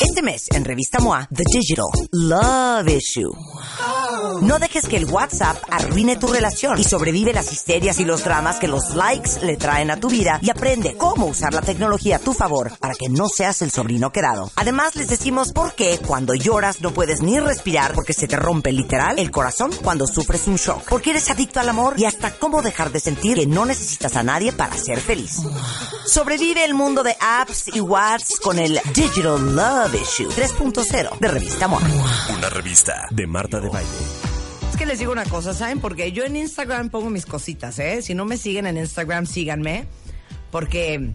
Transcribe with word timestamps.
Este 0.00 0.22
mes, 0.22 0.46
en 0.54 0.64
Revista 0.64 0.98
MOA, 0.98 1.28
The 1.30 1.44
Digital 1.52 1.84
Love 2.10 2.88
Issue. 2.88 3.30
No 4.42 4.58
dejes 4.58 4.86
que 4.86 4.96
el 4.96 5.06
WhatsApp 5.06 5.56
arruine 5.70 6.16
tu 6.16 6.26
relación 6.26 6.78
y 6.78 6.84
sobrevive 6.84 7.32
las 7.32 7.52
histerias 7.52 7.98
y 8.00 8.04
los 8.04 8.24
dramas 8.24 8.58
que 8.58 8.68
los 8.68 8.94
likes 8.94 9.40
le 9.42 9.56
traen 9.56 9.90
a 9.90 9.98
tu 9.98 10.08
vida 10.08 10.38
y 10.42 10.50
aprende 10.50 10.96
cómo 10.96 11.26
usar 11.26 11.54
la 11.54 11.62
tecnología 11.62 12.16
a 12.16 12.20
tu 12.20 12.32
favor 12.32 12.72
para 12.78 12.94
que 12.94 13.08
no 13.08 13.28
seas 13.28 13.62
el 13.62 13.70
sobrino 13.70 14.12
quedado. 14.12 14.50
Además, 14.56 14.96
les 14.96 15.08
decimos 15.08 15.52
por 15.52 15.74
qué 15.74 15.98
cuando 16.06 16.34
lloras 16.34 16.80
no 16.80 16.92
puedes 16.92 17.22
ni 17.22 17.38
respirar 17.40 17.94
porque 17.94 18.12
se 18.12 18.28
te 18.28 18.36
rompe 18.36 18.72
literal 18.72 19.18
el 19.18 19.30
corazón 19.30 19.70
cuando 19.82 20.06
sufres 20.06 20.46
un 20.46 20.56
shock. 20.56 20.84
Porque 20.88 21.10
eres 21.10 21.30
adicto 21.30 21.60
al 21.60 21.68
amor 21.68 21.94
y 21.96 22.04
hasta 22.04 22.32
cómo 22.32 22.62
dejar 22.62 22.92
de 22.92 23.00
sentir 23.00 23.38
que 23.40 23.46
no 23.46 23.64
necesitas 23.64 24.16
a 24.16 24.22
nadie 24.22 24.52
para 24.52 24.76
ser 24.76 25.00
feliz. 25.00 25.40
Sobrevive 26.06 26.64
el 26.64 26.74
mundo 26.74 27.02
de 27.02 27.16
apps 27.20 27.68
y 27.68 27.80
WhatsApp 27.80 28.40
con 28.42 28.58
el 28.58 28.80
Digital 28.94 29.54
Love 29.54 29.94
Issue 29.94 30.28
3.0 30.28 31.18
de 31.18 31.28
Revista 31.28 31.68
MOA. 31.68 31.80
Una 32.36 32.50
revista 32.50 33.06
de 33.10 33.26
Marta 33.26 33.60
de 33.60 33.68
Baile. 33.68 34.09
Es 34.70 34.76
que 34.76 34.86
les 34.86 34.98
digo 35.00 35.12
una 35.12 35.24
cosa, 35.24 35.52
¿saben? 35.52 35.80
Porque 35.80 36.12
yo 36.12 36.24
en 36.24 36.36
Instagram 36.36 36.90
pongo 36.90 37.10
mis 37.10 37.26
cositas, 37.26 37.78
¿eh? 37.78 38.02
Si 38.02 38.14
no 38.14 38.24
me 38.24 38.36
siguen 38.36 38.66
en 38.66 38.76
Instagram, 38.76 39.26
síganme. 39.26 39.86
Porque 40.50 41.12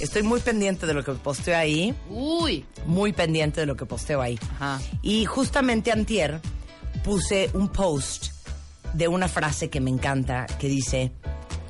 estoy 0.00 0.22
muy 0.22 0.40
pendiente 0.40 0.86
de 0.86 0.94
lo 0.94 1.04
que 1.04 1.12
posteo 1.12 1.56
ahí. 1.56 1.94
Uy. 2.10 2.64
Muy 2.86 3.12
pendiente 3.12 3.60
de 3.60 3.66
lo 3.66 3.76
que 3.76 3.86
posteo 3.86 4.20
ahí. 4.20 4.38
Ajá. 4.54 4.80
Y 5.02 5.24
justamente 5.24 5.92
antier 5.92 6.40
puse 7.04 7.48
un 7.54 7.68
post 7.68 8.32
de 8.92 9.08
una 9.08 9.28
frase 9.28 9.70
que 9.70 9.80
me 9.80 9.90
encanta, 9.90 10.46
que 10.58 10.68
dice 10.68 11.12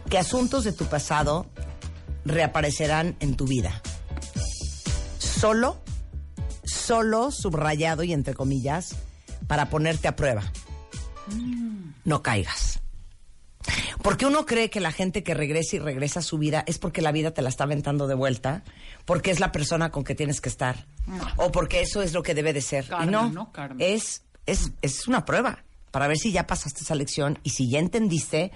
que 0.08 0.18
asuntos 0.18 0.64
de 0.64 0.72
tu 0.72 0.86
pasado 0.86 1.46
reaparecerán 2.24 3.16
en 3.20 3.36
tu 3.36 3.46
vida. 3.46 3.82
Solo, 5.18 5.82
solo 6.64 7.30
subrayado 7.30 8.02
y 8.04 8.12
entre 8.12 8.34
comillas, 8.34 8.96
para 9.46 9.68
ponerte 9.68 10.08
a 10.08 10.16
prueba. 10.16 10.42
No 12.04 12.22
caigas. 12.22 12.80
Porque 14.02 14.26
uno 14.26 14.44
cree 14.44 14.68
que 14.68 14.80
la 14.80 14.92
gente 14.92 15.22
que 15.22 15.32
regresa 15.32 15.76
y 15.76 15.78
regresa 15.78 16.20
a 16.20 16.22
su 16.22 16.38
vida 16.38 16.64
es 16.66 16.78
porque 16.78 17.00
la 17.00 17.12
vida 17.12 17.32
te 17.32 17.40
la 17.42 17.48
está 17.48 17.64
aventando 17.64 18.06
de 18.06 18.14
vuelta, 18.14 18.62
porque 19.06 19.30
es 19.30 19.40
la 19.40 19.52
persona 19.52 19.90
con 19.90 20.04
que 20.04 20.14
tienes 20.14 20.40
que 20.40 20.50
estar, 20.50 20.86
o 21.36 21.50
porque 21.50 21.80
eso 21.80 22.02
es 22.02 22.12
lo 22.12 22.22
que 22.22 22.34
debe 22.34 22.52
de 22.52 22.60
ser. 22.60 22.86
Karma, 22.86 23.04
y 23.04 23.08
no, 23.08 23.52
es, 23.78 24.22
es, 24.44 24.72
es 24.82 25.08
una 25.08 25.24
prueba 25.24 25.64
para 25.90 26.08
ver 26.08 26.18
si 26.18 26.32
ya 26.32 26.46
pasaste 26.46 26.82
esa 26.82 26.94
lección 26.94 27.38
y 27.42 27.50
si 27.50 27.70
ya 27.70 27.78
entendiste 27.78 28.52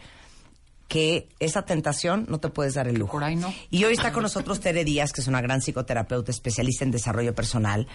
que 0.88 1.28
esa 1.38 1.62
tentación 1.62 2.27
no 2.28 2.41
te 2.41 2.48
puedes 2.48 2.75
dar 2.75 2.88
el 2.88 2.98
lujo. 2.98 3.12
Por 3.12 3.25
ahí 3.25 3.36
no. 3.36 3.55
Y 3.70 3.84
hoy 3.84 3.92
está 3.92 4.12
con 4.12 4.22
nosotros 4.22 4.60
Tere 4.60 4.84
Díaz, 4.84 5.12
que 5.12 5.20
es 5.20 5.28
una 5.28 5.42
gran 5.42 5.60
psicoterapeuta 5.60 6.30
especialista 6.30 6.84
en 6.84 6.91
desarrollo 6.91 7.34
personal, 7.34 7.86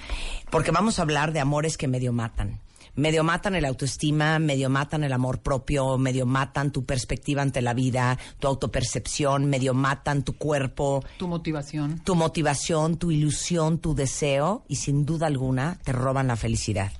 porque 0.51 0.71
vamos 0.71 0.99
a 0.99 1.01
hablar 1.01 1.33
de 1.33 1.39
amores 1.39 1.75
que 1.75 1.87
medio 1.87 2.13
matan. 2.13 2.59
Medio 2.95 3.23
matan 3.23 3.55
el 3.55 3.65
autoestima, 3.65 4.37
medio 4.37 4.69
matan 4.69 5.03
el 5.03 5.13
amor 5.13 5.41
propio, 5.41 5.97
medio 5.97 6.27
matan 6.27 6.71
tu 6.71 6.85
perspectiva 6.85 7.41
ante 7.41 7.61
la 7.61 7.73
vida, 7.73 8.19
tu 8.37 8.47
autopercepción, 8.47 9.45
medio 9.45 9.73
matan 9.73 10.23
tu 10.23 10.33
cuerpo, 10.37 11.03
Tu 11.17 11.27
motivación. 11.27 11.99
tu 12.03 12.13
motivación, 12.15 12.97
tu 12.97 13.09
ilusión, 13.09 13.79
tu 13.79 13.95
deseo 13.95 14.63
y 14.67 14.75
sin 14.75 15.05
duda 15.05 15.25
alguna 15.25 15.79
te 15.83 15.91
roban 15.91 16.27
la 16.27 16.35
felicidad. 16.35 16.91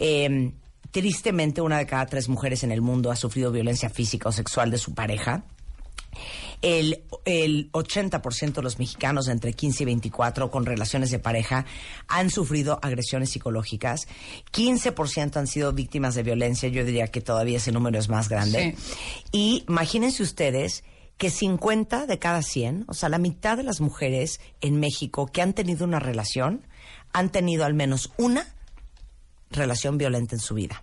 Eh, 0.00 0.52
tristemente, 0.90 1.60
una 1.60 1.78
de 1.78 1.86
cada 1.86 2.06
tres 2.06 2.28
mujeres 2.28 2.64
en 2.64 2.72
el 2.72 2.80
mundo 2.80 3.12
ha 3.12 3.16
sufrido 3.16 3.52
violencia 3.52 3.88
física 3.88 4.28
o 4.30 4.32
sexual 4.32 4.70
de 4.70 4.78
su 4.78 4.94
pareja. 4.94 5.44
El, 6.62 7.04
el 7.24 7.72
80% 7.72 8.52
de 8.52 8.62
los 8.62 8.78
mexicanos 8.78 9.26
de 9.26 9.32
entre 9.32 9.54
15 9.54 9.82
y 9.82 9.86
24 9.86 10.50
con 10.50 10.66
relaciones 10.66 11.10
de 11.10 11.18
pareja 11.18 11.64
han 12.06 12.28
sufrido 12.28 12.78
agresiones 12.82 13.30
psicológicas. 13.30 14.08
15% 14.52 15.36
han 15.36 15.46
sido 15.46 15.72
víctimas 15.72 16.14
de 16.14 16.22
violencia. 16.22 16.68
Yo 16.68 16.84
diría 16.84 17.06
que 17.06 17.22
todavía 17.22 17.56
ese 17.56 17.72
número 17.72 17.98
es 17.98 18.10
más 18.10 18.28
grande. 18.28 18.76
Y 19.32 19.64
imagínense 19.68 20.22
ustedes 20.22 20.84
que 21.20 21.30
50 21.30 22.06
de 22.06 22.18
cada 22.18 22.42
100, 22.42 22.86
o 22.88 22.94
sea, 22.94 23.10
la 23.10 23.18
mitad 23.18 23.58
de 23.58 23.62
las 23.62 23.82
mujeres 23.82 24.40
en 24.62 24.80
México 24.80 25.26
que 25.26 25.42
han 25.42 25.52
tenido 25.52 25.84
una 25.84 25.98
relación, 25.98 26.66
han 27.12 27.30
tenido 27.30 27.66
al 27.66 27.74
menos 27.74 28.10
una 28.16 28.46
relación 29.50 29.98
violenta 29.98 30.34
en 30.34 30.40
su 30.40 30.54
vida. 30.54 30.82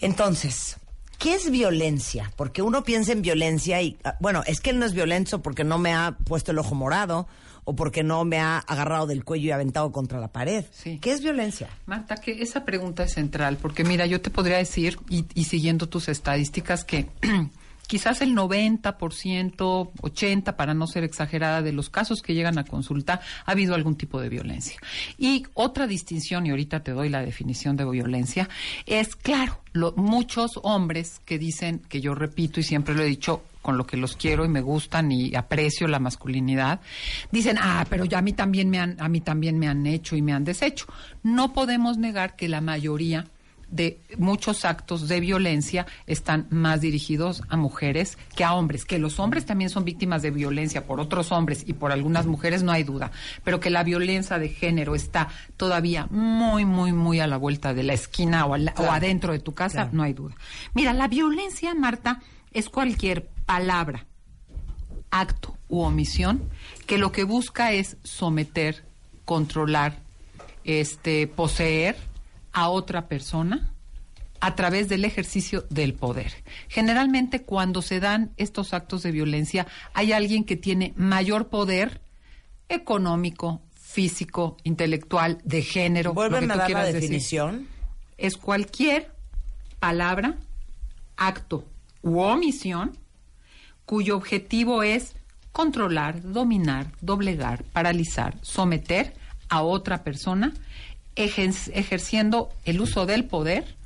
Entonces, 0.00 0.76
¿qué 1.18 1.34
es 1.34 1.50
violencia? 1.50 2.32
Porque 2.36 2.62
uno 2.62 2.84
piensa 2.84 3.12
en 3.12 3.22
violencia 3.22 3.80
y, 3.82 3.96
ah, 4.04 4.16
bueno, 4.20 4.42
es 4.46 4.60
que 4.60 4.70
él 4.70 4.78
no 4.78 4.86
es 4.86 4.92
violento 4.92 5.42
porque 5.42 5.64
no 5.64 5.78
me 5.78 5.92
ha 5.92 6.16
puesto 6.24 6.52
el 6.52 6.58
ojo 6.58 6.74
morado 6.74 7.26
o 7.64 7.74
porque 7.74 8.02
no 8.02 8.24
me 8.24 8.38
ha 8.38 8.58
agarrado 8.58 9.06
del 9.06 9.24
cuello 9.24 9.46
y 9.46 9.50
aventado 9.50 9.90
contra 9.90 10.20
la 10.20 10.28
pared. 10.28 10.64
Sí. 10.70 10.98
¿Qué 11.00 11.12
es 11.12 11.22
violencia? 11.22 11.68
Marta, 11.86 12.16
que 12.16 12.42
esa 12.42 12.64
pregunta 12.64 13.04
es 13.04 13.14
central, 13.14 13.56
porque 13.56 13.84
mira, 13.84 14.06
yo 14.06 14.20
te 14.20 14.30
podría 14.30 14.58
decir, 14.58 14.98
y, 15.08 15.24
y 15.34 15.44
siguiendo 15.44 15.88
tus 15.88 16.08
estadísticas, 16.08 16.84
que 16.84 17.08
quizás 17.86 18.20
el 18.22 18.34
90%, 18.34 19.92
80%, 19.92 20.56
para 20.56 20.74
no 20.74 20.86
ser 20.86 21.04
exagerada, 21.04 21.62
de 21.62 21.72
los 21.72 21.90
casos 21.90 22.22
que 22.22 22.34
llegan 22.34 22.58
a 22.58 22.64
consulta, 22.64 23.20
ha 23.44 23.50
habido 23.52 23.74
algún 23.74 23.96
tipo 23.96 24.20
de 24.20 24.28
violencia. 24.28 24.78
Y 25.18 25.44
otra 25.54 25.86
distinción, 25.86 26.46
y 26.46 26.50
ahorita 26.50 26.80
te 26.82 26.92
doy 26.92 27.08
la 27.08 27.22
definición 27.22 27.76
de 27.76 27.84
violencia, 27.88 28.48
es, 28.86 29.16
claro, 29.16 29.60
lo- 29.72 29.92
muchos 29.96 30.52
hombres 30.62 31.20
que 31.24 31.38
dicen, 31.38 31.80
que 31.88 32.00
yo 32.00 32.14
repito 32.14 32.60
y 32.60 32.62
siempre 32.62 32.94
lo 32.94 33.02
he 33.02 33.06
dicho, 33.06 33.42
con 33.62 33.78
lo 33.78 33.86
que 33.86 33.96
los 33.96 34.14
quiero 34.16 34.44
y 34.44 34.48
me 34.48 34.60
gustan 34.60 35.10
y 35.10 35.34
aprecio 35.34 35.88
la 35.88 35.98
masculinidad, 35.98 36.80
dicen, 37.32 37.56
ah, 37.58 37.86
pero 37.88 38.04
ya 38.04 38.18
a 38.18 38.22
mí 38.22 38.34
también 38.34 38.68
me 38.68 38.78
han, 38.78 38.96
a 39.00 39.08
mí 39.08 39.22
también 39.22 39.58
me 39.58 39.68
han 39.68 39.86
hecho 39.86 40.16
y 40.16 40.22
me 40.22 40.34
han 40.34 40.44
deshecho. 40.44 40.84
No 41.22 41.54
podemos 41.54 41.96
negar 41.96 42.36
que 42.36 42.46
la 42.48 42.60
mayoría 42.60 43.26
de 43.74 43.98
muchos 44.18 44.64
actos 44.64 45.08
de 45.08 45.18
violencia 45.20 45.86
están 46.06 46.46
más 46.50 46.80
dirigidos 46.80 47.42
a 47.48 47.56
mujeres 47.56 48.16
que 48.36 48.44
a 48.44 48.54
hombres, 48.54 48.84
que 48.84 48.98
los 48.98 49.18
hombres 49.18 49.44
también 49.46 49.68
son 49.70 49.84
víctimas 49.84 50.22
de 50.22 50.30
violencia 50.30 50.86
por 50.86 51.00
otros 51.00 51.32
hombres 51.32 51.64
y 51.66 51.72
por 51.72 51.90
algunas 51.90 52.26
mujeres, 52.26 52.62
no 52.62 52.70
hay 52.72 52.84
duda, 52.84 53.10
pero 53.42 53.58
que 53.58 53.70
la 53.70 53.82
violencia 53.82 54.38
de 54.38 54.48
género 54.48 54.94
está 54.94 55.28
todavía 55.56 56.06
muy, 56.10 56.64
muy, 56.64 56.92
muy 56.92 57.18
a 57.20 57.26
la 57.26 57.36
vuelta 57.36 57.74
de 57.74 57.82
la 57.82 57.94
esquina 57.94 58.46
o, 58.46 58.54
al- 58.54 58.72
o 58.76 58.90
adentro 58.90 59.32
de 59.32 59.40
tu 59.40 59.54
casa, 59.54 59.74
Claro. 59.82 59.90
no 59.92 60.02
hay 60.04 60.12
duda. 60.12 60.34
Mira, 60.74 60.92
la 60.92 61.08
violencia, 61.08 61.74
Marta, 61.74 62.20
es 62.52 62.68
cualquier 62.68 63.28
palabra, 63.46 64.06
acto 65.10 65.56
u 65.68 65.80
omisión 65.80 66.42
que 66.86 66.98
lo 66.98 67.10
que 67.12 67.24
busca 67.24 67.72
es 67.72 67.96
someter, 68.04 68.84
controlar, 69.24 69.98
este, 70.64 71.26
poseer 71.26 71.96
a 72.54 72.70
otra 72.70 73.08
persona 73.08 73.74
a 74.40 74.54
través 74.54 74.88
del 74.88 75.04
ejercicio 75.04 75.64
del 75.70 75.94
poder. 75.94 76.32
Generalmente 76.68 77.42
cuando 77.42 77.82
se 77.82 78.00
dan 78.00 78.32
estos 78.36 78.74
actos 78.74 79.02
de 79.02 79.10
violencia 79.10 79.66
hay 79.92 80.12
alguien 80.12 80.44
que 80.44 80.56
tiene 80.56 80.92
mayor 80.96 81.48
poder 81.48 82.00
económico, 82.68 83.62
físico, 83.74 84.56
intelectual, 84.64 85.40
de 85.44 85.62
género. 85.62 86.14
tú 86.14 86.20
a 86.20 86.28
dar 86.28 86.70
la 86.70 86.84
decir 86.86 87.00
definición. 87.00 87.68
es 88.16 88.36
cualquier 88.36 89.12
palabra, 89.78 90.36
acto 91.16 91.64
u 92.02 92.20
omisión 92.20 92.98
cuyo 93.86 94.16
objetivo 94.16 94.82
es 94.82 95.14
controlar, 95.52 96.20
dominar, 96.22 96.92
doblegar, 97.00 97.64
paralizar, 97.64 98.36
someter 98.42 99.14
a 99.48 99.62
otra 99.62 100.02
persona, 100.02 100.52
ejerciendo 101.16 102.50
el 102.64 102.80
uso 102.80 103.06
del 103.06 103.24
poder 103.24 103.76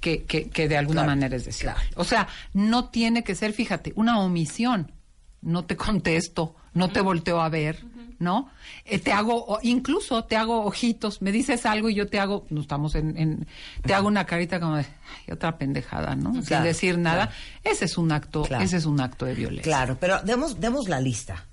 que, 0.00 0.22
que- 0.24 0.48
que 0.48 0.68
de 0.68 0.76
alguna 0.78 1.02
Claro, 1.02 1.10
manera 1.10 1.36
es 1.36 1.44
deseable. 1.44 1.82
claro. 1.88 2.00
O 2.00 2.04
sea, 2.04 2.28
no 2.54 2.88
tiene 2.88 3.22
que 3.24 3.34
ser, 3.34 3.52
fíjate, 3.52 3.92
una 3.96 4.18
omisión. 4.20 4.92
No 5.42 5.64
te 5.64 5.74
contesto, 5.76 6.54
no 6.74 6.90
te 6.90 7.00
volteo 7.00 7.40
a 7.40 7.48
ver, 7.48 7.82
¿no? 8.18 8.50
Eh, 8.84 8.98
te 8.98 9.10
hago, 9.12 9.58
incluso 9.62 10.24
te 10.24 10.36
hago 10.36 10.64
ojitos, 10.66 11.22
me 11.22 11.32
dices 11.32 11.64
algo 11.64 11.88
y 11.88 11.94
yo 11.94 12.08
te 12.08 12.20
hago, 12.20 12.44
no 12.50 12.60
estamos 12.60 12.94
en, 12.94 13.16
en- 13.16 13.46
te 13.82 13.94
hago 13.94 14.06
una 14.08 14.26
carita 14.26 14.60
como 14.60 14.76
de, 14.76 14.82
"Ay, 14.84 15.32
otra 15.32 15.56
pendejada, 15.56 16.14
¿no? 16.14 16.42
Sin 16.42 16.62
decir 16.62 16.98
nada. 16.98 17.30
Ese 17.64 17.86
es 17.86 17.96
un 17.96 18.12
acto, 18.12 18.46
ese 18.60 18.76
es 18.76 18.84
un 18.84 19.00
acto 19.00 19.24
de 19.24 19.34
violencia. 19.34 19.62
Claro, 19.64 19.96
pero 19.98 20.20
demos, 20.22 20.60
demos 20.60 20.88
la 20.90 21.00
lista. 21.00 21.46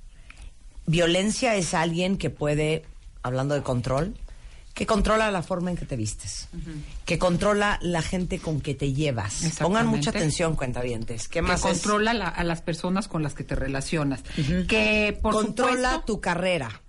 Violencia 0.85 1.55
es 1.55 1.73
alguien 1.73 2.17
que 2.17 2.29
puede 2.29 2.83
hablando 3.23 3.55
de 3.55 3.61
control, 3.63 4.15
que 4.77 4.85
controla 4.85 5.31
la 5.31 5.41
forma 5.41 5.71
en 5.71 5.75
que 5.75 5.87
te 5.87 5.95
vistes, 5.95 6.49
que 7.03 7.17
controla 7.17 7.79
la 7.81 8.03
gente 8.03 8.37
con 8.37 8.61
que 8.61 8.75
te 8.75 8.93
llevas. 8.93 9.41
Pongan 9.59 9.87
mucha 9.87 10.11
atención, 10.11 10.55
cuentavientes. 10.55 11.27
¿Qué 11.27 11.41
más 11.41 11.63
que 11.63 11.69
es? 11.71 11.73
controla 11.79 12.13
la- 12.13 12.27
a 12.27 12.43
las 12.43 12.61
personas 12.61 13.07
con 13.07 13.23
las 13.23 13.33
que 13.33 13.43
te 13.43 13.55
relacionas. 13.55 14.21
Que 14.67 15.17
por 15.19 15.33
controla 15.33 15.73
supuesto, 15.93 16.01
tu 16.05 16.21
carrera, 16.21 16.81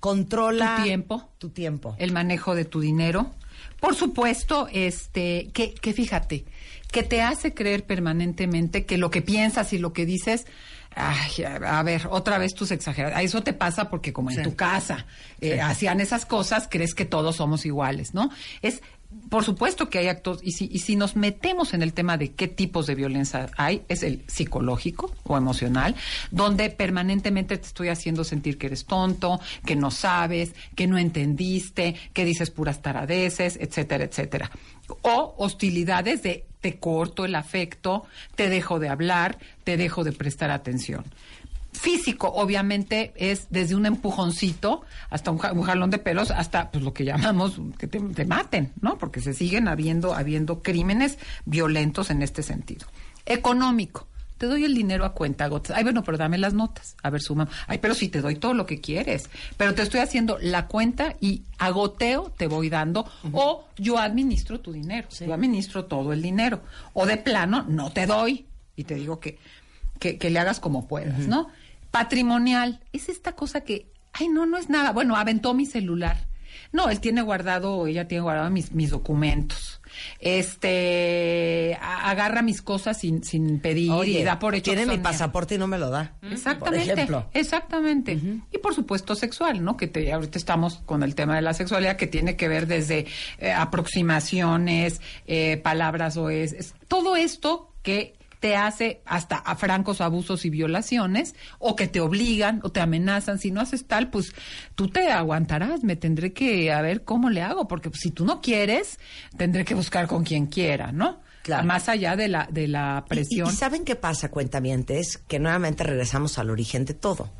controla 0.00 0.76
Tu 0.78 0.82
tiempo. 0.84 1.28
tu 1.36 1.50
tiempo. 1.50 1.94
el 1.98 2.12
manejo 2.12 2.54
de 2.54 2.64
tu 2.64 2.80
dinero. 2.80 3.30
Por 3.78 3.94
supuesto, 3.94 4.66
este, 4.72 5.50
que, 5.52 5.74
que 5.74 5.92
fíjate, 5.92 6.46
que 6.90 7.02
te 7.02 7.20
hace 7.20 7.52
creer 7.52 7.84
permanentemente 7.84 8.86
que 8.86 8.96
lo 8.96 9.10
que 9.10 9.20
piensas 9.20 9.74
y 9.74 9.78
lo 9.78 9.92
que 9.92 10.06
dices, 10.06 10.46
ay, 10.96 11.44
a 11.44 11.82
ver, 11.82 12.06
otra 12.10 12.38
vez 12.38 12.54
tus 12.54 12.70
exageradas. 12.70 13.22
Eso 13.22 13.42
te 13.42 13.52
pasa 13.52 13.88
porque 13.90 14.12
como 14.12 14.30
en 14.30 14.36
Sí. 14.36 14.42
tu 14.42 14.54
casa 14.56 15.06
eh, 15.40 15.60
hacían 15.60 16.00
esas 16.00 16.26
cosas, 16.26 16.68
crees 16.70 16.94
que 16.94 17.04
todos 17.04 17.36
somos 17.36 17.66
iguales, 17.66 18.14
¿no? 18.14 18.30
Es 18.62 18.82
por 19.30 19.44
supuesto 19.44 19.88
que 19.90 19.98
hay 20.00 20.08
actos, 20.08 20.40
y 20.42 20.50
si, 20.52 20.68
y 20.72 20.80
si 20.80 20.96
nos 20.96 21.14
metemos 21.14 21.72
en 21.72 21.82
el 21.82 21.92
tema 21.92 22.16
de 22.16 22.32
qué 22.32 22.48
tipos 22.48 22.88
de 22.88 22.96
violencia 22.96 23.48
hay, 23.56 23.82
es 23.88 24.02
el 24.02 24.24
psicológico 24.26 25.14
o 25.22 25.36
emocional, 25.36 25.94
donde 26.32 26.68
permanentemente 26.70 27.56
te 27.56 27.64
estoy 27.64 27.90
haciendo 27.90 28.24
sentir 28.24 28.58
que 28.58 28.66
eres 28.66 28.86
tonto, 28.86 29.40
que 29.64 29.76
no 29.76 29.92
sabes, 29.92 30.52
que 30.74 30.88
no 30.88 30.98
entendiste, 30.98 31.94
que 32.12 32.24
dices 32.24 32.50
puras 32.50 32.82
taradeces, 32.82 33.56
etcétera, 33.60 34.02
etcétera. 34.02 34.50
O 35.02 35.34
hostilidades 35.38 36.22
de 36.22 36.46
te 36.60 36.78
corto 36.78 37.24
el 37.24 37.34
afecto, 37.34 38.04
te 38.36 38.48
dejo 38.48 38.78
de 38.78 38.88
hablar, 38.88 39.38
te 39.64 39.76
dejo 39.76 40.04
de 40.04 40.12
prestar 40.12 40.50
atención 40.50 41.04
físico, 41.72 42.28
obviamente, 42.28 43.12
es 43.16 43.48
desde 43.50 43.74
un 43.74 43.84
empujoncito 43.84 44.82
hasta 45.10 45.32
un, 45.32 45.38
ja- 45.38 45.52
un 45.52 45.62
jalón 45.62 45.90
de 45.90 45.98
pelos, 45.98 46.30
hasta 46.30 46.70
pues 46.70 46.84
lo 46.84 46.94
que 46.94 47.04
llamamos 47.04 47.60
que 47.76 47.88
te, 47.88 47.98
te 48.00 48.24
maten, 48.24 48.72
¿no? 48.80 48.96
Porque 48.96 49.20
se 49.20 49.34
siguen 49.34 49.66
habiendo, 49.66 50.14
habiendo 50.14 50.62
crímenes 50.62 51.18
violentos 51.44 52.10
en 52.10 52.22
este 52.22 52.42
sentido. 52.44 52.86
Económico. 53.26 54.06
Te 54.44 54.50
doy 54.50 54.66
el 54.66 54.74
dinero 54.74 55.06
a 55.06 55.14
cuenta 55.14 55.48
gotas. 55.48 55.74
Ay, 55.74 55.84
bueno, 55.84 56.04
pero 56.04 56.18
dame 56.18 56.36
las 56.36 56.52
notas. 56.52 56.98
A 57.02 57.08
ver, 57.08 57.22
suma. 57.22 57.48
Ay, 57.66 57.78
pero 57.78 57.94
si 57.94 58.10
te 58.10 58.20
doy 58.20 58.36
todo 58.36 58.52
lo 58.52 58.66
que 58.66 58.78
quieres. 58.78 59.30
Pero 59.56 59.72
te 59.72 59.80
estoy 59.80 60.00
haciendo 60.00 60.36
la 60.38 60.66
cuenta 60.66 61.14
y 61.18 61.44
a 61.56 61.70
goteo 61.70 62.30
te 62.36 62.46
voy 62.46 62.68
dando. 62.68 63.10
O 63.32 63.64
yo 63.78 63.98
administro 63.98 64.60
tu 64.60 64.70
dinero. 64.70 65.08
Yo 65.18 65.32
administro 65.32 65.86
todo 65.86 66.12
el 66.12 66.20
dinero. 66.20 66.60
O 66.92 67.06
de 67.06 67.16
plano, 67.16 67.64
no 67.66 67.90
te 67.90 68.04
doy. 68.04 68.44
Y 68.76 68.84
te 68.84 68.96
digo 68.96 69.18
que, 69.18 69.38
que, 69.98 70.18
que 70.18 70.28
le 70.28 70.38
hagas 70.38 70.60
como 70.60 70.88
puedas, 70.88 71.20
¿no? 71.20 71.48
Patrimonial. 71.90 72.80
Es 72.92 73.08
esta 73.08 73.32
cosa 73.32 73.62
que, 73.62 73.90
ay, 74.12 74.28
no, 74.28 74.44
no 74.44 74.58
es 74.58 74.68
nada. 74.68 74.92
Bueno, 74.92 75.16
aventó 75.16 75.54
mi 75.54 75.64
celular. 75.64 76.26
No, 76.74 76.90
él 76.90 77.00
tiene 77.00 77.22
guardado, 77.22 77.74
o 77.76 77.86
ella 77.86 78.06
tiene 78.08 78.20
guardado 78.22 78.50
mis, 78.50 78.72
mis 78.72 78.90
documentos. 78.90 79.80
Este, 80.20 81.78
a- 81.80 82.10
agarra 82.10 82.42
mis 82.42 82.62
cosas 82.62 82.98
sin, 82.98 83.22
sin 83.24 83.60
pedir 83.60 83.92
y 84.04 84.22
da 84.24 84.38
por 84.38 84.54
hecho 84.54 84.72
tiene 84.72 84.86
mi 84.86 84.98
pasaporte 84.98 85.54
y 85.54 85.58
no 85.58 85.66
me 85.68 85.78
lo 85.78 85.88
da. 85.90 86.14
Exactamente. 86.22 86.84
Por 86.88 86.92
ejemplo. 86.98 87.26
Exactamente. 87.32 88.18
Y 88.52 88.58
por 88.58 88.74
supuesto 88.74 89.14
sexual, 89.14 89.62
¿no? 89.64 89.76
Que 89.76 89.86
te, 89.86 90.12
ahorita 90.12 90.36
estamos 90.38 90.82
con 90.84 91.02
el 91.02 91.14
tema 91.14 91.36
de 91.36 91.42
la 91.42 91.54
sexualidad 91.54 91.96
que 91.96 92.06
tiene 92.08 92.36
que 92.36 92.48
ver 92.48 92.66
desde 92.66 93.06
eh, 93.38 93.52
aproximaciones, 93.52 95.00
eh, 95.26 95.58
palabras 95.62 96.16
o 96.16 96.28
es, 96.30 96.52
es- 96.52 96.74
todo 96.88 97.16
esto 97.16 97.72
que 97.82 98.16
te 98.44 98.56
hace 98.56 99.00
hasta 99.06 99.36
a 99.36 99.56
francos 99.56 100.02
abusos 100.02 100.44
y 100.44 100.50
violaciones 100.50 101.34
o 101.58 101.76
que 101.76 101.88
te 101.88 102.00
obligan 102.02 102.60
o 102.62 102.68
te 102.70 102.80
amenazan 102.80 103.38
si 103.38 103.50
no 103.50 103.62
haces 103.62 103.86
tal 103.86 104.10
pues 104.10 104.34
tú 104.74 104.88
te 104.88 105.10
aguantarás 105.10 105.82
me 105.82 105.96
tendré 105.96 106.34
que 106.34 106.70
a 106.70 106.82
ver 106.82 107.04
cómo 107.04 107.30
le 107.30 107.40
hago 107.40 107.66
porque 107.68 107.88
pues, 107.88 108.02
si 108.02 108.10
tú 108.10 108.26
no 108.26 108.42
quieres 108.42 108.98
tendré 109.38 109.64
que 109.64 109.74
buscar 109.74 110.08
con 110.08 110.24
quien 110.24 110.44
quiera 110.44 110.92
no 110.92 111.22
Claro. 111.42 111.66
más 111.66 111.88
allá 111.88 112.16
de 112.16 112.28
la 112.28 112.46
de 112.50 112.68
la 112.68 113.02
Y- 113.06 113.08
presión 113.08 113.48
Y, 113.48 113.52
y 113.54 113.56
¿saben 113.56 113.86
qué 113.86 113.96
pasa, 113.96 114.30
cuentamientes? 114.30 115.16
Que 115.26 115.38
nuevamente 115.38 115.82
regresamos 115.84 116.38
al 116.38 116.50
origen 116.50 116.84
de 116.84 116.92
todo. 116.92 117.30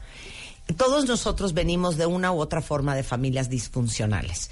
Todos 0.78 1.04
nosotros 1.06 1.52
venimos 1.52 1.98
de 1.98 2.06
una 2.06 2.32
u 2.32 2.38
otra 2.38 2.62
forma 2.62 2.94
de 2.96 3.02
familias 3.02 3.50
disfuncionales. 3.50 4.50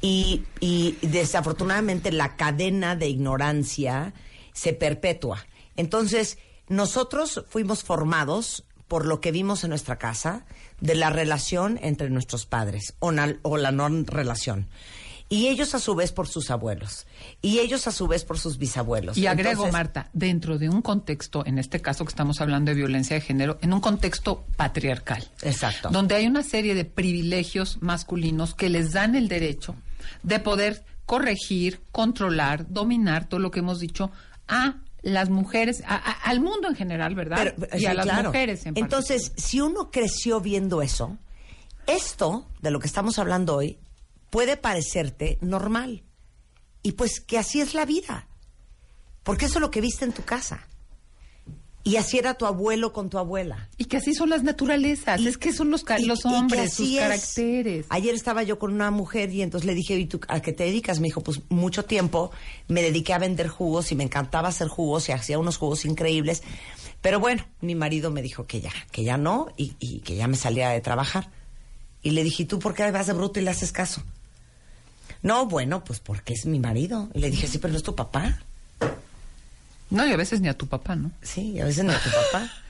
Y, 0.00 0.44
y 0.60 0.96
desafortunadamente 1.02 2.10
la 2.12 2.36
cadena 2.36 2.96
de 2.96 3.08
ignorancia 3.08 4.12
se 4.54 4.72
perpetúa. 4.72 5.46
Entonces, 5.80 6.38
nosotros 6.68 7.44
fuimos 7.48 7.82
formados 7.82 8.64
por 8.86 9.06
lo 9.06 9.20
que 9.20 9.32
vimos 9.32 9.64
en 9.64 9.70
nuestra 9.70 9.98
casa 9.98 10.44
de 10.80 10.94
la 10.94 11.10
relación 11.10 11.78
entre 11.82 12.10
nuestros 12.10 12.44
padres 12.46 12.94
o, 12.98 13.12
na- 13.12 13.36
o 13.42 13.56
la 13.56 13.72
no 13.72 13.88
relación. 14.04 14.68
Y 15.28 15.46
ellos 15.46 15.76
a 15.76 15.78
su 15.78 15.94
vez 15.94 16.10
por 16.10 16.26
sus 16.26 16.50
abuelos. 16.50 17.06
Y 17.40 17.60
ellos 17.60 17.86
a 17.86 17.92
su 17.92 18.08
vez 18.08 18.24
por 18.24 18.36
sus 18.40 18.58
bisabuelos. 18.58 19.16
Y 19.16 19.28
agrego, 19.28 19.50
Entonces, 19.50 19.72
Marta, 19.72 20.10
dentro 20.12 20.58
de 20.58 20.68
un 20.68 20.82
contexto, 20.82 21.46
en 21.46 21.58
este 21.58 21.80
caso 21.80 22.04
que 22.04 22.08
estamos 22.08 22.40
hablando 22.40 22.70
de 22.70 22.74
violencia 22.76 23.14
de 23.14 23.20
género, 23.20 23.56
en 23.62 23.72
un 23.72 23.80
contexto 23.80 24.44
patriarcal. 24.56 25.28
Exacto. 25.42 25.88
Donde 25.90 26.16
hay 26.16 26.26
una 26.26 26.42
serie 26.42 26.74
de 26.74 26.84
privilegios 26.84 27.78
masculinos 27.80 28.54
que 28.56 28.68
les 28.70 28.90
dan 28.92 29.14
el 29.14 29.28
derecho 29.28 29.76
de 30.24 30.40
poder 30.40 30.84
corregir, 31.06 31.80
controlar, 31.92 32.66
dominar 32.68 33.28
todo 33.28 33.38
lo 33.38 33.52
que 33.52 33.60
hemos 33.60 33.78
dicho 33.78 34.10
a 34.48 34.78
las 35.02 35.30
mujeres, 35.30 35.82
a- 35.86 35.96
a- 35.96 36.12
al 36.30 36.40
mundo 36.40 36.68
en 36.68 36.74
general, 36.76 37.14
¿verdad? 37.14 37.54
Pero, 37.56 37.76
y 37.76 37.80
sí, 37.80 37.86
a 37.86 37.94
las 37.94 38.04
claro. 38.04 38.28
mujeres 38.28 38.66
en 38.66 38.76
Entonces, 38.76 39.32
si 39.36 39.60
uno 39.60 39.90
creció 39.90 40.40
viendo 40.40 40.82
eso, 40.82 41.18
esto 41.86 42.46
de 42.60 42.70
lo 42.70 42.78
que 42.80 42.86
estamos 42.86 43.18
hablando 43.18 43.56
hoy 43.56 43.78
puede 44.30 44.56
parecerte 44.56 45.38
normal. 45.40 46.02
Y 46.82 46.92
pues 46.92 47.20
que 47.20 47.38
así 47.38 47.60
es 47.60 47.74
la 47.74 47.84
vida. 47.84 48.26
Porque 49.22 49.46
eso 49.46 49.58
es 49.58 49.60
lo 49.60 49.70
que 49.70 49.80
viste 49.80 50.04
en 50.04 50.12
tu 50.12 50.22
casa. 50.24 50.66
Y 51.82 51.96
así 51.96 52.18
era 52.18 52.34
tu 52.34 52.44
abuelo 52.44 52.92
con 52.92 53.08
tu 53.08 53.16
abuela. 53.16 53.68
Y 53.78 53.86
que 53.86 53.96
así 53.96 54.12
son 54.12 54.28
las 54.28 54.42
naturalezas, 54.42 55.20
es 55.22 55.38
que 55.38 55.50
son 55.52 55.70
los, 55.70 55.82
Y- 55.98 56.04
los 56.04 56.26
hombres, 56.26 56.74
sus 56.74 56.90
es. 56.90 56.98
caracteres. 56.98 57.86
Ayer 57.88 58.14
estaba 58.14 58.42
yo 58.42 58.58
con 58.58 58.74
una 58.74 58.90
mujer 58.90 59.32
y 59.32 59.40
entonces 59.40 59.66
le 59.66 59.74
dije, 59.74 59.94
¿y 59.98 60.04
tú 60.04 60.20
a 60.28 60.40
qué 60.40 60.52
te 60.52 60.64
dedicas? 60.64 61.00
Me 61.00 61.08
dijo, 61.08 61.22
pues 61.22 61.40
mucho 61.48 61.86
tiempo 61.86 62.32
me 62.68 62.82
dediqué 62.82 63.14
a 63.14 63.18
vender 63.18 63.48
jugos 63.48 63.92
y 63.92 63.94
me 63.94 64.04
encantaba 64.04 64.48
hacer 64.48 64.68
jugos 64.68 65.08
y 65.08 65.12
hacía 65.12 65.38
unos 65.38 65.56
jugos 65.56 65.86
increíbles. 65.86 66.42
Pero 67.00 67.18
bueno, 67.18 67.46
mi 67.62 67.74
marido 67.74 68.10
me 68.10 68.20
dijo 68.20 68.46
que 68.46 68.60
ya, 68.60 68.72
que 68.92 69.02
ya 69.02 69.16
no 69.16 69.48
y, 69.56 69.72
y 69.80 70.00
que 70.00 70.16
ya 70.16 70.28
me 70.28 70.36
salía 70.36 70.68
de 70.68 70.82
trabajar. 70.82 71.30
Y 72.02 72.10
le 72.10 72.22
dije, 72.24 72.42
¿y 72.42 72.46
tú 72.46 72.58
por 72.58 72.74
qué 72.74 72.90
vas 72.90 73.06
de 73.06 73.14
bruto 73.14 73.40
y 73.40 73.42
le 73.42 73.50
haces 73.50 73.72
caso? 73.72 74.02
No, 75.22 75.46
bueno, 75.46 75.82
pues 75.82 75.98
porque 76.00 76.34
es 76.34 76.44
mi 76.44 76.58
marido. 76.60 77.08
Y 77.14 77.20
le 77.20 77.30
dije, 77.30 77.46
sí, 77.46 77.56
pero 77.56 77.72
no 77.72 77.78
es 77.78 77.82
tu 77.82 77.94
papá. 77.94 78.42
No, 79.90 80.06
y 80.06 80.12
a 80.12 80.16
veces 80.16 80.40
ni 80.40 80.48
a 80.48 80.56
tu 80.56 80.68
papá, 80.68 80.96
¿no? 80.96 81.10
Sí, 81.22 81.52
y 81.52 81.60
a 81.60 81.64
veces 81.64 81.84
no 81.84 81.92
es 81.92 82.02
tu 82.02 82.10
papá. 82.10 82.50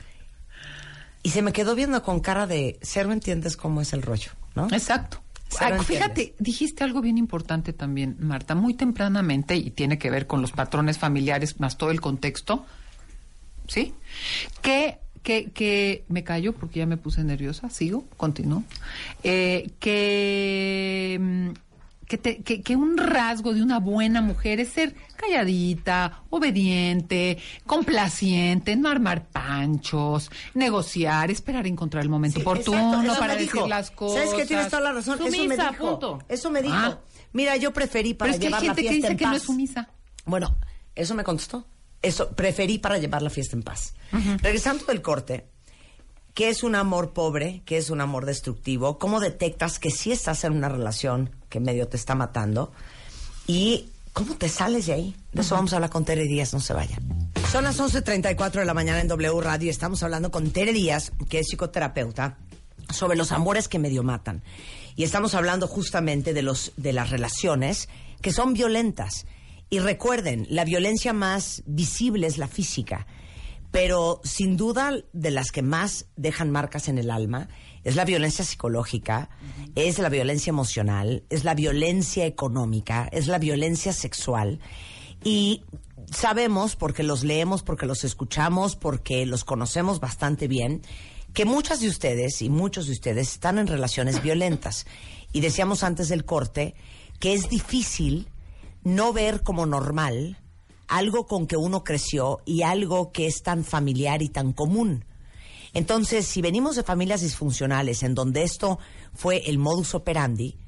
Y 1.22 1.30
se 1.30 1.42
me 1.42 1.52
quedó 1.52 1.74
viendo 1.74 2.02
con 2.02 2.20
cara 2.20 2.46
de, 2.46 2.78
cero 2.80 3.12
entiendes 3.12 3.54
cómo 3.54 3.82
es 3.82 3.92
el 3.92 4.00
rollo, 4.00 4.30
¿no? 4.54 4.68
Exacto. 4.72 5.20
Ah, 5.58 5.82
fíjate, 5.82 6.34
dijiste 6.38 6.84
algo 6.84 7.00
bien 7.00 7.18
importante 7.18 7.72
también, 7.72 8.16
Marta, 8.20 8.54
muy 8.54 8.74
tempranamente 8.74 9.56
y 9.56 9.70
tiene 9.70 9.98
que 9.98 10.10
ver 10.10 10.26
con 10.26 10.40
los 10.40 10.52
patrones 10.52 10.98
familiares 10.98 11.58
más 11.58 11.76
todo 11.76 11.90
el 11.90 12.00
contexto, 12.00 12.64
¿sí? 13.66 13.92
Que, 14.62 14.98
que, 15.22 15.50
que 15.50 16.04
me 16.08 16.22
callo 16.22 16.52
porque 16.52 16.78
ya 16.78 16.86
me 16.86 16.96
puse 16.96 17.24
nerviosa, 17.24 17.68
sigo, 17.68 18.06
continúo. 18.16 18.62
Eh, 19.24 19.70
que, 19.80 21.18
mm, 21.20 21.50
que, 22.10 22.18
te- 22.18 22.42
que, 22.42 22.60
que 22.60 22.74
un 22.74 22.96
rasgo 22.98 23.54
de 23.54 23.62
una 23.62 23.78
buena 23.78 24.20
mujer 24.20 24.58
es 24.58 24.70
ser 24.70 24.96
calladita, 25.16 26.24
obediente, 26.30 27.38
complaciente, 27.66 28.74
no 28.76 28.88
armar 28.88 29.26
panchos, 29.28 30.30
negociar, 30.54 31.30
esperar 31.30 31.66
encontrar 31.66 32.02
el 32.02 32.08
momento 32.08 32.40
Sí, 32.40 32.42
oportuno 32.42 33.00
exacto, 33.02 33.18
para 33.20 33.34
decir 33.34 33.52
dijo. 33.52 33.68
las 33.68 33.90
cosas. 33.90 34.24
¿Sabes 34.28 34.34
qué? 34.40 34.46
Tienes 34.46 34.68
toda 34.68 34.82
la 34.82 34.92
razón. 34.92 35.14
eso 35.14 35.24
me 35.24 35.30
Sumisa, 35.30 35.70
dijo. 35.70 35.90
punto. 35.90 36.18
Eso 36.28 36.50
me 36.50 36.62
dijo. 36.62 36.74
Ah, 36.76 36.98
Mira, 37.32 37.56
yo 37.56 37.72
preferí 37.72 38.14
para 38.14 38.32
Pero 38.32 38.34
es 38.34 38.40
que 38.40 38.46
hay 38.46 38.50
llevar 38.50 38.62
la 38.62 38.74
gente 38.74 38.82
que 38.82 38.88
fiesta 38.88 39.08
dice 39.08 39.12
en 39.12 39.16
que 39.18 39.26
no 39.26 39.36
es 39.36 39.42
sumisa. 39.44 39.88
Bueno, 40.26 40.56
eso 40.96 41.14
me 41.14 41.22
contestó. 41.24 41.64
Eso, 42.02 42.30
preferí 42.30 42.78
para 42.78 42.98
llevar 42.98 43.22
la 43.22 43.30
fiesta 43.30 43.54
en 43.56 43.62
paz. 43.62 43.94
Regresando 44.42 44.84
del 44.86 45.00
corte, 45.02 45.46
¿qué 46.34 46.48
es 46.48 46.62
un 46.62 46.74
amor 46.74 47.12
pobre? 47.12 47.62
¿Qué 47.64 47.76
es 47.76 47.90
un 47.90 48.00
amor 48.00 48.26
destructivo? 48.26 48.98
¿Cómo 48.98 49.20
detectas 49.20 49.78
que 49.78 49.90
sí 49.90 50.12
estás 50.12 50.44
en 50.44 50.52
una 50.52 50.68
relación 50.68 51.30
que 51.48 51.60
medio 51.60 51.88
te 51.88 51.96
está 51.96 52.14
matando? 52.14 52.72
¿Y 53.46 53.88
cómo 54.12 54.36
te 54.36 54.48
sales 54.48 54.86
de 54.86 54.92
ahí? 54.92 55.16
De 55.32 55.42
eso 55.42 55.54
vamos 55.54 55.72
a 55.72 55.76
hablar 55.76 55.90
con 55.90 56.04
Tere 56.04 56.24
Díaz, 56.24 56.52
no 56.52 56.60
se 56.60 56.72
vayan. 56.72 57.00
Son 57.50 57.64
las 57.64 57.80
11.34 57.80 58.52
de 58.52 58.64
la 58.64 58.74
mañana 58.74 59.00
en 59.00 59.08
W 59.08 59.40
Radio 59.40 59.66
y 59.66 59.70
estamos 59.70 60.02
hablando 60.02 60.30
con 60.30 60.50
Tere 60.50 60.72
Díaz, 60.72 61.12
que 61.28 61.40
es 61.40 61.48
psicoterapeuta, 61.48 62.38
sobre 62.92 63.16
los 63.16 63.32
amores 63.32 63.68
que 63.68 63.78
medio 63.78 64.02
matan. 64.02 64.42
Y 64.96 65.04
estamos 65.04 65.34
hablando 65.34 65.66
justamente 65.66 66.32
de, 66.32 66.42
los, 66.42 66.72
de 66.76 66.92
las 66.92 67.10
relaciones 67.10 67.88
que 68.20 68.32
son 68.32 68.52
violentas. 68.52 69.26
Y 69.68 69.78
recuerden, 69.78 70.46
la 70.50 70.64
violencia 70.64 71.12
más 71.12 71.62
visible 71.66 72.26
es 72.26 72.38
la 72.38 72.48
física, 72.48 73.06
pero 73.70 74.20
sin 74.24 74.56
duda 74.56 74.92
de 75.12 75.30
las 75.30 75.52
que 75.52 75.62
más 75.62 76.06
dejan 76.16 76.50
marcas 76.50 76.88
en 76.88 76.98
el 76.98 77.10
alma 77.10 77.48
es 77.84 77.96
la 77.96 78.04
violencia 78.04 78.44
psicológica, 78.44 79.30
es 79.74 79.98
la 79.98 80.08
violencia 80.08 80.50
emocional, 80.50 81.24
es 81.30 81.44
la 81.44 81.54
violencia 81.54 82.26
económica, 82.26 83.08
es 83.12 83.26
la 83.26 83.38
violencia 83.38 83.92
sexual. 83.92 84.60
Y 85.24 85.62
sabemos, 86.10 86.76
porque 86.76 87.02
los 87.02 87.24
leemos, 87.24 87.62
porque 87.62 87.86
los 87.86 88.04
escuchamos, 88.04 88.76
porque 88.76 89.24
los 89.24 89.44
conocemos 89.44 90.00
bastante 90.00 90.48
bien, 90.48 90.82
que 91.32 91.44
muchas 91.44 91.80
de 91.80 91.88
ustedes 91.88 92.42
y 92.42 92.50
muchos 92.50 92.86
de 92.86 92.92
ustedes 92.92 93.32
están 93.32 93.58
en 93.58 93.66
relaciones 93.66 94.22
violentas. 94.22 94.86
Y 95.32 95.40
decíamos 95.40 95.82
antes 95.84 96.08
del 96.08 96.24
corte 96.24 96.74
que 97.18 97.34
es 97.34 97.48
difícil 97.48 98.28
no 98.82 99.12
ver 99.12 99.42
como 99.42 99.66
normal 99.66 100.38
algo 100.90 101.26
con 101.26 101.46
que 101.46 101.56
uno 101.56 101.84
creció 101.84 102.40
y 102.44 102.62
algo 102.62 103.12
que 103.12 103.26
es 103.26 103.42
tan 103.42 103.64
familiar 103.64 104.22
y 104.22 104.28
tan 104.28 104.52
común. 104.52 105.04
Entonces, 105.72 106.26
si 106.26 106.42
venimos 106.42 106.76
de 106.76 106.82
familias 106.82 107.20
disfuncionales 107.20 108.02
en 108.02 108.14
donde 108.14 108.42
esto 108.42 108.78
fue 109.14 109.48
el 109.48 109.58
modus 109.58 109.94
operandi, 109.94 110.58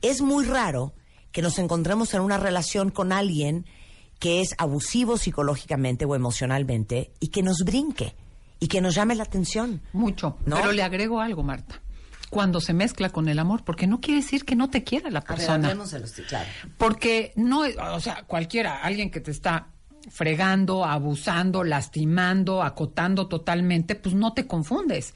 es 0.00 0.22
muy 0.22 0.46
raro 0.46 0.94
que 1.32 1.42
nos 1.42 1.58
encontremos 1.58 2.14
en 2.14 2.20
una 2.20 2.38
relación 2.38 2.90
con 2.90 3.12
alguien 3.12 3.66
que 4.20 4.40
es 4.40 4.54
abusivo 4.56 5.18
psicológicamente 5.18 6.04
o 6.04 6.14
emocionalmente 6.14 7.10
y 7.18 7.28
que 7.28 7.42
nos 7.42 7.64
brinque 7.64 8.14
y 8.60 8.68
que 8.68 8.80
nos 8.80 8.94
llame 8.94 9.16
la 9.16 9.24
atención. 9.24 9.82
Mucho. 9.92 10.36
¿No? 10.46 10.56
Pero 10.56 10.70
le 10.70 10.84
agrego 10.84 11.20
algo, 11.20 11.42
Marta. 11.42 11.82
Cuando 12.32 12.62
se 12.62 12.72
mezcla 12.72 13.10
con 13.10 13.28
el 13.28 13.38
amor, 13.38 13.62
porque 13.62 13.86
no 13.86 14.00
quiere 14.00 14.22
decir 14.22 14.46
que 14.46 14.56
no 14.56 14.70
te 14.70 14.82
quiera 14.82 15.10
la 15.10 15.20
persona. 15.20 15.68
claro. 16.26 16.48
Porque 16.78 17.34
no, 17.36 17.60
o 17.60 18.00
sea, 18.00 18.22
cualquiera, 18.26 18.78
alguien 18.82 19.10
que 19.10 19.20
te 19.20 19.30
está 19.30 19.66
fregando, 20.10 20.86
abusando, 20.86 21.62
lastimando, 21.62 22.62
acotando 22.62 23.28
totalmente, 23.28 23.96
pues 23.96 24.14
no 24.14 24.32
te 24.32 24.46
confundes. 24.46 25.12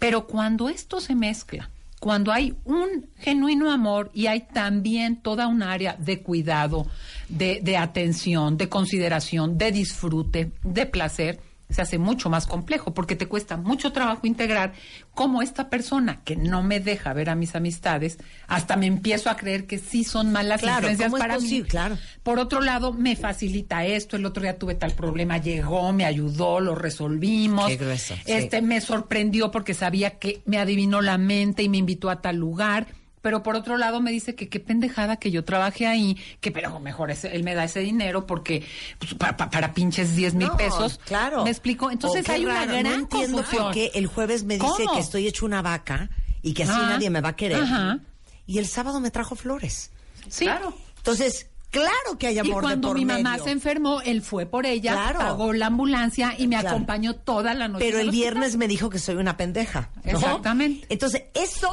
Pero 0.00 0.26
cuando 0.26 0.68
esto 0.68 1.00
se 1.00 1.14
mezcla, 1.14 1.70
cuando 2.00 2.32
hay 2.32 2.56
un 2.64 3.10
genuino 3.16 3.70
amor 3.70 4.10
y 4.12 4.26
hay 4.26 4.40
también 4.40 5.22
toda 5.22 5.46
un 5.46 5.62
área 5.62 5.94
de 5.94 6.20
cuidado, 6.20 6.88
de, 7.28 7.60
de 7.62 7.76
atención, 7.76 8.56
de 8.56 8.68
consideración, 8.68 9.56
de 9.56 9.70
disfrute, 9.70 10.50
de 10.64 10.86
placer, 10.86 11.38
se 11.68 11.82
hace 11.82 11.98
mucho 11.98 12.30
más 12.30 12.46
complejo 12.46 12.94
porque 12.94 13.16
te 13.16 13.26
cuesta 13.26 13.56
mucho 13.56 13.92
trabajo 13.92 14.26
integrar 14.26 14.72
cómo 15.14 15.42
esta 15.42 15.68
persona 15.68 16.20
que 16.24 16.36
no 16.36 16.62
me 16.62 16.80
deja 16.80 17.12
ver 17.12 17.30
a 17.30 17.34
mis 17.34 17.54
amistades, 17.54 18.18
hasta 18.46 18.76
me 18.76 18.86
empiezo 18.86 19.30
a 19.30 19.36
creer 19.36 19.66
que 19.66 19.78
sí 19.78 20.04
son 20.04 20.32
malas 20.32 20.60
Claro, 20.60 20.88
influencias 20.88 21.10
¿cómo 21.10 21.16
es 21.16 21.20
para 21.20 21.38
mí. 21.38 21.62
Claro. 21.62 21.98
Por 22.22 22.38
otro 22.38 22.60
lado, 22.60 22.92
me 22.92 23.16
facilita 23.16 23.84
esto, 23.84 24.16
el 24.16 24.26
otro 24.26 24.42
día 24.42 24.58
tuve 24.58 24.74
tal 24.74 24.92
problema, 24.92 25.38
llegó, 25.38 25.92
me 25.92 26.04
ayudó, 26.04 26.60
lo 26.60 26.74
resolvimos. 26.74 27.66
Qué 27.68 27.76
grueso, 27.76 28.14
sí. 28.14 28.32
Este 28.32 28.62
me 28.62 28.80
sorprendió 28.80 29.50
porque 29.50 29.74
sabía 29.74 30.18
que 30.18 30.42
me 30.44 30.58
adivinó 30.58 31.00
la 31.00 31.18
mente 31.18 31.62
y 31.62 31.68
me 31.68 31.78
invitó 31.78 32.10
a 32.10 32.20
tal 32.20 32.36
lugar. 32.36 32.86
Pero 33.26 33.42
por 33.42 33.56
otro 33.56 33.76
lado 33.76 34.00
me 34.00 34.12
dice 34.12 34.36
que 34.36 34.48
qué 34.48 34.60
pendejada 34.60 35.16
que 35.16 35.32
yo 35.32 35.42
trabaje 35.44 35.84
ahí, 35.88 36.16
que 36.40 36.52
pero 36.52 36.78
mejor 36.78 37.10
ese- 37.10 37.34
él 37.34 37.42
me 37.42 37.56
da 37.56 37.64
ese 37.64 37.80
dinero 37.80 38.24
porque 38.24 38.64
pues, 39.00 39.14
pa- 39.14 39.36
pa- 39.36 39.50
para, 39.50 39.74
pinches 39.74 40.14
10 40.14 40.34
mil 40.34 40.46
No, 40.46 40.56
pesos. 40.56 41.00
Claro. 41.06 41.42
Me 41.42 41.50
explico. 41.50 41.90
Entonces 41.90 42.20
O 42.22 42.24
qué 42.24 42.32
hay 42.32 42.44
una 42.46 42.64
gran 42.66 42.84
No 42.84 42.94
entiendo 42.94 43.42
por 43.50 43.72
qué 43.72 43.90
el 43.96 44.06
jueves 44.06 44.44
me 44.44 44.54
dice 44.54 44.66
¿Cómo? 44.78 44.94
que 44.94 45.00
estoy 45.00 45.26
hecho 45.26 45.44
una 45.44 45.60
vaca 45.60 46.08
y 46.40 46.54
que 46.54 46.62
así 46.62 46.72
nadie 46.72 47.10
me 47.10 47.20
va 47.20 47.30
a 47.30 47.34
querer. 47.36 47.64
Ajá. 47.64 47.98
Y 48.46 48.58
el 48.58 48.68
sábado 48.68 49.00
me 49.00 49.10
trajo 49.10 49.34
flores. 49.34 49.90
Sí. 50.28 50.44
Claro. 50.44 50.72
Entonces, 50.98 51.48
claro 51.72 52.16
que 52.20 52.28
hay 52.28 52.36
Y 52.36 52.38
amor 52.38 52.58
de 52.58 52.60
cuando 52.68 52.88
por 52.90 52.96
mi 52.96 53.04
mamá 53.04 53.32
medio. 53.32 53.42
se 53.44 53.50
enfermó, 53.50 54.02
él 54.02 54.22
fue 54.22 54.46
por 54.46 54.66
ella, 54.66 54.92
Claro. 54.92 55.18
pagó 55.18 55.52
la 55.52 55.66
ambulancia 55.66 56.32
y 56.38 56.46
me 56.46 56.54
Claro. 56.60 56.76
acompañó 56.76 57.16
toda 57.16 57.54
la 57.54 57.66
noche. 57.66 57.84
Pero 57.84 57.98
el 57.98 58.06
hospital. 58.10 58.30
viernes 58.34 58.56
me 58.56 58.68
dijo 58.68 58.88
que 58.88 59.00
soy 59.00 59.16
una 59.16 59.36
pendeja. 59.36 59.90
¿no? 60.04 60.12
Exactamente. 60.12 60.86
Entonces, 60.90 61.24
eso 61.34 61.68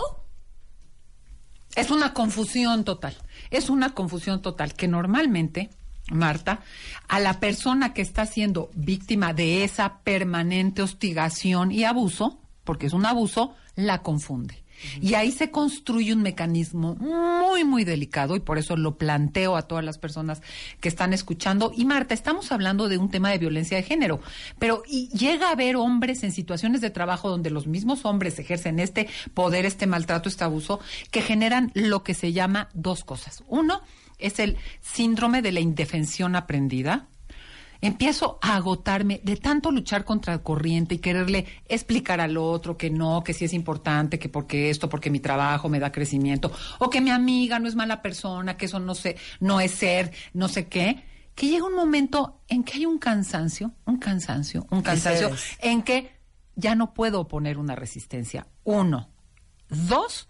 Es 1.76 1.92
una 1.92 2.14
confusión 2.14 2.84
total. 2.84 3.16
Es 3.50 3.70
una 3.70 3.94
confusión 3.94 4.42
total 4.42 4.74
que 4.74 4.88
normalmente, 4.88 5.70
Marta, 6.12 6.62
a 7.08 7.20
la 7.20 7.40
persona 7.40 7.94
que 7.94 8.02
está 8.02 8.26
siendo 8.26 8.70
víctima 8.74 9.34
de 9.34 9.64
esa 9.64 10.00
permanente 10.00 10.82
hostigación 10.82 11.72
y 11.72 11.84
abuso, 11.84 12.40
porque 12.64 12.88
es 12.88 12.94
un 12.94 13.06
abuso, 13.06 13.56
la 13.76 14.02
confunde. 14.02 14.63
Y 15.02 15.14
ahí 15.16 15.32
se 15.32 15.52
construye 15.52 16.14
un 16.14 16.22
mecanismo 16.22 16.96
muy, 16.96 17.64
muy 17.64 17.84
delicado 17.84 18.36
y 18.36 18.40
por 18.40 18.58
eso 18.58 18.76
lo 18.78 18.98
planteo 18.98 19.56
a 19.56 19.64
todas 19.64 19.84
las 19.84 19.98
personas 19.98 20.42
que 20.80 20.90
están 20.90 21.14
escuchando. 21.14 21.72
Y 21.76 21.86
Marta, 21.86 22.14
estamos 22.14 22.52
hablando 22.52 22.90
de 22.90 22.98
un 22.98 23.10
tema 23.10 23.30
de 23.30 23.38
violencia 23.38 23.78
de 23.78 23.84
género, 23.84 24.20
pero 24.60 24.84
y 24.88 25.10
llega 25.10 25.50
a 25.50 25.54
haber 25.54 25.76
hombres 25.76 26.24
en 26.24 26.32
situaciones 26.32 26.82
de 26.82 26.90
trabajo 26.90 27.30
donde 27.30 27.50
los 27.50 27.68
mismos 27.68 28.06
hombres 28.06 28.40
ejercen 28.40 28.80
este 28.80 29.08
poder, 29.34 29.66
este 29.66 29.88
maltrato, 29.88 30.30
este 30.30 30.44
abuso, 30.44 30.80
que 31.12 31.22
generan 31.22 31.72
lo 31.74 32.04
que 32.04 32.14
se 32.14 32.34
llama 32.34 32.70
dos 32.74 33.04
cosas. 33.04 33.44
Uno 33.48 33.82
es 34.20 34.40
el 34.40 34.58
síndrome 34.82 35.42
de 35.42 35.52
la 35.52 35.60
indefensión 35.60 36.36
aprendida, 36.36 37.08
empiezo 37.84 38.40
a 38.42 38.56
agotarme 38.56 39.20
de 39.24 39.36
tanto 39.36 39.70
luchar 39.70 40.06
contra 40.06 40.34
el 40.34 40.42
corriente 40.42 40.96
y 40.96 41.00
quererle 41.00 41.46
explicar 41.68 42.22
al 42.22 42.38
otro 42.38 42.78
que 42.78 42.90
no, 42.90 43.24
que 43.24 43.34
sí 43.34 43.44
es 43.44 43.54
importante, 43.54 44.18
que 44.18 44.30
porque 44.30 44.70
esto, 44.70 44.88
porque 44.88 45.10
mi 45.10 45.20
trabajo 45.20 45.68
me 45.68 45.80
da 45.80 45.92
crecimiento, 45.92 46.52
o 46.80 46.90
que 46.90 47.02
mi 47.02 47.12
amiga 47.12 47.60
no 47.60 47.68
es 47.68 47.76
mala 47.76 48.02
persona, 48.02 48.56
que 48.56 48.66
eso 48.66 48.80
no 48.80 48.96
sé, 48.96 49.18
no 49.42 49.60
es 49.60 49.72
ser, 49.72 50.14
no 50.34 50.48
sé 50.48 50.68
qué, 50.68 51.04
que 51.36 51.48
llega 51.48 51.66
un 51.66 51.76
momento 51.76 52.42
en 52.48 52.64
que 52.64 52.78
hay 52.78 52.86
un 52.86 53.00
cansancio, 53.00 53.74
un 53.86 53.98
cansancio, 53.98 54.66
un 54.70 54.82
cansancio, 54.82 55.32
en 55.60 55.82
que 55.82 56.12
ya 56.56 56.76
no 56.76 56.94
puedo 56.94 57.28
poner 57.28 57.58
una 57.58 57.76
resistencia. 57.76 58.48
Uno. 58.64 59.10
Dos, 59.68 60.30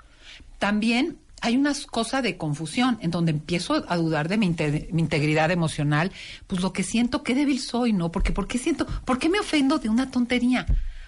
también 0.57 1.19
hay 1.46 1.58
una 1.58 1.74
cosa 1.92 2.22
de 2.22 2.38
confusión 2.38 2.98
en 3.02 3.12
donde 3.12 3.32
empiezo 3.32 3.84
a 3.90 3.98
dudar 3.98 4.30
de 4.30 4.38
mi, 4.38 4.46
inte- 4.48 4.88
mi 4.94 5.02
integridad 5.02 5.52
emocional, 5.52 6.12
pues 6.48 6.62
lo 6.62 6.72
que 6.72 6.84
siento, 6.84 7.22
qué 7.22 7.36
débil 7.36 7.60
soy, 7.60 7.92
¿no? 7.92 8.12
Porque, 8.14 8.32
¿por 8.32 8.48
qué 8.48 8.58
siento, 8.58 8.86
por 9.04 9.20
qué 9.20 9.28
me 9.28 9.42
ofendo 9.42 9.78
de 9.78 9.90
una 9.90 10.10
tontería? 10.10 10.66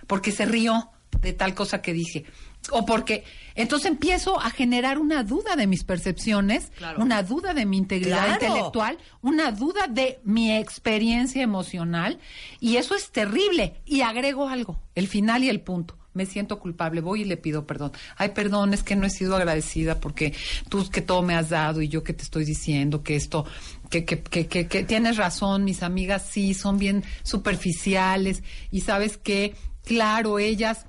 Porque 0.07 0.33
se 0.33 0.45
rió 0.45 0.89
de 1.21 1.31
tal 1.31 1.53
cosa 1.55 1.81
que 1.81 1.93
dije. 1.93 2.25
O 2.71 2.85
porque, 2.85 3.23
entonces 3.55 3.89
empiezo 3.89 4.41
a 4.41 4.49
generar 4.49 4.97
una 4.99 5.23
duda 5.23 5.55
de 5.55 5.67
mis 5.67 5.85
percepciones, 5.85 6.71
una 6.97 7.23
duda 7.23 7.53
de 7.53 7.65
mi 7.65 7.77
integridad 7.77 8.25
Claro. 8.25 8.45
intelectual, 8.45 8.97
una 9.21 9.51
duda 9.53 9.87
de 9.87 10.19
mi 10.25 10.51
experiencia 10.51 11.43
emocional, 11.43 12.19
y 12.59 12.75
eso 12.75 12.93
es 12.93 13.11
terrible. 13.11 13.81
Y 13.85 14.01
agrego 14.01 14.49
algo, 14.49 14.81
el 14.95 15.07
final 15.07 15.45
y 15.45 15.49
el 15.49 15.61
punto 15.61 15.97
me 16.15 16.25
siento 16.25 16.59
culpable, 16.59 17.01
voy 17.01 17.21
y 17.21 17.25
le 17.25 17.37
pido 17.37 17.67
perdón. 17.67 17.91
Ay, 18.17 18.29
perdón, 18.29 18.73
es 18.73 18.81
que 18.83 18.95
no 18.95 19.05
he 19.05 19.09
sido 19.09 19.35
agradecida 19.35 19.99
porque 19.99 20.33
tú 20.69 20.89
que 20.89 21.01
todo 21.01 21.21
me 21.21 21.35
has 21.35 21.49
dado 21.49 21.81
y 21.81 21.87
yo 21.89 22.03
que 22.03 22.13
te 22.13 22.23
estoy 22.23 22.45
diciendo 22.45 23.03
que 23.03 23.15
esto, 23.15 23.45
que, 23.89 24.05
que, 24.05 24.21
que, 24.23 24.47
que, 24.47 24.67
que 24.67 24.83
tienes 24.83 25.17
razón, 25.17 25.63
mis 25.65 25.83
amigas 25.83 26.25
sí 26.29 26.53
son 26.53 26.77
bien 26.79 27.03
superficiales 27.23 28.43
y 28.71 28.81
sabes 28.81 29.17
que, 29.17 29.55
claro, 29.83 30.39
ellas 30.39 30.85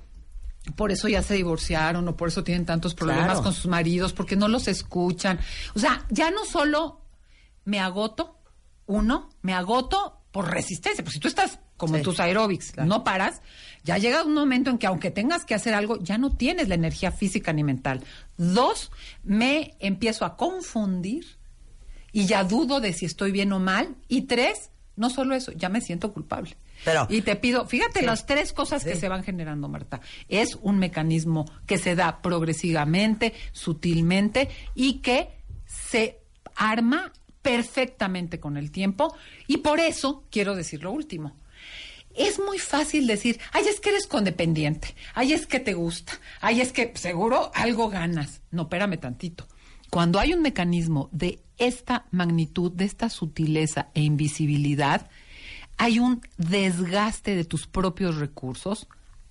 por 0.75 0.91
eso 0.91 1.07
ya 1.07 1.21
se 1.21 1.33
divorciaron 1.35 2.05
o 2.09 2.17
por 2.17 2.27
eso 2.27 2.43
tienen 2.43 2.65
tantos 2.65 2.93
problemas 2.93 3.25
Claro. 3.25 3.43
con 3.43 3.53
sus 3.53 3.67
maridos, 3.67 4.11
porque 4.11 4.35
no 4.35 4.47
los 4.49 4.67
escuchan. 4.67 5.39
O 5.75 5.79
sea, 5.79 6.05
ya 6.09 6.29
no 6.29 6.43
solo 6.45 7.01
me 7.63 7.79
agoto, 7.79 8.37
uno, 8.85 9.29
me 9.41 9.53
agoto 9.53 10.21
por 10.31 10.51
resistencia, 10.51 11.03
pues 11.03 11.13
si 11.13 11.19
tú 11.21 11.27
estás 11.29 11.59
como 11.77 11.93
Sí. 11.93 11.99
en 11.99 12.03
tus 12.03 12.19
aeróbics, 12.19 12.71
Claro. 12.73 12.89
no 12.89 13.03
paras, 13.05 13.41
ya 13.87 13.97
llega 13.97 14.23
un 14.23 14.33
momento 14.33 14.69
en 14.69 14.77
que 14.77 14.85
aunque 14.85 15.09
tengas 15.11 15.45
que 15.45 15.55
hacer 15.55 15.73
algo, 15.73 15.97
ya 16.03 16.17
no 16.17 16.35
tienes 16.35 16.67
la 16.67 16.75
energía 16.75 17.11
física 17.11 17.53
ni 17.53 17.63
mental. 17.63 18.03
Dos, 18.37 18.91
me 19.23 19.75
empiezo 19.79 20.25
a 20.25 20.35
confundir 20.35 21.25
y 22.11 22.25
ya 22.25 22.43
dudo 22.43 22.81
de 22.81 22.91
si 22.91 23.05
estoy 23.05 23.31
bien 23.31 23.53
o 23.53 23.59
mal. 23.59 23.95
Y 24.09 24.23
tres, 24.23 24.71
no 24.97 25.09
solo 25.09 25.33
eso, 25.35 25.53
ya 25.53 25.69
me 25.69 25.79
siento 25.79 26.11
culpable. 26.11 26.57
Pero- 26.83 27.07
y 27.09 27.21
te 27.21 27.35
pido, 27.37 27.65
fíjate 27.65 28.01
Sí. 28.01 28.05
las 28.05 28.25
tres 28.25 28.51
cosas 28.53 28.83
que 28.83 28.95
se 28.95 29.07
van 29.09 29.23
generando, 29.23 29.67
Marta. 29.69 30.01
Es 30.27 30.57
un 30.61 30.77
mecanismo 30.79 31.45
que 31.65 31.77
se 31.77 31.95
da 31.95 32.21
progresivamente, 32.21 33.33
sutilmente 33.53 34.49
y 34.75 34.99
que 34.99 35.29
se 35.65 36.19
arma 36.55 37.13
perfectamente 37.41 38.39
con 38.39 38.57
el 38.57 38.69
tiempo. 38.71 39.15
Y 39.47 39.57
por 39.57 39.79
eso 39.79 40.25
quiero 40.29 40.55
decir 40.55 40.83
lo 40.83 40.91
último. 40.91 41.35
Es 42.17 42.39
muy 42.39 42.57
fácil 42.59 43.05
decir, 43.07 43.39
ay, 43.53 43.65
es 43.69 43.79
que 43.79 43.89
eres 43.89 44.07
condependiente, 44.07 44.95
ay, 45.13 45.33
es 45.33 45.45
que 45.45 45.59
te 45.59 45.73
gusta, 45.75 46.13
ay, 46.41 46.61
es 46.61 46.71
que 46.71 46.91
seguro 46.95 47.51
algo 47.53 47.89
ganas. 47.89 48.41
No, 48.51 48.63
espérame 48.63 48.97
tantito. 48.99 49.47
Cuando 49.89 50.19
hay 50.19 50.33
un 50.33 50.41
mecanismo 50.41 51.09
de 51.13 51.39
esta 51.57 52.05
magnitud, 52.11 52.71
de 52.71 52.85
esta 52.85 53.09
sutileza 53.09 53.89
e 53.93 54.01
invisibilidad, 54.01 55.09
hay 55.77 55.99
un 55.99 56.21
desgaste 56.37 57.35
de 57.35 57.45
tus 57.45 57.67
propios 57.67 58.15
recursos 58.17 58.87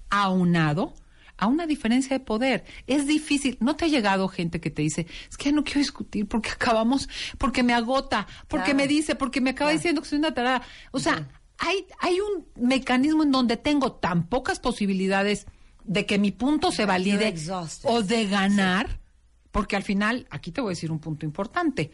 aunado 0.08 0.94
a 1.38 1.48
una 1.48 1.66
diferencia 1.66 2.16
de 2.18 2.24
poder. 2.24 2.64
Es 2.86 3.06
difícil. 3.06 3.58
¿No 3.60 3.76
te 3.76 3.84
ha 3.84 3.88
llegado 3.88 4.28
gente 4.28 4.60
que 4.60 4.70
te 4.70 4.82
dice, 4.82 5.06
es 5.28 5.36
que 5.36 5.46
ya 5.50 5.52
no 5.52 5.64
quiero 5.64 5.80
discutir 5.80 6.26
porque 6.26 6.50
acabamos, 6.50 7.08
porque 7.36 7.62
me 7.62 7.74
agota, 7.74 8.26
porque 8.48 8.66
Claro. 8.72 8.76
me 8.78 8.86
dice, 8.86 9.14
porque 9.16 9.40
me 9.40 9.50
acaba 9.50 9.72
diciendo 9.72 10.00
que 10.00 10.08
soy 10.08 10.18
una 10.18 10.32
tarada? 10.32 10.62
O 10.92 10.98
sea, 11.00 11.28
hay, 11.58 11.86
hay 12.00 12.18
un 12.20 12.46
mecanismo 12.56 13.22
en 13.22 13.32
donde 13.32 13.56
tengo 13.56 13.92
tan 13.92 14.26
pocas 14.28 14.60
posibilidades 14.60 15.46
de 15.84 16.06
que 16.06 16.18
mi 16.18 16.32
punto 16.32 16.72
se 16.72 16.84
valide 16.84 17.34
o 17.84 18.02
de 18.02 18.26
ganar, 18.26 19.00
porque 19.52 19.76
al 19.76 19.82
final, 19.82 20.26
aquí 20.30 20.50
te 20.50 20.60
voy 20.60 20.70
a 20.70 20.72
decir 20.74 20.90
un 20.90 20.98
punto 20.98 21.24
importante. 21.24 21.90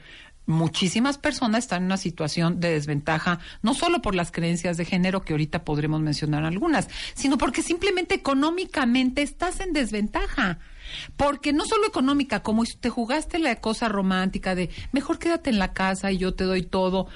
Muchísimas 0.46 1.18
personas 1.18 1.64
están 1.64 1.82
en 1.82 1.86
una 1.86 1.96
situación 1.96 2.58
de 2.58 2.72
desventaja, 2.72 3.38
no 3.62 3.74
solo 3.74 4.02
por 4.02 4.14
las 4.14 4.32
creencias 4.32 4.76
de 4.76 4.84
género, 4.84 5.22
que 5.22 5.34
ahorita 5.34 5.64
podremos 5.64 6.00
mencionar 6.00 6.44
algunas, 6.44 6.88
sino 7.14 7.38
porque 7.38 7.62
simplemente 7.62 8.14
económicamente 8.14 9.22
estás 9.22 9.60
en 9.60 9.72
desventaja. 9.72 10.58
Porque 11.16 11.52
no 11.52 11.64
solo 11.64 11.86
económica, 11.86 12.42
como 12.42 12.64
si 12.64 12.76
te 12.76 12.90
jugaste 12.90 13.38
la 13.38 13.56
cosa 13.60 13.88
romántica 13.88 14.54
de 14.54 14.70
mejor 14.92 15.18
quédate 15.18 15.50
en 15.50 15.58
la 15.58 15.72
casa 15.72 16.12
y 16.12 16.18
yo 16.18 16.34
te 16.34 16.44
doy 16.44 16.62
todo, 16.62 17.08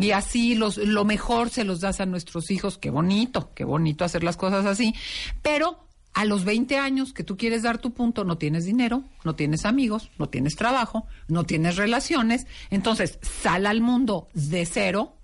y 0.00 0.10
así 0.10 0.54
los, 0.54 0.76
lo 0.76 1.04
mejor 1.04 1.50
se 1.50 1.64
los 1.64 1.80
das 1.80 2.00
a 2.00 2.06
nuestros 2.06 2.50
hijos, 2.50 2.78
qué 2.78 2.90
bonito, 2.90 3.52
qué 3.54 3.64
bonito 3.64 4.04
hacer 4.04 4.24
las 4.24 4.36
cosas 4.36 4.66
así, 4.66 4.94
pero 5.42 5.84
a 6.14 6.24
los 6.24 6.44
20 6.44 6.78
años 6.78 7.12
que 7.12 7.24
tú 7.24 7.36
quieres 7.36 7.62
dar 7.62 7.78
tu 7.78 7.92
punto, 7.92 8.24
no 8.24 8.38
tienes 8.38 8.64
dinero, 8.64 9.02
no 9.24 9.34
tienes 9.34 9.64
amigos, 9.64 10.10
no 10.18 10.28
tienes 10.28 10.54
trabajo, 10.54 11.06
no 11.28 11.44
tienes 11.44 11.76
relaciones, 11.76 12.46
entonces 12.70 13.18
sal 13.22 13.66
al 13.66 13.80
mundo 13.80 14.28
de 14.32 14.64
cero, 14.64 15.16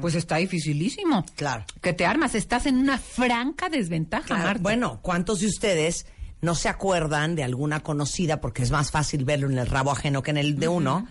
pues 0.00 0.16
está 0.16 0.36
dificilísimo. 0.36 1.24
Claro. 1.36 1.64
Que 1.80 1.92
te 1.92 2.04
armas, 2.04 2.34
estás 2.34 2.66
en 2.66 2.78
una 2.78 2.98
franca 2.98 3.68
desventaja, 3.68 4.26
Claro, 4.26 4.42
Marta. 4.42 4.62
Bueno, 4.62 4.98
¿cuántos 5.02 5.38
de 5.38 5.46
ustedes 5.46 6.06
no 6.40 6.54
se 6.54 6.68
acuerdan 6.68 7.34
de 7.34 7.42
alguna 7.44 7.80
conocida, 7.80 8.40
porque 8.40 8.62
es 8.62 8.70
más 8.70 8.90
fácil 8.90 9.24
verlo 9.24 9.50
en 9.50 9.58
el 9.58 9.66
rabo 9.66 9.90
ajeno 9.90 10.22
que 10.22 10.30
en 10.30 10.36
el 10.36 10.56
de 10.58 10.68
uno, 10.68 11.08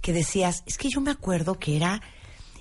que 0.00 0.12
decías, 0.12 0.62
es 0.66 0.78
que 0.78 0.88
yo 0.88 1.00
me 1.00 1.10
acuerdo 1.10 1.58
que 1.58 1.76
era, 1.76 2.00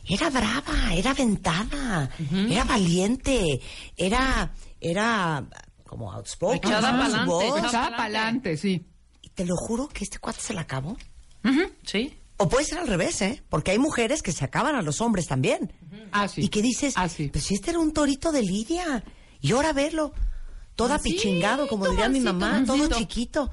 era 0.07 0.29
brava, 0.29 0.93
era 0.93 1.11
aventada, 1.11 2.09
era 2.49 2.63
valiente, 2.65 3.61
era, 3.95 4.53
era 4.81 5.45
como 5.85 6.11
outspoken. 6.11 6.57
Echada 6.69 6.91
para 7.91 8.03
adelante, 8.03 8.57
sí. 8.57 8.85
Y 9.21 9.29
te 9.29 9.45
lo 9.45 9.55
juro 9.55 9.87
que 9.87 10.03
este 10.03 10.19
cuate 10.19 10.41
se 10.41 10.53
la 10.53 10.61
acabó. 10.61 10.97
Sí. 11.83 12.15
O 12.37 12.47
puede 12.47 12.65
ser 12.65 12.79
al 12.79 12.87
revés, 12.87 13.21
¿eh? 13.21 13.43
Porque 13.49 13.71
hay 13.71 13.79
mujeres 13.79 14.21
que 14.21 14.31
se 14.31 14.45
acaban 14.45 14.75
a 14.75 14.81
los 14.81 15.01
hombres 15.01 15.27
también. 15.27 15.73
Ah, 16.11 16.27
sí. 16.27 16.41
Y 16.41 16.49
que 16.49 16.61
dices, 16.61 16.93
Ah, 16.95 17.09
sí. 17.09 17.27
pues 17.29 17.43
si 17.45 17.55
este 17.55 17.71
era 17.71 17.79
un 17.79 17.91
torito 17.93 18.31
de 18.31 18.41
Lidia. 18.43 19.03
Y 19.41 19.51
ahora 19.51 19.73
verlo, 19.73 20.13
toda 20.79 20.95
Mansito, 20.95 21.15
pichingado, 21.17 21.67
como 21.67 21.89
diría 21.89 22.07
mi 22.07 22.21
mamá, 22.21 22.63
todo 22.65 22.87
chiquito. 22.87 23.51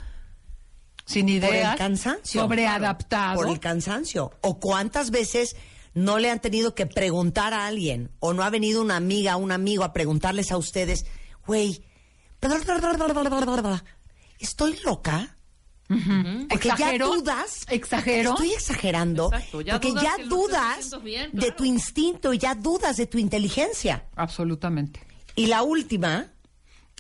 Sin 1.05 1.27
Por 1.27 1.35
ideas. 1.35 1.73
el 1.73 1.79
cansancio. 1.79 2.41
Sobreadaptado. 2.41 3.35
Por 3.35 3.49
el 3.49 3.59
cansancio. 3.59 4.33
O 4.43 4.61
cuántas 4.61 5.11
veces 5.11 5.57
no 5.93 6.19
le 6.19 6.31
han 6.31 6.41
tenido 6.41 6.75
que 6.77 6.87
preguntar 6.87 7.53
a 7.53 7.67
alguien, 7.67 8.13
o 8.21 8.33
no 8.33 8.45
ha 8.45 8.51
venido 8.51 8.81
una 8.81 8.97
amiga, 8.97 9.37
un 9.37 9.51
amigo 9.51 9.83
a 9.83 9.93
preguntarles 9.93 10.53
a 10.53 10.57
ustedes, 10.57 11.05
güey, 11.47 11.83
¿estoy 14.39 14.79
loca? 14.85 15.37
Porque 15.89 16.69
¿Exagero? 16.69 17.07
ya 17.09 17.15
dudas. 17.17 17.67
¿Exagero? 17.69 18.31
Estoy 18.31 18.53
exagerando. 18.53 19.27
Exacto, 19.33 19.61
ya 19.63 19.73
porque 19.75 19.89
dudas 19.89 20.05
ya 20.05 20.25
dudas 20.25 20.91
de 21.33 21.51
tu 21.53 21.65
instinto, 21.65 22.33
ya 22.35 22.55
dudas 22.55 22.97
de 22.97 23.07
tu 23.07 23.19
inteligencia. 23.19 24.05
Absolutamente. 24.15 25.01
Y 25.37 25.47
la 25.47 25.63
última, 25.63 26.33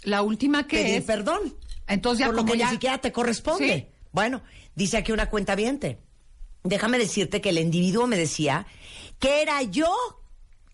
La 0.06 0.22
última 0.22 0.68
que 0.68 0.76
pedir 0.78 0.94
es... 0.98 1.04
perdón. 1.04 1.56
Entonces 1.88 2.20
ya 2.20 2.26
por 2.26 2.36
lo 2.36 2.44
que 2.44 2.56
ya... 2.56 2.66
ni 2.66 2.72
siquiera 2.72 2.98
te 2.98 3.10
corresponde. 3.10 3.75
Sí. 3.75 3.86
Bueno, 4.12 4.40
dice 4.76 4.96
aquí 4.96 5.10
una 5.10 5.28
cuenta 5.28 5.56
Déjame 6.62 6.98
decirte 6.98 7.40
que 7.40 7.48
el 7.48 7.58
individuo 7.58 8.06
me 8.06 8.16
decía 8.16 8.66
que 9.18 9.42
era 9.42 9.60
yo 9.62 9.92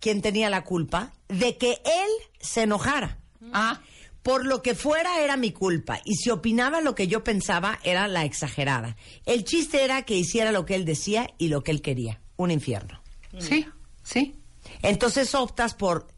quien 0.01 0.21
tenía 0.21 0.51
la 0.51 0.65
culpa 0.65 1.15
de 1.29 1.57
que 1.57 1.81
él 1.85 2.11
se 2.41 2.65
enojara. 2.65 3.19
Ah, 3.55 3.81
Por 4.23 4.45
lo 4.45 4.61
que 4.61 4.75
fuera 4.75 5.23
era 5.23 5.39
mi 5.39 5.51
culpa. 5.51 6.01
Y 6.05 6.17
si 6.17 6.29
opinaba 6.29 6.83
lo 6.83 6.95
que 6.95 7.09
yo 7.09 7.25
pensaba 7.25 7.79
era 7.85 8.09
la 8.09 8.25
exagerada. 8.25 8.97
El 9.25 9.45
chiste 9.45 9.83
era 9.83 10.03
que 10.03 10.15
hiciera 10.15 10.53
lo 10.53 10.67
que 10.67 10.75
él 10.75 10.85
decía 10.85 11.31
y 11.39 11.49
lo 11.49 11.65
que 11.65 11.71
él 11.71 11.81
quería. 11.81 12.21
Un 12.37 12.51
infierno. 12.51 13.03
sí, 13.39 13.67
sí. 14.03 14.37
Entonces 14.83 15.35
optas 15.35 15.75
por 15.75 16.09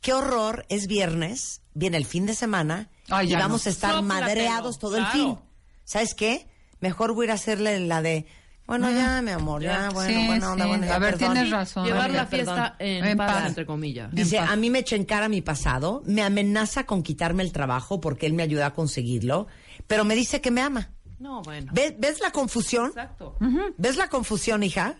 qué 0.00 0.12
horror, 0.12 0.66
es 0.68 0.86
viernes, 0.86 1.62
viene 1.78 1.96
el 1.96 2.04
fin 2.04 2.26
de 2.26 2.34
semana 2.34 2.90
Ay, 3.08 3.32
y 3.32 3.34
vamos 3.36 3.64
no. 3.64 3.68
a 3.70 3.72
estar 3.72 3.94
Sóplatelo, 3.94 4.26
madreados 4.26 4.78
todo 4.78 4.96
el 4.96 5.06
fin. 5.06 5.38
¿Sabes 5.84 6.14
qué? 6.14 6.46
Mejor 6.80 7.14
voy 7.14 7.24
a 7.24 7.26
ir 7.26 7.30
a 7.30 7.34
hacerle 7.34 7.80
la 7.80 8.02
de, 8.02 8.26
bueno, 8.66 8.90
ya, 8.90 9.22
mi 9.22 9.30
amor, 9.30 9.62
ya, 9.62 9.82
Ya. 9.84 9.90
bueno, 9.90 10.20
Sí, 10.20 10.26
buena 10.26 10.52
onda, 10.52 10.64
sí. 10.66 10.80
ya, 10.86 10.94
A 10.94 10.98
ver, 10.98 11.14
perdón. 11.16 11.32
tienes 11.34 11.50
razón. 11.50 11.86
Llevar 11.86 12.10
la 12.10 12.26
fiesta 12.26 12.76
en, 12.78 13.04
En 13.04 13.16
paz, 13.16 13.32
paz. 13.32 13.46
entre 13.46 13.64
comillas. 13.66 14.10
Dice, 14.12 14.36
En 14.36 14.44
paz. 14.44 14.52
a 14.52 14.56
mí 14.56 14.70
me 14.70 14.80
echa 14.80 14.96
en 14.96 15.04
cara 15.04 15.28
mi 15.28 15.40
pasado, 15.40 16.02
me 16.04 16.22
amenaza 16.22 16.84
con 16.84 17.02
quitarme 17.02 17.42
el 17.42 17.52
trabajo 17.52 18.00
porque 18.00 18.26
él 18.26 18.34
me 18.34 18.42
ayuda 18.42 18.66
a 18.66 18.74
conseguirlo, 18.74 19.46
pero 19.86 20.04
me 20.04 20.14
dice 20.14 20.40
que 20.40 20.50
me 20.50 20.60
ama. 20.60 20.90
No, 21.18 21.42
bueno. 21.42 21.72
¿Ves, 21.74 21.94
ves 21.98 22.20
la 22.20 22.30
confusión? 22.30 22.88
Exacto. 22.88 23.36
¿Ves 23.76 23.96
la 23.96 24.08
confusión, 24.08 24.62
hija? 24.62 24.96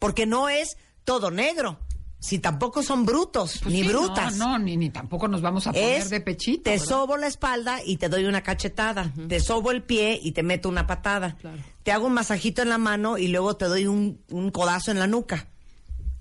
Porque 0.00 0.26
no 0.26 0.48
es 0.48 0.76
todo 1.04 1.30
negro, 1.30 1.78
si 2.26 2.38
tampoco 2.38 2.82
son 2.82 3.04
brutos, 3.04 3.58
Pues 3.62 3.74
ni 3.74 3.82
sí, 3.82 3.88
brutas. 3.88 4.36
No, 4.36 4.52
no, 4.52 4.58
ni, 4.64 4.76
ni 4.78 4.88
tampoco 4.90 5.28
nos 5.28 5.42
vamos 5.42 5.66
a 5.66 5.72
poner 5.72 5.98
es 6.00 6.08
de 6.10 6.20
pechito. 6.20 6.62
te 6.64 6.70
¿verdad? 6.70 6.86
sobo 6.86 7.16
la 7.18 7.26
espalda 7.26 7.78
y 7.84 7.98
te 7.98 8.08
doy 8.08 8.24
una 8.24 8.42
cachetada, 8.42 9.12
te 9.28 9.40
sobo 9.40 9.70
el 9.70 9.82
pie 9.82 10.18
y 10.22 10.32
te 10.32 10.42
meto 10.42 10.68
una 10.70 10.86
patada, 10.86 11.36
Claro. 11.40 11.58
te 11.82 11.92
hago 11.92 12.06
un 12.06 12.14
masajito 12.14 12.62
en 12.62 12.70
la 12.70 12.78
mano 12.78 13.18
y 13.18 13.28
luego 13.28 13.56
te 13.56 13.66
doy 13.66 13.86
un, 13.86 14.20
un 14.30 14.50
codazo 14.50 14.90
en 14.90 14.98
la 14.98 15.06
nuca. 15.06 15.48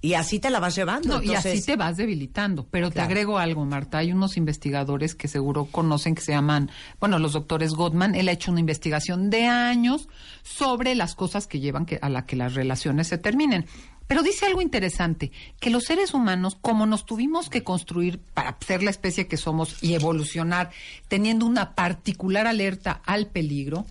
Y 0.02 0.16
así 0.16 0.38
te 0.40 0.50
la 0.50 0.60
vas 0.60 0.76
llevando. 0.76 1.08
No, 1.20 1.24
y 1.24 1.34
así 1.34 1.62
te 1.62 1.78
vas 1.78 1.96
debilitando. 1.96 2.68
Pero 2.70 2.92
te 2.92 3.00
agrego 3.00 3.38
algo, 3.40 3.64
Marta. 3.64 4.00
Hay 4.00 4.12
unos 4.12 4.36
investigadores 4.36 5.16
que 5.16 5.30
seguro 5.30 5.64
conocen 5.64 6.14
que 6.14 6.22
se 6.22 6.34
llaman, 6.34 6.70
bueno, 7.00 7.20
los 7.20 7.32
doctores 7.32 7.72
Gottman. 7.72 8.14
Él 8.14 8.28
ha 8.28 8.34
hecho 8.34 8.52
una 8.52 8.60
investigación 8.60 9.30
de 9.30 9.46
años 9.46 10.10
sobre 10.44 10.94
las 10.96 11.16
cosas 11.16 11.48
que 11.48 11.62
llevan 11.62 11.86
que, 11.86 12.00
a 12.02 12.10
la 12.10 12.26
que 12.26 12.36
las 12.36 12.54
relaciones 12.54 13.08
se 13.08 13.18
terminen. 13.18 13.66
Pero 14.08 14.22
dice 14.24 14.46
algo 14.46 14.62
interesante, 14.62 15.32
que 15.60 15.70
los 15.70 15.84
seres 15.86 16.14
humanos, 16.14 16.58
como 16.62 16.86
nos 16.86 17.06
tuvimos 17.06 17.50
que 17.50 17.64
construir 17.64 18.20
para 18.20 18.58
ser 18.66 18.84
la 18.84 18.90
especie 18.92 19.28
que 19.28 19.38
somos 19.38 19.82
y 19.82 19.94
evolucionar, 19.94 20.72
teniendo 21.08 21.46
una 21.46 21.74
particular 21.76 22.46
alerta 22.48 23.02
al 23.06 23.28
peligro, 23.28 23.86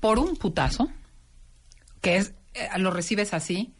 por 0.00 0.18
un 0.18 0.36
putazo, 0.36 0.90
que 2.00 2.16
es 2.16 2.34
eh, 2.54 2.68
lo 2.78 2.90
recibes 2.90 3.32
así 3.34 3.72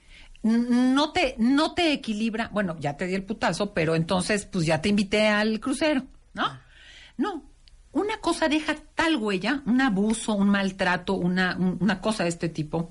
no 0.44 1.12
te 1.12 1.35
no 1.38 1.72
te 1.74 1.92
equilibra 1.92 2.48
bueno 2.52 2.76
ya 2.81 2.96
te 2.96 3.07
di 3.07 3.14
el 3.14 3.22
putazo 3.22 3.72
pero 3.74 3.94
entonces 3.94 4.46
pues 4.46 4.66
ya 4.66 4.81
te 4.81 4.88
invité 4.88 5.28
al 5.28 5.61
crucero 5.61 6.02
no 6.35 6.59
no 7.16 7.44
una 7.92 8.16
cosa 8.18 8.48
deja 8.48 8.74
tal 8.96 9.16
huella 9.16 9.62
un 9.66 9.81
abuso 9.81 10.33
un 10.35 10.48
maltrato 10.48 11.14
una 11.14 11.55
un- 11.57 11.76
una 11.81 12.00
cosa 12.00 12.24
de 12.24 12.31
este 12.31 12.48
tipo 12.48 12.90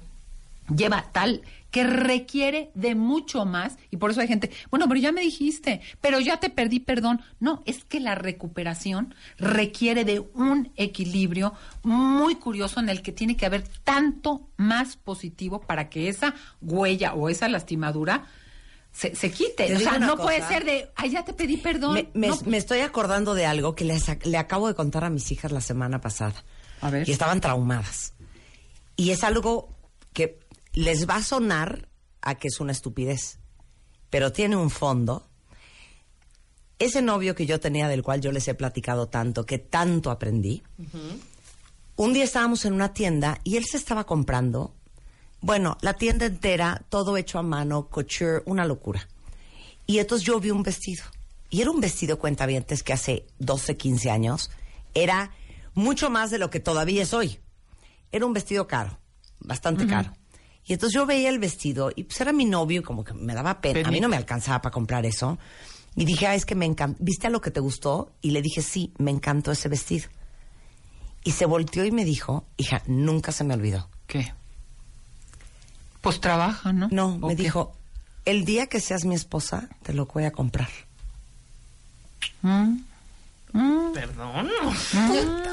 lleva 0.76 1.06
tal 1.12 1.42
que 1.72 1.86
requiere 1.86 2.70
de 2.76 2.96
mucho 2.96 3.46
más 3.46 3.78
y 3.92 3.98
por 3.98 4.12
eso 4.12 4.20
hay 4.20 4.28
gente, 4.28 4.52
bueno, 4.70 4.88
pero 4.90 5.00
ya 5.00 5.12
me 5.14 5.22
dijiste, 5.22 5.80
pero 6.02 6.20
ya 6.20 6.38
te 6.38 6.50
perdí, 6.50 6.80
perdón. 6.82 7.22
No, 7.40 7.64
es 7.66 7.86
que 7.86 8.00
la 8.02 8.14
recuperación 8.16 9.16
requiere 9.38 10.04
de 10.04 10.20
un 10.34 10.72
equilibrio 10.76 11.54
muy 11.84 12.36
curioso 12.36 12.80
en 12.82 12.90
el 12.90 13.02
que 13.02 13.14
tiene 13.14 13.38
que 13.38 13.46
haber 13.46 13.64
tanto 13.86 14.50
más 14.58 14.98
positivo 14.98 15.62
para 15.62 15.90
que 15.90 16.10
esa 16.10 16.36
huella 16.62 17.14
o 17.14 17.30
esa 17.30 17.48
lastimadura 17.48 18.26
se, 18.92 19.16
se 19.16 19.32
quite. 19.32 19.68
Te 19.68 19.76
O 19.78 19.80
sea, 19.80 19.98
no 19.98 20.18
puede 20.18 20.46
ser 20.46 20.66
de, 20.66 20.90
ay, 20.98 21.12
ya 21.12 21.24
te 21.24 21.32
pedí 21.32 21.56
perdón. 21.56 21.94
me, 21.94 22.10
me- 22.14 22.28
No, 22.28 22.38
me 22.46 22.58
estoy 22.58 22.80
acordando 22.80 23.34
de 23.34 23.46
algo 23.46 23.76
que 23.76 23.86
les 23.86 24.06
le 24.26 24.38
acabo 24.38 24.68
de 24.68 24.76
contar 24.76 25.06
a 25.06 25.10
mis 25.10 25.32
hijas 25.32 25.54
la 25.54 25.62
semana 25.62 26.02
pasada. 26.02 26.44
A 26.82 26.90
ver. 26.90 27.08
Y 27.08 27.14
estaban 27.14 27.40
traumadas. 27.40 28.14
Y 28.98 29.12
es 29.12 29.24
algo 29.24 29.70
que 30.12 30.41
les 30.74 31.08
va 31.10 31.18
a 31.18 31.24
sonar 31.24 31.90
a 32.22 32.36
que 32.36 32.48
es 32.48 32.60
una 32.60 32.72
estupidez, 32.72 33.40
pero 34.10 34.32
tiene 34.32 34.56
un 34.56 34.70
fondo. 34.70 35.28
Ese 36.80 37.02
novio 37.02 37.36
que 37.36 37.46
yo 37.46 37.60
tenía, 37.60 37.88
del 37.88 38.04
cual 38.04 38.22
yo 38.22 38.32
les 38.32 38.48
he 38.48 38.54
platicado 38.54 39.08
tanto, 39.08 39.46
que 39.46 39.60
tanto 39.60 40.10
aprendí, 40.10 40.64
un 41.96 42.14
día 42.14 42.24
estábamos 42.24 42.66
en 42.66 42.74
una 42.74 42.94
tienda 42.94 43.40
y 43.44 43.58
él 43.58 43.66
se 43.66 43.78
estaba 43.78 44.06
comprando, 44.06 44.74
bueno, 45.42 45.78
la 45.82 45.94
tienda 45.94 46.26
entera, 46.26 46.84
todo 46.90 47.18
hecho 47.18 47.38
a 47.38 47.44
mano, 47.44 47.88
couture, 47.88 48.42
una 48.46 48.66
locura. 48.66 49.08
Y 49.86 50.00
entonces 50.00 50.26
yo 50.26 50.40
vi 50.40 50.52
un 50.52 50.64
vestido. 50.64 51.04
Y 51.50 51.62
era 51.62 51.70
un 51.70 51.82
vestido 51.82 52.18
cuentavientes 52.18 52.82
que 52.82 52.94
hace 52.94 53.28
12, 53.40 53.76
15 53.76 54.10
años 54.10 54.52
era 54.94 55.32
mucho 55.74 56.10
más 56.10 56.32
de 56.32 56.38
lo 56.38 56.50
que 56.50 56.60
todavía 56.60 57.04
es 57.04 57.14
hoy. 57.14 57.40
Era 58.12 58.26
un 58.26 58.34
vestido 58.34 58.68
caro, 58.68 58.98
bastante 59.40 59.86
caro. 59.86 60.14
Y 60.65 60.74
entonces 60.74 60.93
yo 60.95 61.06
veía 61.06 61.30
el 61.30 61.39
vestido 61.39 61.91
y 61.95 62.04
pues 62.04 62.19
era 62.21 62.32
mi 62.34 62.45
novio 62.45 62.82
y 62.82 62.84
como 62.84 63.04
que 63.04 63.13
me 63.13 63.34
daba 63.34 63.60
pena. 63.62 63.88
A 63.88 63.91
mí 63.91 64.00
no 64.00 64.08
me 64.10 64.17
alcanzaba 64.17 64.62
para 64.62 64.74
comprar 64.74 65.06
eso. 65.06 65.38
Y 65.95 66.06
dije, 66.06 66.28
ah, 66.28 66.36
es 66.36 66.45
que 66.45 66.56
me 66.56 66.65
encanta. 66.65 66.97
¿Viste 67.02 67.28
a 67.28 67.30
lo 67.30 67.41
que 67.41 67.52
te 67.52 67.60
gustó? 67.60 68.12
Y 68.21 68.32
le 68.32 68.41
dije, 68.41 68.62
sí, 68.62 68.93
me 68.97 69.12
encantó 69.12 69.52
ese 69.52 69.67
vestido. 69.69 70.08
Y 71.24 71.32
se 71.32 71.45
volteó 71.45 71.84
y 71.86 71.91
me 71.91 72.06
dijo, 72.06 72.45
hija, 72.58 72.82
nunca 72.88 73.32
se 73.32 73.43
me 73.43 73.54
olvidó. 73.54 73.89
¿Qué? 74.08 74.34
Pues 76.02 76.19
trabaja, 76.21 76.71
¿no? 76.74 76.88
No, 76.91 77.15
¿O 77.21 77.28
me 77.28 77.36
qué? 77.36 77.43
dijo, 77.43 77.74
el 78.26 78.45
día 78.45 78.67
que 78.67 78.80
seas 78.80 79.04
mi 79.06 79.15
esposa, 79.15 79.67
te 79.84 79.93
lo 79.93 80.06
voy 80.06 80.24
a 80.24 80.32
comprar. 80.32 80.69
Mm, 82.41 82.78
mm. 83.54 83.93
Perdón. 83.93 84.50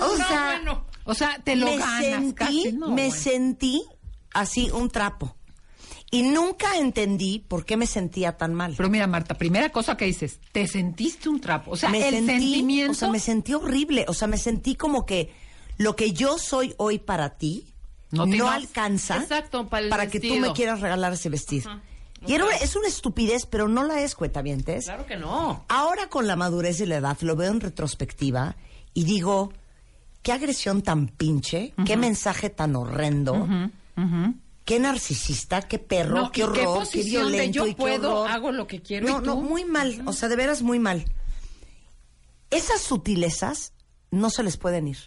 O 0.01 0.17
sea, 0.17 0.45
bueno. 0.55 0.85
O 1.05 1.15
sea, 1.15 1.39
te 1.43 1.57
lo 1.57 1.67
me 1.67 1.79
ganas 1.79 2.03
sentí, 2.05 2.33
casi, 2.35 2.73
¿no? 2.73 2.89
me 2.89 3.09
Bueno. 3.09 3.15
sentí 3.23 3.83
así 4.33 4.71
un 4.71 4.89
trapo. 4.89 5.35
Y 6.11 6.23
nunca 6.23 6.79
entendí 6.79 7.39
por 7.39 7.67
qué 7.67 7.77
me 7.77 7.87
sentía 7.87 8.37
tan 8.39 8.55
mal. 8.55 8.75
Pero 8.77 8.89
mira, 8.89 9.07
Marta, 9.07 9.35
primera 9.35 9.71
cosa 9.71 9.97
que 9.97 10.07
dices, 10.07 10.39
te 10.53 10.67
sentiste 10.67 11.29
un 11.29 11.39
trapo. 11.41 11.73
O 11.73 11.77
sea, 11.77 11.91
me 11.91 12.09
el 12.09 12.15
sentí, 12.15 12.33
sentimiento. 12.33 12.93
o 12.93 12.95
sea, 12.95 13.11
me 13.11 13.21
sentí 13.21 13.53
horrible, 13.53 14.07
o 14.09 14.15
sea, 14.15 14.27
me 14.27 14.39
sentí 14.39 14.75
como 14.75 15.05
que 15.05 15.35
lo 15.77 15.97
que 15.97 16.13
yo 16.13 16.39
soy 16.39 16.75
hoy 16.79 16.99
para 16.99 17.37
ti 17.37 17.67
No 18.11 18.49
alcanza 18.49 19.17
Exacto, 19.19 19.69
para 19.69 20.05
el 20.05 20.11
que 20.11 20.21
tú 20.21 20.35
me 20.37 20.53
quieras 20.53 20.81
regalar 20.81 21.13
ese 21.13 21.29
vestido. 21.29 21.71
Y 22.27 22.35
era 22.35 22.47
es 22.61 22.75
una 22.75 22.89
estupidez, 22.89 23.47
pero 23.47 23.69
no 23.69 23.85
la 23.85 24.01
es, 24.01 24.15
cuentavientes. 24.15 24.87
Claro 24.87 25.07
que 25.07 25.17
no. 25.17 25.65
Ahora 25.69 26.09
con 26.09 26.27
la 26.27 26.37
madurez 26.37 26.81
y 26.81 26.87
la 26.87 26.97
edad 26.97 27.17
lo 27.21 27.37
veo 27.37 27.53
en 27.53 27.61
retrospectiva 27.61 28.57
y 28.95 29.05
digo, 29.05 29.53
qué 30.23 30.33
agresión 30.33 30.83
tan 30.83 31.09
pinche, 31.09 31.75
qué 31.87 31.97
mensaje 31.97 32.51
tan 32.51 32.75
horrendo, 32.75 33.47
qué 34.65 34.79
narcisista, 34.79 35.63
qué 35.63 35.79
perro, 35.79 36.17
No, 36.17 36.33
qué 36.33 36.41
y 36.43 36.45
qué 36.45 36.51
horror, 36.51 36.57
qué, 36.57 36.65
posición 36.65 37.25
de 37.27 37.31
violento 37.31 37.53
yo 37.57 37.67
y 37.67 37.71
qué 37.71 37.77
puedo, 37.77 38.21
horror. 38.21 38.31
hago 38.31 38.53
lo 38.53 38.67
que 38.67 38.81
quiero 38.83 39.09
y 39.09 39.11
No, 39.11 39.21
no, 39.21 39.35
tú. 39.35 39.43
muy 39.43 39.65
mal, 39.65 40.03
o 40.07 40.13
sea, 40.13 40.29
de 40.29 40.37
veras 40.37 40.63
muy 40.63 40.79
mal. 40.79 41.05
Esas 42.51 42.81
sutilezas 42.81 43.73
no 44.11 44.31
se 44.31 44.43
les 44.43 44.57
pueden 44.57 44.89
ir. 44.89 44.99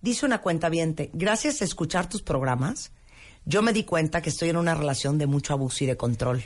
Dice 0.00 0.26
una 0.26 0.38
cuenta 0.42 0.70
gracias 1.12 1.60
a 1.60 1.64
escuchar 1.64 2.08
tus 2.08 2.22
programas, 2.22 2.92
yo 3.44 3.62
me 3.62 3.72
di 3.72 3.84
cuenta 3.84 4.20
que 4.22 4.30
estoy 4.30 4.50
en 4.50 4.56
una 4.56 4.74
relación 4.74 5.18
de 5.18 5.26
mucho 5.26 5.52
abuso 5.52 5.84
y 5.84 5.86
de 5.86 5.96
control. 5.96 6.44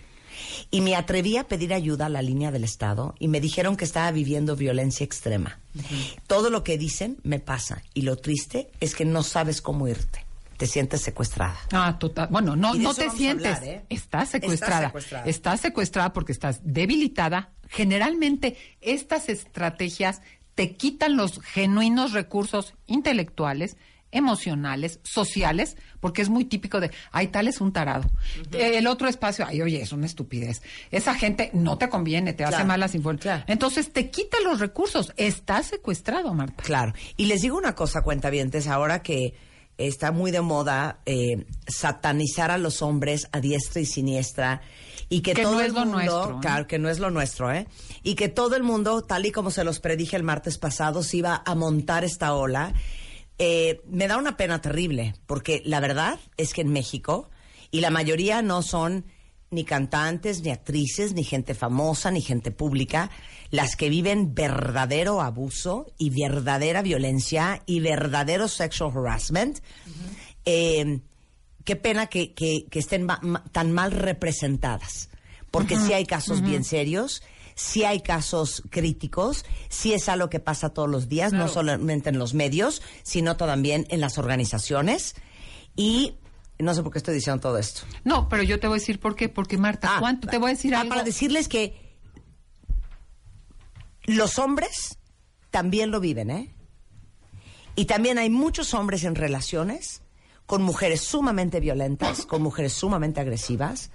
Y 0.70 0.80
me 0.80 0.96
atreví 0.96 1.36
a 1.36 1.46
pedir 1.46 1.74
ayuda 1.74 2.06
a 2.06 2.08
la 2.08 2.22
línea 2.22 2.50
del 2.50 2.64
Estado 2.64 3.14
y 3.18 3.28
me 3.28 3.40
dijeron 3.40 3.76
que 3.76 3.84
estaba 3.84 4.10
viviendo 4.10 4.56
violencia 4.56 5.04
extrema. 5.04 5.60
Todo 6.26 6.48
lo 6.48 6.64
que 6.64 6.78
dicen 6.78 7.18
me 7.22 7.38
pasa 7.38 7.82
y 7.92 8.02
lo 8.02 8.16
triste 8.16 8.70
es 8.80 8.94
que 8.94 9.04
no 9.04 9.22
sabes 9.22 9.60
cómo 9.60 9.86
irte. 9.88 10.21
Te 10.62 10.68
sientes 10.68 11.00
secuestrada. 11.00 11.56
Ah, 11.72 11.96
total. 11.98 12.28
Bueno, 12.30 12.54
no, 12.54 12.72
no 12.74 12.94
te 12.94 13.10
sientes. 13.10 13.56
hablar, 13.56 13.68
¿eh? 13.68 13.84
Estás 13.88 14.28
secuestrada. 14.28 14.74
Estás 14.76 14.90
secuestrada. 14.92 15.24
Estás 15.26 15.60
secuestrada 15.60 16.12
porque 16.12 16.30
estás 16.30 16.60
debilitada. 16.62 17.50
Generalmente 17.68 18.56
estas 18.80 19.28
estrategias 19.28 20.22
te 20.54 20.76
quitan 20.76 21.16
los 21.16 21.42
genuinos 21.42 22.12
recursos 22.12 22.74
intelectuales, 22.86 23.76
emocionales, 24.12 25.00
sociales, 25.02 25.76
porque 25.98 26.22
es 26.22 26.28
muy 26.28 26.44
típico 26.44 26.78
de, 26.78 26.92
ay, 27.10 27.26
tal 27.26 27.48
es 27.48 27.60
un 27.60 27.72
tarado. 27.72 28.08
Eh, 28.52 28.78
El 28.78 28.86
otro 28.86 29.08
espacio, 29.08 29.44
ay, 29.44 29.62
oye, 29.62 29.82
es 29.82 29.90
una 29.90 30.06
estupidez. 30.06 30.62
Esa 30.92 31.16
gente 31.16 31.50
no 31.54 31.76
te 31.76 31.88
conviene, 31.88 32.34
te 32.34 32.44
hace 32.44 32.62
malas 32.62 32.94
informaciones. 32.94 33.22
claro. 33.40 33.44
Entonces 33.52 33.92
te 33.92 34.10
quita 34.10 34.36
los 34.44 34.60
recursos. 34.60 35.12
Estás 35.16 35.66
secuestrado, 35.66 36.32
Marta. 36.34 36.62
Claro. 36.62 36.94
Y 37.16 37.26
les 37.26 37.42
digo 37.42 37.58
una 37.58 37.74
cosa, 37.74 38.02
cuentavientes, 38.02 38.68
ahora 38.68 39.02
que 39.02 39.34
está 39.86 40.12
muy 40.12 40.30
de 40.30 40.40
moda 40.40 41.00
eh, 41.06 41.46
satanizar 41.66 42.50
a 42.50 42.58
los 42.58 42.82
hombres 42.82 43.28
a 43.32 43.40
diestra 43.40 43.80
y 43.80 43.86
siniestra 43.86 44.62
y 45.08 45.20
que, 45.20 45.34
Que 45.34 45.42
todo 45.42 45.54
no 45.54 45.60
el 45.60 45.72
mundo, 45.72 45.92
nuestro, 45.92 46.36
¿eh? 46.36 46.38
claro, 46.40 46.66
que 46.66 46.78
no 46.78 46.88
es 46.88 46.98
lo 46.98 47.10
nuestro, 47.10 47.52
¿eh? 47.52 47.66
Y 48.02 48.14
que 48.14 48.30
todo 48.30 48.56
el 48.56 48.62
mundo, 48.62 49.02
tal 49.02 49.26
y 49.26 49.30
como 49.30 49.50
se 49.50 49.62
los 49.62 49.78
predije 49.78 50.16
el 50.16 50.22
martes 50.22 50.56
pasado, 50.56 51.02
se 51.02 51.18
iba 51.18 51.42
a 51.44 51.54
montar 51.54 52.02
esta 52.02 52.32
ola. 52.34 52.72
Eh, 53.38 53.82
me 53.86 54.08
da 54.08 54.16
una 54.16 54.38
pena 54.38 54.62
terrible, 54.62 55.14
porque 55.26 55.62
la 55.66 55.80
verdad 55.80 56.18
es 56.38 56.54
que 56.54 56.62
en 56.62 56.72
México, 56.72 57.28
y 57.70 57.80
la 57.80 57.90
mayoría 57.90 58.40
no 58.40 58.62
son 58.62 59.04
ni 59.52 59.64
cantantes, 59.64 60.42
ni 60.42 60.50
actrices, 60.50 61.12
ni 61.12 61.24
gente 61.24 61.54
famosa, 61.54 62.10
ni 62.10 62.20
gente 62.22 62.50
pública, 62.50 63.10
las 63.50 63.76
que 63.76 63.88
viven 63.90 64.34
verdadero 64.34 65.20
abuso 65.20 65.86
y 65.98 66.10
verdadera 66.10 66.82
violencia 66.82 67.62
y 67.66 67.80
verdadero 67.80 68.48
sexual 68.48 68.92
harassment. 68.96 69.58
Eh, 70.44 71.00
qué 71.64 71.76
pena 71.76 72.06
que, 72.06 72.32
que- 72.34 72.64
que 72.70 72.78
estén 72.78 73.04
ma- 73.04 73.20
ma- 73.22 73.44
tan 73.52 73.70
mal 73.72 73.92
representadas, 73.92 75.10
porque 75.50 75.76
sí 75.78 75.92
hay 75.92 76.06
casos 76.06 76.40
bien 76.42 76.64
serios, 76.64 77.22
sí 77.54 77.84
hay 77.84 78.00
casos 78.00 78.62
críticos, 78.70 79.44
sí 79.68 79.92
es 79.92 80.08
algo 80.08 80.30
que 80.30 80.40
pasa 80.40 80.70
todos 80.70 80.88
los 80.88 81.08
días, 81.08 81.32
no 81.34 81.46
solamente 81.48 82.08
en 82.08 82.18
los 82.18 82.32
medios, 82.32 82.80
sino 83.02 83.36
también 83.36 83.86
en 83.90 84.00
las 84.00 84.16
organizaciones. 84.16 85.14
Y 85.76 86.14
no 86.62 86.74
sé 86.74 86.82
por 86.82 86.92
qué 86.92 86.98
estoy 86.98 87.14
diciendo 87.14 87.40
todo 87.40 87.58
esto. 87.58 87.82
No, 88.04 88.28
pero 88.28 88.42
yo 88.42 88.60
te 88.60 88.68
voy 88.68 88.76
a 88.76 88.80
decir 88.80 89.00
por 89.00 89.16
qué. 89.16 89.28
Porque, 89.28 89.58
Marta, 89.58 89.96
Ah, 89.96 90.00
¿cuánto? 90.00 90.28
Te 90.28 90.38
voy 90.38 90.50
a 90.50 90.54
decir 90.54 90.74
ah, 90.74 90.80
algo. 90.80 90.90
Para 90.90 91.04
decirles 91.04 91.48
que 91.48 91.98
los 94.04 94.38
hombres 94.38 94.98
también 95.50 95.90
lo 95.90 96.00
viven, 96.00 96.30
¿eh? 96.30 96.54
Y 97.74 97.86
también 97.86 98.18
hay 98.18 98.30
muchos 98.30 98.74
hombres 98.74 99.04
en 99.04 99.14
relaciones 99.14 100.02
con 100.46 100.62
mujeres 100.62 101.00
sumamente 101.00 101.60
violentas, 101.60 102.26
con 102.26 102.42
mujeres 102.42 102.72
sumamente 102.74 103.20
agresivas, 103.20 103.90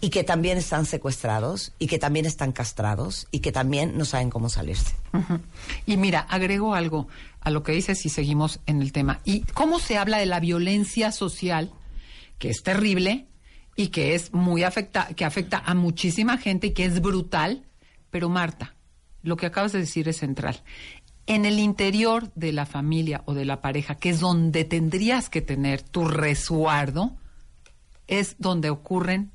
y 0.00 0.10
que 0.10 0.22
también 0.24 0.58
están 0.58 0.84
secuestrados, 0.84 1.72
y 1.78 1.86
que 1.86 1.98
también 1.98 2.26
están 2.26 2.52
castrados, 2.52 3.26
y 3.30 3.40
que 3.40 3.52
también 3.52 3.96
no 3.96 4.04
saben 4.04 4.28
cómo 4.28 4.50
salirse. 4.50 4.94
Y 5.86 5.96
mira, 5.96 6.20
agrego 6.20 6.74
algo 6.74 7.08
a 7.40 7.50
lo 7.50 7.62
que 7.62 7.72
dices 7.72 8.04
y 8.04 8.10
seguimos 8.10 8.60
en 8.66 8.82
el 8.82 8.92
tema. 8.92 9.20
¿Y 9.24 9.40
cómo 9.54 9.78
se 9.78 9.96
habla 9.96 10.18
de 10.18 10.26
la 10.26 10.40
violencia 10.40 11.10
social, 11.10 11.72
que 12.38 12.50
es 12.50 12.62
terrible 12.62 13.28
y 13.76 13.88
que 13.88 14.14
es 14.14 14.32
muy 14.32 14.62
afecta, 14.62 15.08
que 15.14 15.24
afecta 15.24 15.62
a 15.64 15.74
muchísima 15.74 16.38
gente 16.38 16.68
y 16.68 16.70
que 16.72 16.84
es 16.84 17.00
brutal? 17.00 17.66
Pero 18.10 18.28
Marta, 18.28 18.76
lo 19.22 19.36
que 19.36 19.46
acabas 19.46 19.72
de 19.72 19.80
decir 19.80 20.08
es 20.08 20.18
central. 20.18 20.62
En 21.26 21.46
el 21.46 21.58
interior 21.58 22.30
de 22.34 22.52
la 22.52 22.66
familia 22.66 23.22
o 23.24 23.34
de 23.34 23.44
la 23.44 23.60
pareja, 23.60 23.94
que 23.94 24.10
es 24.10 24.20
donde 24.20 24.64
tendrías 24.64 25.30
que 25.30 25.40
tener 25.40 25.82
tu 25.82 26.04
resguardo, 26.04 27.16
es 28.06 28.36
donde 28.38 28.70
ocurren 28.70 29.32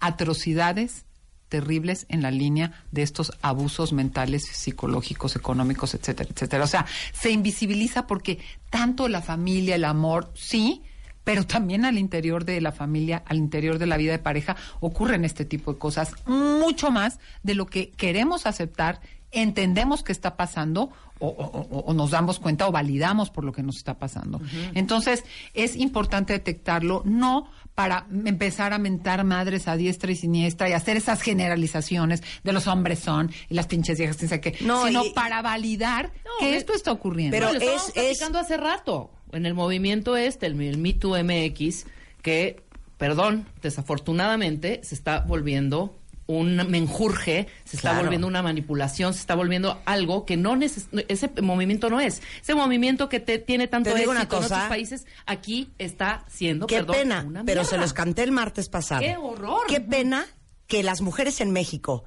atrocidades 0.00 1.04
terribles 1.48 2.06
en 2.08 2.22
la 2.22 2.30
línea 2.30 2.84
de 2.92 3.02
estos 3.02 3.32
abusos 3.40 3.92
mentales, 3.92 4.44
psicológicos, 4.46 5.36
económicos, 5.36 5.94
etcétera, 5.94 6.28
etcétera. 6.32 6.64
O 6.64 6.68
sea, 6.68 6.86
se 7.12 7.30
invisibiliza 7.30 8.06
porque 8.06 8.38
tanto 8.70 9.08
la 9.08 9.22
familia, 9.22 9.74
el 9.74 9.84
amor, 9.84 10.30
sí, 10.34 10.82
pero 11.28 11.44
también 11.44 11.84
al 11.84 11.98
interior 11.98 12.46
de 12.46 12.58
la 12.62 12.72
familia, 12.72 13.22
al 13.26 13.36
interior 13.36 13.78
de 13.78 13.84
la 13.84 13.98
vida 13.98 14.12
de 14.12 14.18
pareja, 14.18 14.56
ocurren 14.80 15.26
este 15.26 15.44
tipo 15.44 15.74
de 15.74 15.78
cosas 15.78 16.14
mucho 16.26 16.90
más 16.90 17.18
de 17.42 17.54
lo 17.54 17.66
que 17.66 17.90
queremos 17.90 18.46
aceptar, 18.46 19.02
entendemos 19.30 20.02
que 20.02 20.12
está 20.12 20.38
pasando 20.38 20.90
o, 21.18 21.26
o- 21.28 21.76
o- 21.76 21.80
o 21.80 21.92
nos 21.92 22.12
damos 22.12 22.38
cuenta 22.38 22.66
o 22.66 22.72
validamos 22.72 23.28
por 23.28 23.44
lo 23.44 23.52
que 23.52 23.62
nos 23.62 23.76
está 23.76 23.98
pasando. 23.98 24.40
Entonces, 24.74 25.22
es 25.52 25.76
importante 25.76 26.32
detectarlo, 26.32 27.02
no 27.04 27.50
para 27.74 28.06
empezar 28.24 28.72
a 28.72 28.78
mentar 28.78 29.22
madres 29.24 29.68
a 29.68 29.76
diestra 29.76 30.10
y 30.10 30.16
siniestra 30.16 30.70
y 30.70 30.72
hacer 30.72 30.96
esas 30.96 31.20
generalizaciones 31.20 32.22
de 32.42 32.52
los 32.52 32.66
hombres 32.68 33.00
son 33.00 33.30
y 33.50 33.54
las 33.54 33.66
pinches 33.66 33.98
viejas, 33.98 34.16
qué, 34.40 34.56
No, 34.62 34.86
sino 34.86 35.04
y- 35.04 35.10
para 35.12 35.42
validar 35.42 36.10
No, 36.24 36.30
que 36.40 36.56
esto 36.56 36.72
está 36.72 36.90
ocurriendo. 36.90 37.36
Pero 37.36 37.50
Pero 37.58 37.70
es- 37.76 37.90
platicando 37.92 38.38
hace 38.38 38.56
rato 38.56 39.10
en 39.32 39.46
el 39.46 39.54
movimiento 39.54 40.16
este, 40.16 40.46
el, 40.46 40.60
el 40.60 40.78
Me 40.78 40.94
Too 40.94 41.16
MX, 41.22 41.86
que, 42.22 42.62
perdón, 42.96 43.46
desafortunadamente 43.62 44.80
se 44.82 44.94
está 44.94 45.20
volviendo 45.20 45.98
un 46.28 46.56
menjurje, 46.70 47.48
se 47.64 47.76
está 47.76 47.98
volviendo 47.98 48.26
una 48.26 48.42
manipulación, 48.42 49.14
se 49.14 49.20
está 49.20 49.34
volviendo 49.34 49.80
algo 49.86 50.26
que 50.26 50.36
no 50.36 50.56
neces 50.56 50.88
ese 51.08 51.30
movimiento 51.40 51.88
no 51.88 52.00
es. 52.00 52.20
Ese 52.42 52.54
movimiento 52.54 53.08
que 53.08 53.18
te, 53.18 53.38
tiene 53.38 53.66
tanto 53.66 53.90
Te 53.90 53.98
digo 53.98 54.12
éxito 54.12 54.36
una 54.36 54.38
en 54.38 54.42
cosa. 54.42 54.56
otros 54.56 54.68
países, 54.68 55.06
aquí 55.24 55.70
está 55.78 56.26
siendo, 56.28 56.66
Qué 56.66 56.76
perdón, 56.76 56.96
pena, 56.96 57.24
una 57.26 57.44
pero 57.44 57.64
se 57.64 57.78
los 57.78 57.94
canté 57.94 58.24
el 58.24 58.32
martes 58.32 58.68
pasado. 58.68 59.00
¡Qué 59.00 59.16
horror! 59.16 59.62
Qué 59.68 59.80
pena 59.80 60.26
que 60.66 60.82
las 60.82 61.00
mujeres 61.00 61.40
en 61.40 61.50
México, 61.50 62.04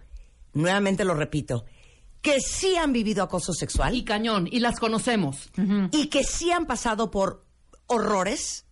nuevamente 0.53 1.03
lo 1.03 1.15
repito, 1.15 1.65
que 2.21 2.39
sí 2.39 2.75
han 2.75 2.93
vivido 2.93 3.23
acoso 3.23 3.53
sexual 3.53 3.95
Y 3.95 4.03
cañón, 4.03 4.47
y 4.51 4.59
las 4.59 4.79
conocemos. 4.79 5.49
y 5.91 6.07
que 6.07 6.23
sí 6.23 6.51
han 6.51 6.65
pasado 6.65 7.09
por 7.11 7.45
horrores 7.87 8.65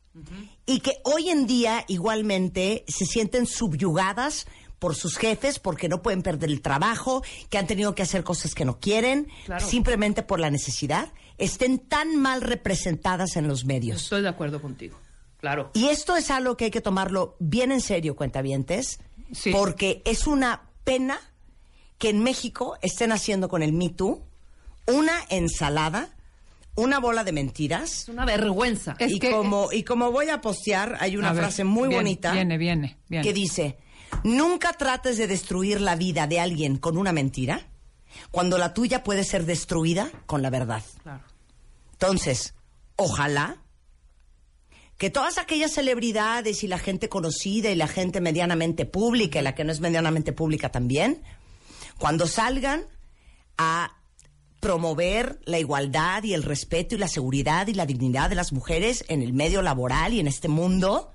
y 0.66 0.80
que 0.82 1.00
hoy 1.04 1.30
en 1.30 1.48
día 1.48 1.86
igualmente 1.88 2.84
se 2.88 3.06
sienten 3.06 3.46
subyugadas 3.46 4.46
por 4.80 4.96
sus 4.96 5.18
jefes 5.18 5.60
porque 5.60 5.90
no 5.90 6.02
pueden 6.02 6.22
perder 6.22 6.50
el 6.50 6.62
trabajo, 6.62 7.22
que 7.50 7.58
han 7.58 7.68
tenido 7.68 7.96
que 7.96 8.02
hacer 8.04 8.24
cosas 8.24 8.56
que 8.56 8.64
no 8.66 8.80
quieren, 8.80 9.28
Claro. 9.46 9.66
simplemente 9.66 10.24
por 10.24 10.40
la 10.40 10.50
necesidad, 10.50 11.12
estén 11.38 11.80
tan 11.80 12.16
mal 12.16 12.42
representadas 12.42 13.36
en 13.36 13.48
los 13.48 13.66
medios. 13.66 14.04
Estoy 14.04 14.22
de 14.22 14.30
acuerdo 14.30 14.62
contigo. 14.62 14.98
Claro. 15.38 15.72
Y 15.74 15.88
esto 15.88 16.16
es 16.16 16.32
algo 16.32 16.56
que 16.58 16.66
hay 16.66 16.72
que 16.72 16.82
tomarlo 16.82 17.36
bien 17.40 17.72
en 17.72 17.82
serio, 17.82 18.16
cuentavientes, 18.16 19.00
Sí. 19.34 19.52
porque 19.52 20.02
es 20.06 20.28
una 20.28 20.70
pena 20.86 21.20
que 22.00 22.10
en 22.10 22.24
México 22.24 22.78
estén 22.82 23.12
haciendo 23.12 23.48
con 23.50 23.62
el 23.62 23.72
Me 23.74 23.90
Too 23.90 24.24
una 24.88 25.14
ensalada, 25.30 26.10
una 26.76 27.00
bola 27.00 27.24
de 27.24 27.32
mentiras. 27.32 28.04
Es 28.04 28.10
una 28.10 28.26
vergüenza. 28.26 28.96
Es 28.98 29.12
y, 29.12 29.20
que- 29.20 29.30
como, 29.32 29.72
y 29.72 29.84
como 29.84 30.12
voy 30.12 30.30
a 30.30 30.42
postear, 30.42 30.98
hay 31.00 31.16
una 31.18 31.30
A 31.30 31.34
ver, 31.34 31.44
frase 31.44 31.64
muy 31.64 31.90
viene, 31.90 31.96
bonita 32.04 32.32
Viene, 32.34 32.58
viene, 32.58 32.98
viene. 33.08 33.24
que 33.24 33.34
dice, 33.34 33.78
nunca 34.24 34.74
trates 34.74 35.18
de 35.18 35.28
destruir 35.28 35.80
la 35.82 35.96
vida 35.96 36.26
de 36.26 36.40
alguien 36.40 36.78
con 36.78 36.98
una 36.98 37.12
mentira, 37.12 37.68
cuando 38.32 38.58
la 38.58 38.74
tuya 38.74 39.04
puede 39.04 39.24
ser 39.24 39.46
destruida 39.46 40.10
con 40.26 40.42
la 40.42 40.50
verdad. 40.50 40.82
Claro. 41.04 41.24
Entonces, 41.92 42.56
ojalá 42.96 43.58
que 44.98 45.10
todas 45.10 45.38
aquellas 45.38 45.72
celebridades 45.72 46.64
y 46.64 46.68
la 46.68 46.80
gente 46.80 47.08
conocida 47.10 47.70
y 47.70 47.76
la 47.76 47.88
gente 47.88 48.20
medianamente 48.22 48.86
pública 48.86 49.40
y 49.40 49.44
la 49.44 49.54
que 49.56 49.64
no 49.64 49.72
es 49.72 49.80
medianamente 49.80 50.34
pública 50.34 50.70
también, 50.72 51.22
cuando 52.00 52.28
salgan 52.28 52.84
a 53.58 53.92
promover 54.60 55.40
la 55.46 55.60
igualdad 55.60 56.24
y 56.24 56.34
el 56.34 56.44
respeto 56.44 56.96
y 56.96 56.98
la 56.98 57.08
seguridad 57.08 57.68
y 57.68 57.74
la 57.74 57.86
dignidad 57.86 58.30
de 58.30 58.36
las 58.36 58.52
mujeres 58.52 59.06
en 59.08 59.22
el 59.22 59.34
medio 59.34 59.62
laboral 59.62 60.14
y 60.14 60.20
en 60.20 60.28
este 60.28 60.48
mundo, 60.50 61.12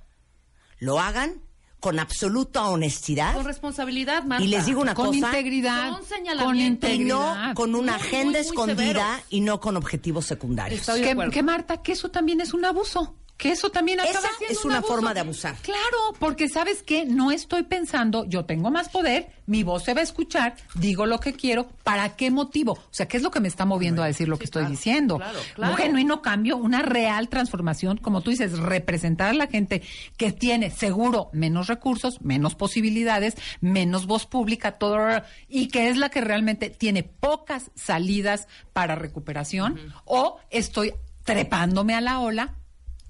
lo 0.79 0.99
hagan 1.01 1.42
con 1.81 1.99
absoluta 1.99 2.62
honestidad 2.70 3.35
Con 3.35 3.44
responsabilidad, 3.44 4.25
Marta. 4.25 4.42
y 4.42 4.49
les 4.49 4.64
digo 4.64 4.81
una 4.81 4.94
con 4.94 5.07
cosa 5.09 5.18
integridad. 5.18 5.90
Con 5.90 5.99
con 5.99 6.09
señalamiento. 6.09 6.87
y 6.87 6.90
integridad. 6.92 7.49
no 7.49 7.55
con 7.55 7.75
una 7.75 7.92
Muy, 7.99 8.01
agenda 8.01 8.38
muy 8.38 8.40
escondida 8.49 8.77
severos. 9.16 9.23
y 9.29 9.40
no 9.42 9.61
con 9.61 9.77
objetivos 9.77 10.25
secundarios. 10.25 10.81
Estoy 10.81 11.01
de 11.01 11.07
que, 11.07 11.12
acuerdo. 11.12 11.33
que, 11.33 11.42
Marta, 11.42 11.83
que 11.83 11.92
eso 11.92 12.11
también 12.11 12.40
es 12.40 12.55
un 12.55 12.64
abuso. 12.64 13.16
Que 13.37 13.51
eso 13.51 13.68
también 13.70 13.99
acaba 13.99 14.18
Esa 14.18 14.29
siendo 14.38 14.53
es 14.53 14.64
un 14.64 14.70
una 14.70 14.79
abuso. 14.79 14.92
forma 14.92 15.12
de 15.12 15.20
abusar. 15.20 15.57
Claro, 15.62 16.14
porque 16.20 16.49
sabes 16.49 16.83
que 16.85 17.05
no 17.05 17.33
estoy 17.33 17.64
pensando, 17.64 18.25
yo 18.27 18.44
tengo 18.44 18.70
más 18.70 18.88
poder, 18.88 19.33
mi 19.47 19.64
voz 19.64 19.83
se 19.85 19.92
va 19.92 20.01
a 20.01 20.05
escuchar, 20.05 20.55
digo 20.77 21.05
lo 21.05 21.18
que 21.18 21.33
quiero, 21.33 21.68
¿para 21.83 22.14
qué 22.16 22.31
motivo? 22.31 22.73
O 22.75 22.88
sea, 22.92 23.07
¿qué 23.09 23.16
es 23.16 23.25
lo 23.25 23.33
que 23.33 23.40
me 23.40 23.49
está 23.49 23.64
moviendo 23.64 24.03
a 24.05 24.07
decir 24.07 24.29
lo 24.29 24.38
que 24.38 24.44
estoy 24.44 24.64
diciendo? 24.66 25.16
claro, 25.16 25.40
claro. 25.55 25.73
Un 25.73 25.79
genuino 25.79 26.23
cambio, 26.23 26.57
una 26.57 26.83
real 26.83 27.29
transformación, 27.29 27.97
como 27.99 28.20
tú 28.20 28.31
dices, 28.31 28.57
representar 28.59 29.31
a 29.31 29.35
la 29.35 29.49
gente 29.49 29.83
que 30.16 30.31
tiene 30.31 30.70
seguro 30.70 31.29
menos 31.33 31.66
recursos, 31.66 32.20
menos 32.23 32.55
posibilidades, 32.55 33.35
menos 33.61 34.07
voz 34.07 34.27
pública, 34.27 34.73
todo 34.79 34.94
y 35.49 35.68
que 35.68 35.88
es 35.88 35.97
la 35.97 36.09
que 36.09 36.20
realmente 36.20 36.70
tiene 36.70 37.03
pocas 37.03 37.73
salidas 37.75 38.47
para 38.73 38.94
recuperación 38.94 39.79
o 40.05 40.38
estoy 40.51 40.94
trepándome 41.25 41.94
a 41.94 42.01
la 42.01 42.20
ola 42.20 42.55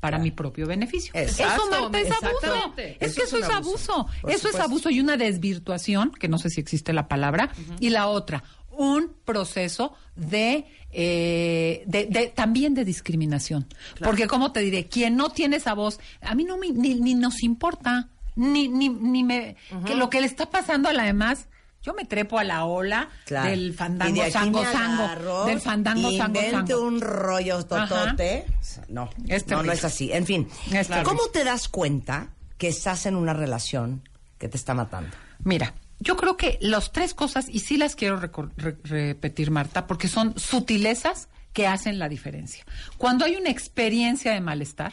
para 0.05 0.19
mi 0.19 0.31
propio 0.31 0.67
beneficio. 0.67 1.13
Exacto, 1.15 1.63
eso, 1.73 1.83
Marta, 1.83 1.99
es 1.99 2.11
abuso. 2.23 2.75
Es 2.77 2.97
Eso 3.11 3.15
que 3.17 3.23
es 3.23 3.29
eso 3.29 3.39
es 3.39 3.49
abuso. 3.51 4.07
Eso 4.29 4.49
es 4.49 4.55
abuso 4.57 4.91
y 4.91 5.01
una 5.01 5.17
desvirtuación, 5.17 6.11
que 6.13 6.29
no 6.29 6.39
sé 6.39 6.51
si 6.51 6.61
existe 6.61 6.93
la 6.93 7.09
palabra, 7.09 7.51
y 7.81 7.91
la 7.91 8.07
otra, 8.09 8.45
un 8.71 9.13
proceso 9.25 9.95
de, 10.17 10.67
eh, 10.93 11.83
de, 11.87 12.07
de- 12.07 12.27
también 12.29 12.75
de 12.75 12.85
discriminación. 12.85 13.67
Porque, 14.03 14.27
como 14.27 14.53
te 14.53 14.61
diré, 14.61 14.87
quien 14.89 15.17
no 15.17 15.31
tiene 15.31 15.57
esa 15.57 15.75
voz, 15.75 16.01
a 16.21 16.35
mí 16.35 16.45
no 16.45 16.59
me, 16.59 16.71
ni, 16.71 16.95
ni 16.95 17.15
nos 17.15 17.43
importa, 17.43 18.09
ni, 18.37 18.69
ni, 18.69 18.89
ni 18.89 19.23
me, 19.25 19.57
que 19.87 19.95
lo 19.95 20.11
que 20.11 20.21
le 20.21 20.27
está 20.27 20.51
pasando 20.51 20.89
a 20.89 20.93
la 20.93 21.05
demás. 21.05 21.47
Yo 21.85 21.93
me 21.95 22.05
trepo 22.07 22.39
a 22.39 22.45
la 22.45 22.65
ola 22.65 23.09
Claro. 23.27 23.51
del 23.51 23.73
de 23.73 23.77
fandango 23.77 24.23
aquí 24.23 24.31
sango 24.33 24.65
sango, 24.65 25.45
del 25.45 25.61
fandango 25.61 26.11
sango 26.17 26.41
sango. 26.51 26.81
un 26.81 27.01
rollo 27.01 27.63
totote. 27.67 28.47
No, 28.89 29.11
Es 29.29 29.47
no, 29.47 29.63
no 29.63 29.71
es 29.71 29.85
así. 29.85 30.11
En 30.11 30.25
fin, 30.27 30.49
Es. 30.73 30.89
¿cómo 31.05 31.29
te 31.33 31.45
das 31.45 31.69
cuenta 31.69 32.31
que 32.59 32.69
estás 32.69 33.05
en 33.07 33.15
una 33.17 33.35
relación 33.35 34.09
que 34.39 34.49
te 34.49 34.57
está 34.57 34.73
matando? 34.73 35.15
Mira, 35.45 35.75
yo 36.01 36.17
creo 36.17 36.37
que 36.39 36.59
las 36.63 36.91
tres 36.91 37.13
cosas, 37.13 37.47
y 37.51 37.59
sí 37.61 37.77
las 37.77 37.97
quiero 37.97 38.19
re- 38.19 38.77
repetir, 38.83 39.51
Marta, 39.51 39.87
porque 39.87 40.09
son 40.09 40.39
sutilezas 40.39 41.29
que 41.53 41.67
hacen 41.67 41.99
la 41.99 42.09
diferencia. 42.09 42.65
Cuando 42.97 43.27
hay 43.27 43.37
una 43.37 43.51
experiencia 43.51 44.33
de 44.33 44.41
malestar, 44.41 44.93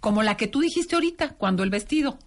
como 0.00 0.22
la 0.22 0.36
que 0.36 0.48
tú 0.48 0.60
dijiste 0.60 0.94
ahorita, 0.96 1.30
cuando 1.30 1.62
el 1.62 1.70
vestido, 1.70 2.18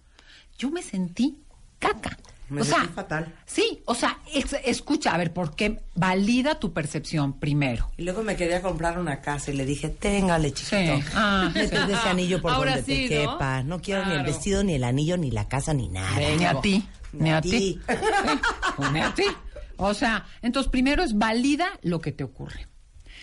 yo 0.58 0.70
me 0.70 0.82
sentí 0.82 1.38
caca. 1.78 2.18
Me 2.48 2.60
o 2.60 2.64
sea, 2.64 2.84
fatal. 2.94 3.34
Sí, 3.44 3.82
o 3.86 3.94
sea, 3.94 4.20
escucha, 4.64 5.12
a 5.12 5.18
ver, 5.18 5.32
porque 5.32 5.80
valida 5.94 6.60
tu 6.60 6.72
percepción 6.72 7.40
primero. 7.40 7.90
Y 7.96 8.04
luego 8.04 8.22
me 8.22 8.36
quería 8.36 8.62
comprar 8.62 8.98
una 8.98 9.20
casa 9.20 9.50
y 9.50 9.54
le 9.54 9.64
dije, 9.66 9.88
téngale, 9.88 10.52
chiquito. 10.52 10.96
Sí. 10.96 11.04
Ah, 11.14 11.50
sí. 11.52 11.60
ese 11.60 12.08
anillo 12.08 12.40
por 12.40 12.52
Ahora 12.52 12.76
donde 12.76 12.84
sí, 12.84 13.08
te 13.08 13.24
¿no? 13.24 13.32
quepa. 13.32 13.62
No 13.64 13.80
quiero 13.80 14.06
ni 14.06 14.14
el 14.14 14.22
vestido, 14.22 14.62
ni 14.62 14.74
el 14.74 14.84
anillo, 14.84 15.16
ni 15.16 15.30
la 15.32 15.48
casa, 15.48 15.74
ni 15.74 15.88
nada. 15.88 16.16
Ni 16.36 16.44
a 16.44 16.60
ti, 16.60 16.84
ni 17.12 17.30
a 17.30 17.40
ti. 17.40 17.80
Ni 18.92 19.00
a 19.00 19.12
ti. 19.14 19.24
O 19.78 19.94
sea, 19.94 20.26
entonces 20.42 20.70
primero 20.70 21.02
es 21.02 21.16
valida 21.16 21.66
lo 21.82 22.00
que 22.00 22.12
te 22.12 22.24
ocurre. 22.24 22.66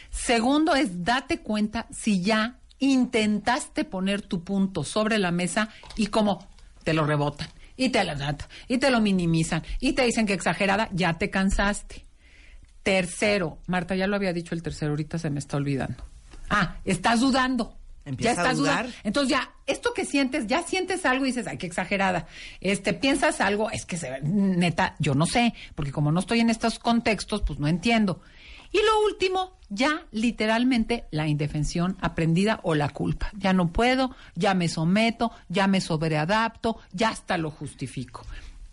Segundo 0.10 0.76
es 0.76 1.04
date 1.04 1.40
cuenta 1.40 1.88
si 1.92 2.22
ya 2.22 2.60
intentaste 2.80 3.86
poner 3.86 4.22
tu 4.22 4.44
punto 4.44 4.84
sobre 4.84 5.18
la 5.18 5.32
mesa 5.32 5.70
y 5.96 6.08
como 6.08 6.48
te 6.84 6.94
lo 6.94 7.06
rebotan 7.06 7.48
y 7.76 7.90
te 7.90 8.04
lo 8.04 8.16
datan 8.16 8.48
y 8.68 8.78
te 8.78 8.92
lo 8.92 9.02
minimizan 9.02 9.64
y 9.80 9.94
te 9.94 10.04
dicen 10.04 10.26
que 10.26 10.34
exagerada, 10.34 10.90
ya 10.92 11.18
te 11.18 11.30
cansaste. 11.30 12.06
Tercero, 12.84 13.60
Marta 13.68 13.96
ya 13.96 14.08
lo 14.08 14.16
había 14.16 14.34
dicho 14.34 14.56
el 14.56 14.62
tercero, 14.62 14.92
ahorita 14.92 15.18
se 15.18 15.30
me 15.30 15.40
está 15.40 15.58
olvidando. 15.58 16.06
Ah, 16.50 16.78
estás 16.84 17.22
dudando. 17.22 17.78
Empieza 18.06 18.34
ya 18.34 18.42
a 18.42 18.44
estás 18.44 18.58
dudar. 18.58 18.76
dudando. 18.80 18.98
Entonces 19.06 19.30
ya, 19.30 19.54
esto 19.66 19.94
que 19.94 20.06
sientes, 20.06 20.48
ya 20.48 20.64
sientes 20.64 21.06
algo 21.06 21.26
y 21.26 21.30
dices, 21.30 21.48
ay, 21.48 21.58
qué 21.58 21.66
exagerada. 21.66 22.28
Este, 22.60 22.94
piensas 22.94 23.40
algo, 23.40 23.72
es 23.72 23.86
que 23.86 23.96
se, 23.98 24.20
neta, 24.22 24.96
yo 25.00 25.16
no 25.16 25.26
sé, 25.26 25.54
porque 25.76 25.94
como 25.94 26.12
no 26.12 26.20
estoy 26.20 26.42
en 26.42 26.50
estos 26.50 26.80
contextos, 26.80 27.42
pues 27.44 27.60
no 27.60 27.68
entiendo. 27.68 28.22
Y 28.74 28.80
lo 28.80 29.06
último, 29.06 29.56
ya 29.70 30.06
literalmente 30.12 31.06
la 31.12 31.28
indefensión 31.28 31.96
aprendida 32.02 32.60
o 32.64 32.74
la 32.74 32.90
culpa. 32.90 33.32
Ya 33.38 33.54
no 33.54 33.72
puedo, 33.72 34.16
ya 34.36 34.56
me 34.56 34.68
someto, 34.68 35.32
ya 35.48 35.68
me 35.68 35.80
sobreadapto, 35.80 36.78
ya 36.92 37.10
hasta 37.10 37.38
lo 37.38 37.52
justifico. 37.52 38.26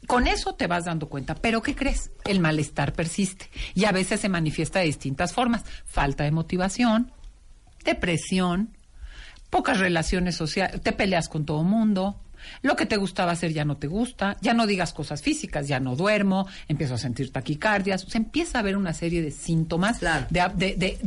Con 0.07 0.27
eso 0.27 0.55
te 0.55 0.67
vas 0.67 0.87
dando 0.87 1.09
cuenta. 1.09 1.35
Pero 1.35 1.63
¿qué 1.63 1.77
crees? 1.77 2.11
El 2.25 2.41
malestar 2.41 2.95
persiste 2.95 3.51
y 3.75 3.85
a 3.85 3.93
veces 3.93 4.21
se 4.21 4.31
manifiesta 4.31 4.79
de 4.81 4.87
distintas 4.87 5.35
formas. 5.35 5.65
Falta 5.85 6.25
de 6.25 6.33
motivación, 6.33 7.13
depresión, 7.85 8.71
pocas 9.51 9.79
relaciones 9.79 10.35
sociales, 10.35 10.81
te 10.81 10.93
peleas 10.93 11.29
con 11.29 11.45
todo 11.45 11.63
mundo, 11.63 12.19
lo 12.63 12.77
que 12.77 12.87
te 12.87 12.97
gustaba 12.97 13.33
hacer 13.33 13.53
ya 13.53 13.65
no 13.65 13.77
te 13.77 13.87
gusta, 13.87 14.37
ya 14.41 14.55
no 14.55 14.67
digas 14.67 14.93
cosas 14.93 15.23
físicas, 15.23 15.69
ya 15.69 15.81
no 15.81 15.97
duermo, 15.97 16.47
empiezo 16.69 16.95
a 16.95 16.99
sentir 16.99 17.33
taquicardias, 17.33 18.05
o 18.05 18.11
sea, 18.11 18.21
empieza 18.21 18.59
a 18.59 18.61
haber 18.61 18.77
una 18.77 18.93
serie 18.95 19.23
de 19.23 19.31
síntomas 19.31 19.99
Claro. 19.99 20.27
de, 20.31 20.41
de- 20.57 20.75
de- 20.77 20.99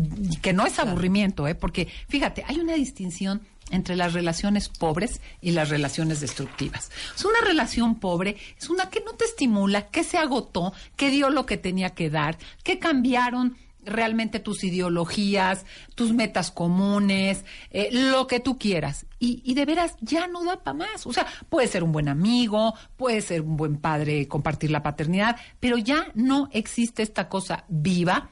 que 0.41 0.53
no 0.53 0.65
es 0.65 0.79
aburrimiento, 0.79 1.47
¿eh? 1.47 1.55
porque 1.55 1.87
fíjate, 2.07 2.43
hay 2.47 2.57
una 2.59 2.73
distinción 2.73 3.41
entre 3.71 3.95
las 3.95 4.13
relaciones 4.13 4.67
pobres 4.69 5.21
y 5.41 5.51
las 5.51 5.69
relaciones 5.69 6.19
destructivas. 6.19 6.91
Sea, 7.15 7.29
una 7.29 7.41
relación 7.47 7.95
pobre 7.95 8.35
es 8.59 8.69
una 8.69 8.89
que 8.89 8.99
no 8.99 9.13
te 9.13 9.25
estimula, 9.25 9.87
que 9.87 10.03
se 10.03 10.17
agotó, 10.17 10.73
que 10.97 11.09
dio 11.09 11.29
lo 11.29 11.45
que 11.45 11.57
tenía 11.57 11.91
que 11.91 12.09
dar, 12.09 12.37
que 12.63 12.77
cambiaron 12.77 13.57
realmente 13.85 14.39
tus 14.39 14.63
ideologías, 14.63 15.65
tus 15.95 16.13
metas 16.13 16.51
comunes, 16.51 17.45
eh, 17.71 17.89
lo 17.91 18.27
que 18.27 18.39
tú 18.39 18.57
quieras. 18.57 19.05
Y, 19.19 19.53
de 19.53 19.65
veras 19.65 19.95
ya 20.01 20.27
no 20.27 20.43
da 20.43 20.63
para 20.63 20.77
más. 20.79 21.07
O 21.07 21.13
sea, 21.13 21.25
puede 21.47 21.67
ser 21.67 21.83
un 21.83 21.93
buen 21.93 22.09
amigo, 22.09 22.73
puede 22.97 23.21
ser 23.21 23.41
un 23.41 23.55
buen 23.55 23.77
padre, 23.77 24.27
compartir 24.27 24.69
la 24.69 24.83
paternidad, 24.83 25.37
pero 25.61 25.77
ya 25.77 26.07
no 26.13 26.49
existe 26.51 27.03
esta 27.03 27.29
cosa 27.29 27.63
viva 27.69 28.29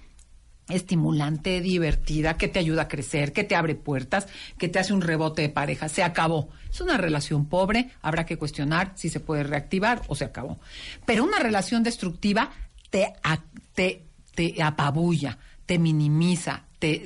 estimulante, 0.69 1.61
divertida, 1.61 2.37
que 2.37 2.47
te 2.47 2.59
ayuda 2.59 2.83
a 2.83 2.87
crecer, 2.87 3.33
que 3.33 3.43
te 3.43 3.55
abre 3.55 3.75
puertas, 3.75 4.27
que 4.57 4.69
te 4.69 4.79
hace 4.79 4.93
un 4.93 5.01
rebote 5.01 5.41
de 5.41 5.49
pareja. 5.49 5.89
Se 5.89 6.03
acabó. 6.03 6.49
Es 6.69 6.81
una 6.81 6.97
relación 6.97 7.45
pobre, 7.45 7.91
habrá 8.01 8.25
que 8.25 8.37
cuestionar 8.37 8.93
si 8.95 9.09
se 9.09 9.19
puede 9.19 9.43
reactivar 9.43 10.01
o 10.07 10.15
se 10.15 10.25
acabó. 10.25 10.59
Pero 11.05 11.23
una 11.23 11.39
relación 11.39 11.83
destructiva 11.83 12.51
te, 12.89 13.13
te, 13.73 14.05
te 14.35 14.61
apabulla, 14.63 15.37
te 15.65 15.77
minimiza, 15.79 16.63
te 16.79 17.03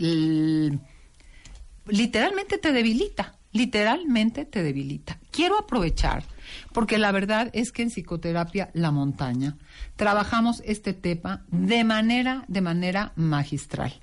literalmente 1.87 2.57
te 2.57 2.71
debilita, 2.71 3.35
literalmente 3.51 4.45
te 4.45 4.63
debilita. 4.63 5.19
Quiero 5.31 5.57
aprovechar, 5.59 6.23
porque 6.73 6.97
la 6.97 7.11
verdad 7.11 7.49
es 7.53 7.71
que 7.71 7.83
en 7.83 7.89
psicoterapia 7.89 8.69
La 8.73 8.91
Montaña 8.91 9.57
trabajamos 9.95 10.61
este 10.65 10.93
tema 10.93 11.45
de 11.49 11.83
manera, 11.83 12.45
de 12.47 12.61
manera 12.61 13.11
magistral. 13.15 13.93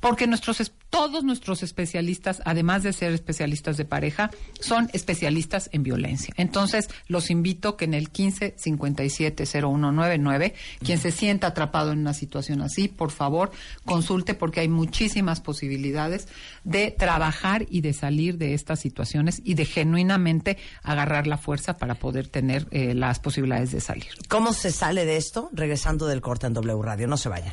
Porque 0.00 0.26
nuestros, 0.26 0.60
es- 0.60 0.72
todos 0.90 1.24
nuestros 1.24 1.62
especialistas, 1.62 2.42
además 2.44 2.82
de 2.82 2.92
ser 2.92 3.12
especialistas 3.12 3.76
de 3.76 3.84
pareja, 3.84 4.30
son 4.60 4.90
especialistas 4.92 5.70
en 5.72 5.82
violencia. 5.82 6.34
Entonces, 6.36 6.88
los 7.06 7.30
invito 7.30 7.76
que 7.76 7.84
en 7.84 7.94
el 7.94 8.10
15 8.10 8.54
57 8.56 9.46
0199, 9.46 10.54
quien 10.84 10.98
se 10.98 11.12
sienta 11.12 11.48
atrapado 11.48 11.92
en 11.92 12.00
una 12.00 12.14
situación 12.14 12.60
así, 12.60 12.88
por 12.88 13.10
favor, 13.10 13.52
consulte 13.84 14.34
porque 14.34 14.60
hay 14.60 14.68
muchísimas 14.68 15.40
posibilidades 15.40 16.28
de 16.64 16.90
trabajar 16.90 17.66
y 17.70 17.80
de 17.80 17.92
salir 17.92 18.36
de 18.36 18.54
estas 18.54 18.80
situaciones 18.80 19.40
y 19.44 19.54
de 19.54 19.64
genuinamente 19.64 20.58
agarrar 20.82 21.26
la 21.26 21.38
fuerza 21.38 21.76
para 21.76 21.94
poder 21.94 22.28
tener 22.28 22.66
eh, 22.70 22.94
las 22.94 23.20
posibilidades 23.20 23.72
de 23.72 23.80
salir. 23.80 24.08
¿Cómo 24.28 24.52
se 24.52 24.72
sale 24.72 25.04
de 25.04 25.16
esto? 25.16 25.50
Regresando 25.52 26.06
del 26.06 26.20
corte 26.20 26.46
en 26.46 26.54
W 26.54 26.82
Radio. 26.82 27.06
No 27.06 27.16
se 27.16 27.28
vayan. 27.28 27.52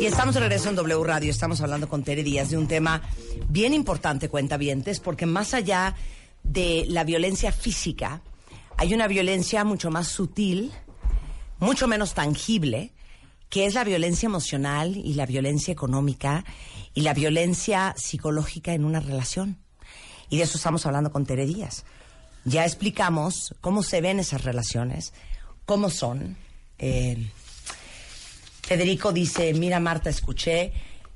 Y 0.00 0.06
Estamos 0.06 0.34
de 0.34 0.40
regreso 0.40 0.68
en 0.68 0.76
W 0.76 1.04
Radio, 1.04 1.30
estamos 1.30 1.60
hablando 1.60 1.88
con 1.88 2.02
Tere 2.02 2.22
Díaz 2.22 2.50
de 2.50 2.56
un 2.56 2.66
tema 2.66 3.02
bien 3.48 3.74
importante, 3.74 4.28
cuentavientes, 4.28 4.98
porque 5.00 5.26
más 5.26 5.54
allá 5.54 5.94
de 6.42 6.86
la 6.88 7.04
violencia 7.04 7.52
física, 7.52 8.22
hay 8.76 8.94
una 8.94 9.06
violencia 9.06 9.64
mucho 9.64 9.90
más 9.90 10.08
sutil, 10.08 10.72
mucho 11.58 11.86
menos 11.88 12.14
tangible, 12.14 12.92
que 13.48 13.66
es 13.66 13.74
la 13.74 13.84
violencia 13.84 14.26
emocional 14.26 14.96
y 14.96 15.14
la 15.14 15.26
violencia 15.26 15.72
económica 15.72 16.44
y 16.94 17.02
la 17.02 17.14
violencia 17.14 17.94
psicológica 17.96 18.74
en 18.74 18.84
una 18.84 19.00
relación. 19.00 19.65
Y 20.30 20.38
de 20.38 20.44
eso 20.44 20.58
estamos 20.58 20.86
hablando 20.86 21.12
con 21.12 21.26
Tere 21.26 21.46
Díaz. 21.46 21.84
Ya 22.44 22.64
explicamos 22.64 23.54
cómo 23.60 23.82
se 23.82 24.00
ven 24.00 24.20
esas 24.20 24.44
relaciones, 24.44 25.12
cómo 25.64 25.90
son. 25.90 26.36
Eh, 26.78 27.30
Federico 28.62 29.12
dice, 29.12 29.52
mira 29.54 29.80
Marta, 29.80 30.10
escuché 30.10 30.72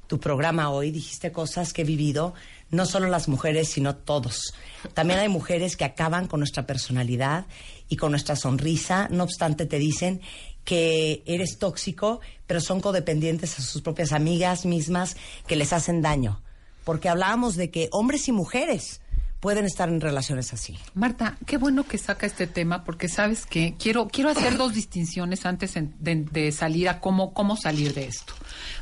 tu 0.07 0.18
programa 0.18 0.70
hoy, 0.70 0.90
dijiste 0.90 1.31
cosas 1.31 1.73
que 1.73 1.83
he 1.83 1.85
vivido, 1.85 2.35
no 2.70 2.85
solo 2.85 3.09
las 3.09 3.29
mujeres, 3.29 3.68
sino 3.68 3.94
todos. 3.94 4.55
También 4.94 5.20
hay 5.20 5.29
mujeres 5.29 5.77
que 5.77 5.85
acaban 5.85 6.27
con 6.27 6.40
nuestra 6.40 6.66
personalidad 6.66 7.46
y 7.88 7.96
con 7.96 8.11
nuestra 8.11 8.35
sonrisa, 8.35 9.09
no 9.11 9.25
obstante 9.25 9.66
te 9.66 9.79
dicen 9.79 10.20
que 10.64 11.23
eres 11.27 11.59
tóxico, 11.59 12.20
pero 12.46 12.61
son 12.61 12.81
codependientes 12.81 13.59
a 13.59 13.62
sus 13.62 13.83
propias 13.83 14.12
amigas 14.12 14.64
mismas 14.66 15.16
que 15.46 15.57
les 15.57 15.73
hacen 15.73 16.03
daño. 16.03 16.42
Porque 16.90 17.09
hablábamos 17.09 17.55
de 17.55 17.70
que 17.70 17.88
hombres 17.92 18.26
y 18.26 18.33
mujeres 18.33 19.00
pueden 19.38 19.64
estar 19.64 19.88
en 19.88 20.00
relaciones 20.00 20.53
así. 20.53 20.76
Marta, 20.94 21.38
qué 21.46 21.57
bueno 21.57 21.85
que 21.85 21.98
saca 21.98 22.26
este 22.26 22.48
tema 22.48 22.83
porque 22.83 23.09
sabes 23.09 23.46
que 23.46 23.76
quiero 23.79 24.09
quiero 24.09 24.29
hacer 24.29 24.57
dos 24.57 24.74
distinciones 24.74 25.46
antes 25.46 25.74
de, 25.74 26.16
de 26.16 26.50
salir 26.50 26.88
a 26.88 26.98
cómo 26.98 27.33
cómo 27.33 27.57
salir 27.57 27.94
de 27.94 28.09
esto. 28.09 28.35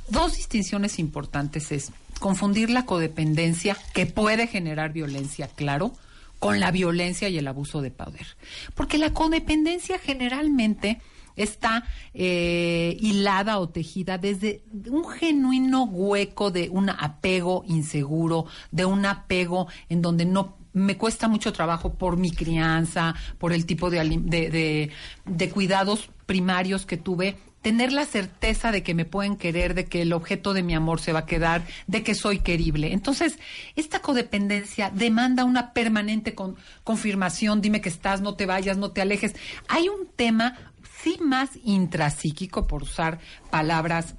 Dos 0.08 0.36
distinciones 0.36 0.98
importantes 0.98 1.70
es 1.70 1.92
confundir 2.18 2.70
la 2.70 2.86
codependencia 2.86 3.76
que 3.92 4.06
puede 4.06 4.46
generar 4.46 4.94
violencia, 4.94 5.46
claro, 5.46 5.92
con 6.38 6.60
la 6.60 6.70
violencia 6.70 7.28
y 7.28 7.38
el 7.38 7.48
abuso 7.48 7.82
de 7.82 7.90
poder, 7.90 8.26
porque 8.74 8.98
la 8.98 9.12
codependencia 9.12 9.98
generalmente 9.98 11.00
está 11.36 11.84
eh, 12.14 12.96
hilada 13.00 13.58
o 13.60 13.68
tejida 13.68 14.18
desde 14.18 14.62
un 14.90 15.08
genuino 15.08 15.84
hueco 15.84 16.50
de 16.50 16.68
un 16.68 16.90
apego 16.90 17.62
inseguro, 17.66 18.46
de 18.72 18.84
un 18.84 19.06
apego 19.06 19.68
en 19.88 20.02
donde 20.02 20.24
no 20.24 20.56
me 20.72 20.96
cuesta 20.96 21.28
mucho 21.28 21.52
trabajo 21.52 21.94
por 21.94 22.16
mi 22.16 22.30
crianza, 22.30 23.14
por 23.38 23.52
el 23.52 23.66
tipo 23.66 23.88
de, 23.90 23.98
de- 24.24 24.90
de 25.26 25.50
cuidados 25.50 26.10
primarios 26.26 26.86
que 26.86 26.96
tuve, 26.96 27.36
tener 27.62 27.92
la 27.92 28.06
certeza 28.06 28.70
de 28.72 28.82
que 28.82 28.94
me 28.94 29.04
pueden 29.04 29.36
querer, 29.36 29.74
de 29.74 29.86
que 29.86 30.02
el 30.02 30.12
objeto 30.12 30.52
de 30.54 30.62
mi 30.62 30.74
amor 30.74 31.00
se 31.00 31.12
va 31.12 31.20
a 31.20 31.26
quedar, 31.26 31.66
de 31.86 32.02
que 32.02 32.14
soy 32.14 32.38
querible. 32.38 32.92
Entonces, 32.92 33.38
esta 33.76 34.00
codependencia 34.00 34.90
demanda 34.90 35.44
una 35.44 35.72
permanente 35.72 36.34
con- 36.34 36.56
confirmación, 36.84 37.60
dime 37.60 37.80
que 37.80 37.88
estás, 37.88 38.20
no 38.20 38.34
te 38.34 38.46
vayas, 38.46 38.76
no 38.76 38.90
te 38.92 39.00
alejes. 39.00 39.34
Hay 39.68 39.88
un 39.88 40.06
tema 40.14 40.56
sí 41.02 41.18
más 41.20 41.50
intrapsíquico, 41.64 42.66
por 42.66 42.82
usar 42.84 43.18
palabras 43.50 44.14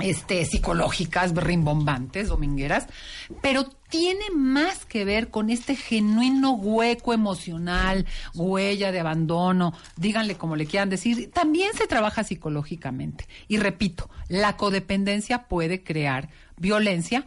este, 0.00 0.44
psicológicas, 0.44 1.34
rimbombantes, 1.34 2.28
domingueras, 2.28 2.86
pero 3.42 3.64
tiene 3.88 4.24
más 4.34 4.86
que 4.86 5.04
ver 5.04 5.28
con 5.28 5.50
este 5.50 5.76
genuino 5.76 6.52
hueco 6.52 7.12
emocional, 7.12 8.06
huella 8.34 8.90
de 8.90 9.00
abandono, 9.00 9.74
díganle 9.96 10.36
como 10.36 10.56
le 10.56 10.66
quieran 10.66 10.88
decir, 10.88 11.30
también 11.30 11.74
se 11.74 11.86
trabaja 11.86 12.24
psicológicamente. 12.24 13.28
Y 13.48 13.58
repito, 13.58 14.08
la 14.28 14.56
codependencia 14.56 15.46
puede 15.46 15.82
crear 15.82 16.30
violencia, 16.56 17.26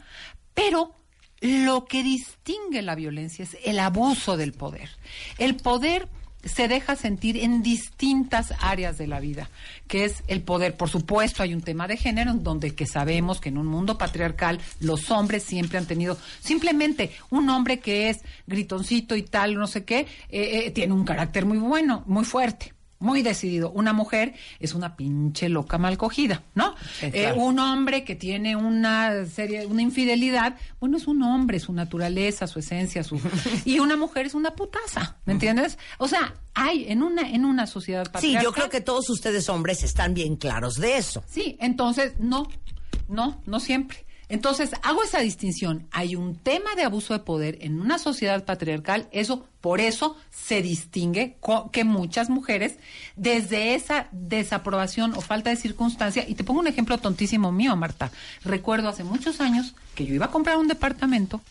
pero 0.56 0.96
lo 1.42 1.86
que 1.86 2.02
distingue 2.02 2.82
la 2.82 2.96
violencia 2.96 3.44
es 3.44 3.58
el 3.64 3.80
abuso 3.80 4.38
del 4.38 4.54
poder. 4.54 4.90
El 5.38 5.56
poder 5.58 6.08
se 6.46 6.68
deja 6.68 6.96
sentir 6.96 7.38
en 7.38 7.64
distintas 7.64 8.54
áreas 8.60 8.98
de 8.98 9.08
la 9.08 9.20
vida, 9.20 9.50
que 9.88 10.06
es 10.06 10.24
el 10.28 10.42
poder. 10.42 10.78
Por 10.78 10.90
supuesto, 10.90 11.44
hay 11.44 11.54
un 11.54 11.62
tema 11.62 11.88
de 11.88 11.98
género 11.98 12.32
en 12.32 12.44
donde 12.44 12.76
que 12.76 12.86
sabemos 12.86 13.42
que 13.42 13.50
en 13.50 13.58
un 13.58 13.66
mundo 13.66 13.98
patriarcal 13.98 14.60
los 14.80 15.10
hombres 15.12 15.44
siempre 15.44 15.78
han 15.78 15.88
tenido 15.88 16.18
simplemente 16.40 17.12
un 17.32 17.50
hombre 17.50 17.80
que 17.80 18.10
es 18.10 18.20
gritoncito 18.48 19.16
y 19.16 19.24
tal, 19.24 19.56
no 19.56 19.68
sé 19.68 19.84
qué, 19.84 20.02
eh, 20.30 20.66
eh, 20.66 20.72
tiene 20.72 20.94
un 20.94 21.04
carácter 21.04 21.46
muy 21.46 21.58
bueno, 21.58 22.04
muy 22.06 22.26
fuerte. 22.26 22.75
Muy 23.00 23.22
decidido. 23.22 23.72
Una 23.72 23.92
mujer 23.92 24.34
es 24.60 24.74
una 24.74 24.96
pinche 24.96 25.50
loca 25.50 25.78
mal 25.78 25.98
cogida, 25.98 26.44
¿no? 26.56 26.76
Sí, 27.00 27.08
Eh, 27.14 27.34
un 27.36 27.60
hombre 27.60 28.04
que 28.06 28.16
tiene 28.16 28.56
una 28.56 29.26
serie, 29.26 29.66
una 29.66 29.82
infidelidad, 29.82 30.56
bueno, 30.80 30.96
es 30.98 31.06
un 31.08 31.22
hombre, 31.24 31.60
su 31.60 31.74
naturaleza, 31.74 32.48
su 32.48 32.60
esencia, 32.60 33.04
su 33.04 33.20
y 33.66 33.80
una 33.80 33.98
mujer 33.98 34.26
es 34.28 34.34
una 34.34 34.56
putaza, 34.56 35.18
¿me 35.26 35.34
entiendes? 35.34 35.78
O 35.98 36.08
sea, 36.08 36.34
hay 36.54 36.86
en 36.88 37.04
una 37.04 37.30
en 37.30 37.44
una 37.46 37.68
sociedad 37.68 38.06
Sí, 38.06 38.12
patriarcal. 38.14 38.44
yo 38.44 38.52
creo 38.54 38.70
que 38.70 38.80
todos 38.82 39.10
ustedes 39.10 39.50
hombres 39.50 39.84
están 39.84 40.14
bien 40.14 40.38
claros 40.38 40.76
de 40.78 40.98
eso. 40.98 41.22
Sí, 41.28 41.58
entonces 41.60 42.14
no, 42.20 42.48
no, 43.10 43.42
no 43.46 43.60
siempre. 43.60 44.06
Entonces, 44.28 44.72
hago 44.82 45.04
esa 45.04 45.20
distinción. 45.20 45.88
Hay 45.92 46.16
un 46.16 46.36
tema 46.36 46.76
de 46.76 46.84
abuso 46.84 47.14
de 47.14 47.20
poder 47.20 47.58
en 47.62 47.80
una 47.80 48.00
sociedad 48.00 48.44
patriarcal, 48.44 49.08
eso, 49.12 49.48
por 49.62 49.80
eso 49.80 50.18
se 50.32 50.62
distingue 50.62 51.38
que 51.72 51.84
muchas 51.84 52.30
mujeres, 52.30 52.78
desde 53.16 53.76
esa 53.76 54.08
desaprobación 54.12 55.14
o 55.16 55.22
falta 55.22 55.50
de 55.50 55.56
circunstancia, 55.56 56.28
y 56.28 56.36
te 56.36 56.44
pongo 56.44 56.60
un 56.60 56.68
ejemplo 56.68 56.98
tontísimo 56.98 57.52
mío, 57.52 57.76
Marta. 57.76 58.12
Recuerdo 58.44 58.90
hace 58.90 59.04
muchos 59.04 59.42
años 59.42 59.76
que 59.94 60.06
yo 60.06 60.16
iba 60.16 60.26
a 60.26 60.32
comprar 60.32 60.58
un 60.58 60.68
departamento 60.68 61.42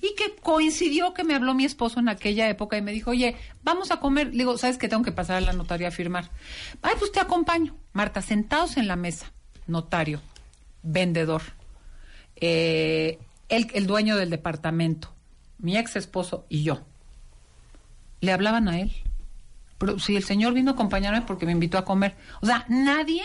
y 0.00 0.14
que 0.14 0.36
coincidió 0.42 1.14
que 1.14 1.24
me 1.24 1.34
habló 1.34 1.54
mi 1.54 1.64
esposo 1.64 2.00
en 2.00 2.08
aquella 2.08 2.48
época 2.48 2.76
y 2.76 2.82
me 2.82 2.92
dijo, 2.92 3.10
oye, 3.10 3.36
vamos 3.62 3.90
a 3.90 4.00
comer. 4.00 4.28
Le 4.28 4.38
digo, 4.38 4.58
¿sabes 4.58 4.76
que 4.76 4.88
tengo 4.88 5.02
que 5.02 5.12
pasar 5.12 5.36
a 5.36 5.40
la 5.40 5.52
notaría 5.52 5.88
a 5.88 5.92
firmar? 5.92 6.30
Ay, 6.82 6.94
pues 6.98 7.12
te 7.12 7.20
acompaño. 7.20 7.74
Marta, 7.92 8.20
sentados 8.20 8.76
en 8.76 8.86
la 8.86 8.96
mesa, 8.96 9.32
notario, 9.66 10.20
vendedor, 10.82 11.42
eh, 12.36 13.18
el, 13.48 13.68
el 13.74 13.86
dueño 13.86 14.16
del 14.16 14.30
departamento, 14.30 15.12
mi 15.58 15.76
ex 15.76 15.96
esposo 15.96 16.46
y 16.48 16.62
yo. 16.62 16.82
Le 18.20 18.32
hablaban 18.32 18.68
a 18.68 18.80
él. 18.80 18.92
Pero 19.78 19.98
si 19.98 20.16
el 20.16 20.24
señor 20.24 20.54
vino 20.54 20.70
a 20.70 20.74
acompañarme 20.74 21.22
porque 21.22 21.46
me 21.46 21.52
invitó 21.52 21.78
a 21.78 21.84
comer. 21.84 22.14
O 22.40 22.46
sea, 22.46 22.64
nadie 22.68 23.22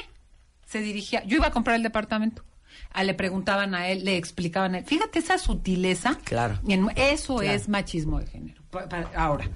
se 0.65 0.79
dirigía. 0.79 1.23
Yo 1.25 1.37
iba 1.37 1.47
a 1.47 1.51
comprar 1.51 1.75
el 1.75 1.83
departamento. 1.83 2.43
Ah, 2.91 3.03
le 3.03 3.13
preguntaban 3.13 3.75
a 3.75 3.87
él, 3.89 4.03
le 4.03 4.17
explicaban 4.17 4.73
a 4.75 4.79
él. 4.79 4.85
Fíjate 4.85 5.19
esa 5.19 5.37
sutileza. 5.37 6.17
Claro. 6.23 6.59
Eso 6.95 7.37
Claro. 7.37 7.51
es 7.53 7.69
machismo 7.69 8.19
de 8.19 8.27
género. 8.27 8.61
Ahora, 9.15 9.49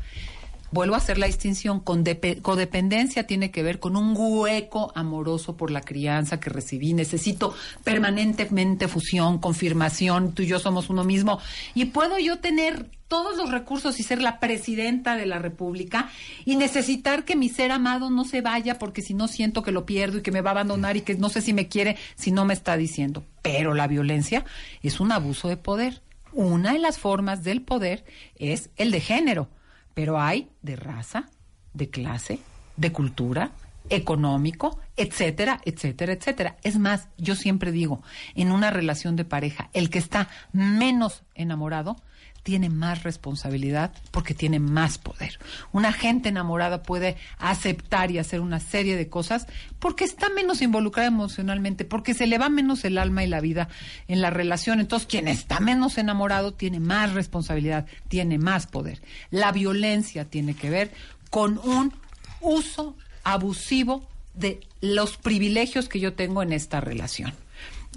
vuelvo 0.73 0.95
a 0.95 0.97
hacer 0.97 1.17
la 1.17 1.27
distinción. 1.27 1.79
Con 1.79 2.03
depe- 2.03 2.41
codependencia 2.41 3.27
tiene 3.27 3.51
que 3.51 3.63
ver 3.63 3.79
con 3.79 3.95
un 3.95 4.13
hueco 4.17 4.91
amoroso 4.95 5.55
por 5.55 5.71
la 5.71 5.81
crianza 5.81 6.39
que 6.39 6.49
recibí. 6.49 6.93
Necesito 6.93 7.53
permanentemente 7.83 8.87
fusión, 8.87 9.37
confirmación. 9.39 10.33
Tú 10.33 10.41
y 10.43 10.47
yo 10.47 10.59
somos 10.59 10.89
uno 10.89 11.03
mismo. 11.03 11.39
Y 11.73 11.85
puedo 11.85 12.17
yo 12.19 12.39
tener 12.39 12.89
todos 13.07 13.37
los 13.37 13.51
recursos 13.51 13.99
y 13.99 14.03
ser 14.03 14.21
la 14.21 14.39
presidenta 14.39 15.15
de 15.15 15.27
la 15.27 15.37
República 15.37 16.09
y 16.45 16.55
necesitar 16.55 17.25
que 17.25 17.35
mi 17.35 17.47
ser 17.47 17.71
amado 17.71 18.09
no 18.09 18.25
se 18.25 18.41
vaya 18.41 18.79
porque 18.79 19.03
si 19.03 19.13
no 19.13 19.27
siento 19.27 19.61
que 19.61 19.71
lo 19.71 19.85
pierdo 19.85 20.17
y 20.17 20.21
que 20.23 20.31
me 20.31 20.41
va 20.41 20.49
a 20.49 20.53
abandonar 20.53 20.97
y 20.97 21.01
que 21.01 21.13
no 21.13 21.29
sé 21.29 21.41
si 21.41 21.53
me 21.53 21.67
quiere 21.67 21.95
si 22.15 22.31
no 22.31 22.43
me 22.45 22.55
está 22.55 22.75
diciendo. 22.75 23.23
Pero 23.43 23.75
la 23.75 23.87
violencia 23.87 24.45
es 24.81 24.99
un 24.99 25.11
abuso 25.11 25.47
de 25.47 25.57
poder. 25.57 26.01
Una 26.31 26.73
de 26.73 26.79
las 26.79 26.97
formas 26.97 27.43
del 27.43 27.61
poder 27.61 28.03
es 28.37 28.71
el 28.77 28.89
de 28.89 28.99
género, 29.01 29.47
pero 29.93 30.19
hay 30.19 30.49
de 30.61 30.75
raza, 30.75 31.29
de 31.73 31.89
clase, 31.89 32.39
de 32.77 32.91
cultura, 32.91 33.51
económico, 33.89 34.79
etcétera, 34.95 35.61
etcétera, 35.65 36.13
etcétera. 36.13 36.57
Es 36.63 36.77
más, 36.77 37.09
yo 37.17 37.35
siempre 37.35 37.71
digo, 37.71 38.01
en 38.35 38.51
una 38.51 38.71
relación 38.71 39.15
de 39.15 39.25
pareja, 39.25 39.69
el 39.73 39.89
que 39.89 39.99
está 39.99 40.29
menos 40.51 41.23
enamorado 41.35 41.97
tiene 42.43 42.69
más 42.69 43.03
responsabilidad 43.03 43.93
porque 44.11 44.33
tiene 44.33 44.59
más 44.59 44.97
poder. 44.97 45.39
Una 45.71 45.93
gente 45.93 46.29
enamorada 46.29 46.83
puede 46.83 47.15
aceptar 47.37 48.11
y 48.11 48.19
hacer 48.19 48.41
una 48.41 48.59
serie 48.59 48.97
de 48.97 49.09
cosas 49.09 49.47
porque 49.79 50.03
está 50.03 50.29
menos 50.29 50.61
involucrada 50.61 51.07
emocionalmente, 51.07 51.85
porque 51.85 52.13
se 52.13 52.27
le 52.27 52.37
va 52.37 52.49
menos 52.49 52.83
el 52.85 52.97
alma 52.97 53.23
y 53.23 53.27
la 53.27 53.39
vida 53.39 53.69
en 54.07 54.21
la 54.21 54.29
relación. 54.29 54.79
Entonces, 54.79 55.07
quien 55.07 55.27
está 55.27 55.59
menos 55.59 55.97
enamorado 55.97 56.53
tiene 56.53 56.79
más 56.79 57.13
responsabilidad, 57.13 57.87
tiene 58.09 58.37
más 58.37 58.67
poder. 58.67 59.01
La 59.31 59.51
violencia 59.51 60.25
tiene 60.25 60.53
que 60.53 60.69
ver 60.69 60.91
con 61.29 61.57
un 61.59 61.93
uso 62.41 62.95
abusivo 63.23 64.07
de 64.33 64.59
los 64.81 65.17
privilegios 65.17 65.87
que 65.87 65.99
yo 65.99 66.13
tengo 66.13 66.43
en 66.43 66.51
esta 66.51 66.81
relación. 66.81 67.33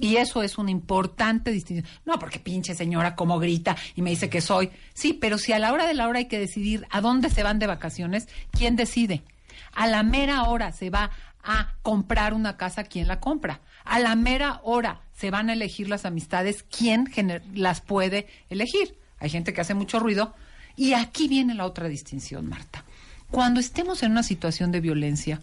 Y 0.01 0.17
eso 0.17 0.43
es 0.43 0.59
una 0.59 0.71
importante 0.71 1.51
distinción. 1.51 1.89
No, 2.05 2.19
porque 2.19 2.39
pinche 2.39 2.75
señora 2.75 3.17
como 3.17 3.39
grita 3.39 3.77
y 3.95 4.03
me 4.03 4.11
dice 4.11 4.29
que 4.29 4.41
soy. 4.41 4.71
Sí, 4.95 5.15
pero 5.15 5.39
si 5.39 5.53
a 5.53 5.59
la 5.59 5.73
hora 5.73 5.87
de 5.87 5.95
la 5.95 6.09
hora 6.09 6.19
hay 6.19 6.27
que 6.27 6.39
decidir 6.39 6.87
a 6.91 7.01
dónde 7.01 7.31
se 7.31 7.43
van 7.43 7.59
de 7.59 7.67
vacaciones, 7.67 8.29
¿quién 8.51 8.77
decide? 8.77 9.23
A 9.73 9.87
la 9.87 10.03
mera 10.03 10.45
hora 10.45 10.73
se 10.73 10.91
va 10.91 11.11
a 11.43 11.75
comprar 11.83 12.35
una 12.35 12.57
casa, 12.57 12.85
¿quién 12.85 13.09
la 13.09 13.21
compra? 13.21 13.61
A 13.85 13.99
la 13.99 14.17
mera 14.17 14.61
hora 14.65 15.01
se 15.17 15.31
van 15.31 15.49
a 15.49 15.55
elegir 15.55 15.89
las 15.89 16.05
amistades, 16.05 16.65
¿quién 16.65 17.09
las 17.55 17.81
puede 17.81 18.27
elegir? 18.51 18.97
Hay 19.19 19.31
gente 19.31 19.55
que 19.55 19.61
hace 19.61 19.75
mucho 19.75 19.99
ruido. 19.99 20.35
Y 20.77 20.93
aquí 20.93 21.27
viene 21.27 21.55
la 21.55 21.65
otra 21.65 21.89
distinción, 21.89 22.49
Marta. 22.49 22.85
Cuando 23.31 23.61
estemos 23.61 24.03
en 24.03 24.13
una 24.13 24.23
situación 24.23 24.73
de 24.73 24.81
violencia, 24.81 25.41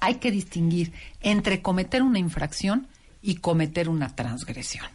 hay 0.00 0.16
que 0.16 0.30
distinguir 0.30 0.92
entre 1.20 1.62
cometer 1.62 2.02
una 2.02 2.18
infracción 2.18 2.88
y 3.22 3.36
cometer 3.36 3.88
una 3.88 4.14
transgresión. 4.14 4.86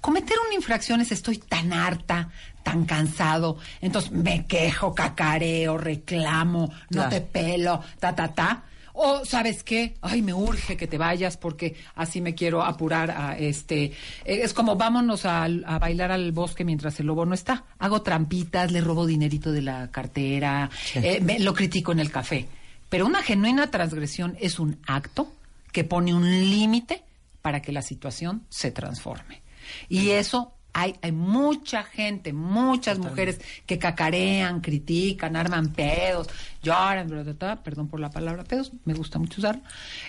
Cometer 0.00 0.36
una 0.46 0.54
infracción 0.54 1.00
es 1.00 1.12
estoy 1.12 1.38
tan 1.38 1.72
harta, 1.72 2.30
tan 2.62 2.84
cansado, 2.84 3.58
entonces 3.80 4.10
me 4.12 4.46
quejo, 4.46 4.94
cacareo, 4.94 5.78
reclamo, 5.78 6.70
no 6.90 7.02
Claro. 7.02 7.10
te 7.10 7.20
pelo, 7.20 7.82
ta, 7.98 8.14
ta, 8.14 8.28
ta. 8.28 8.62
O, 8.96 9.24
¿sabes 9.24 9.64
qué? 9.64 9.96
Ay, 10.02 10.22
me 10.22 10.32
urge 10.32 10.76
que 10.76 10.86
te 10.86 10.98
vayas 10.98 11.36
porque 11.36 11.74
así 11.96 12.20
me 12.20 12.36
quiero 12.36 12.62
apurar 12.62 13.10
a 13.10 13.36
este... 13.36 13.86
eh, 13.86 13.92
es 14.24 14.54
como 14.54 14.76
vámonos 14.76 15.26
a, 15.26 15.42
a 15.44 15.78
bailar 15.80 16.12
al 16.12 16.30
bosque 16.30 16.64
mientras 16.64 17.00
el 17.00 17.06
lobo 17.06 17.26
no 17.26 17.34
está. 17.34 17.64
Hago 17.80 18.02
trampitas, 18.02 18.70
le 18.70 18.80
robo 18.80 19.04
dinerito 19.04 19.50
de 19.50 19.62
la 19.62 19.90
cartera, 19.90 20.70
eh, 20.94 21.18
me- 21.20 21.40
lo 21.40 21.54
critico 21.54 21.90
en 21.90 21.98
el 21.98 22.12
café. 22.12 22.46
Pero 22.88 23.06
una 23.06 23.20
genuina 23.22 23.68
transgresión 23.68 24.36
es 24.40 24.60
un 24.60 24.78
acto 24.86 25.32
que 25.72 25.82
pone 25.82 26.14
un 26.14 26.30
límite 26.30 27.02
para 27.44 27.60
que 27.60 27.72
la 27.72 27.82
situación 27.82 28.46
se 28.48 28.70
transforme. 28.70 29.42
Y 29.90 30.12
eso 30.12 30.54
hay, 30.72 30.96
hay 31.02 31.12
mucha 31.12 31.82
gente, 31.82 32.32
muchas 32.32 32.98
mujeres 32.98 33.38
que 33.66 33.78
cacarean, 33.78 34.62
critican, 34.62 35.36
arman 35.36 35.74
pedos, 35.74 36.26
lloran, 36.62 37.06
bla, 37.06 37.22
bla, 37.22 37.34
bla, 37.34 37.62
perdón 37.62 37.88
por 37.88 38.00
la 38.00 38.10
palabra 38.10 38.44
pedos, 38.44 38.72
me 38.86 38.94
gusta 38.94 39.18
mucho 39.18 39.42
usarlo, 39.42 39.62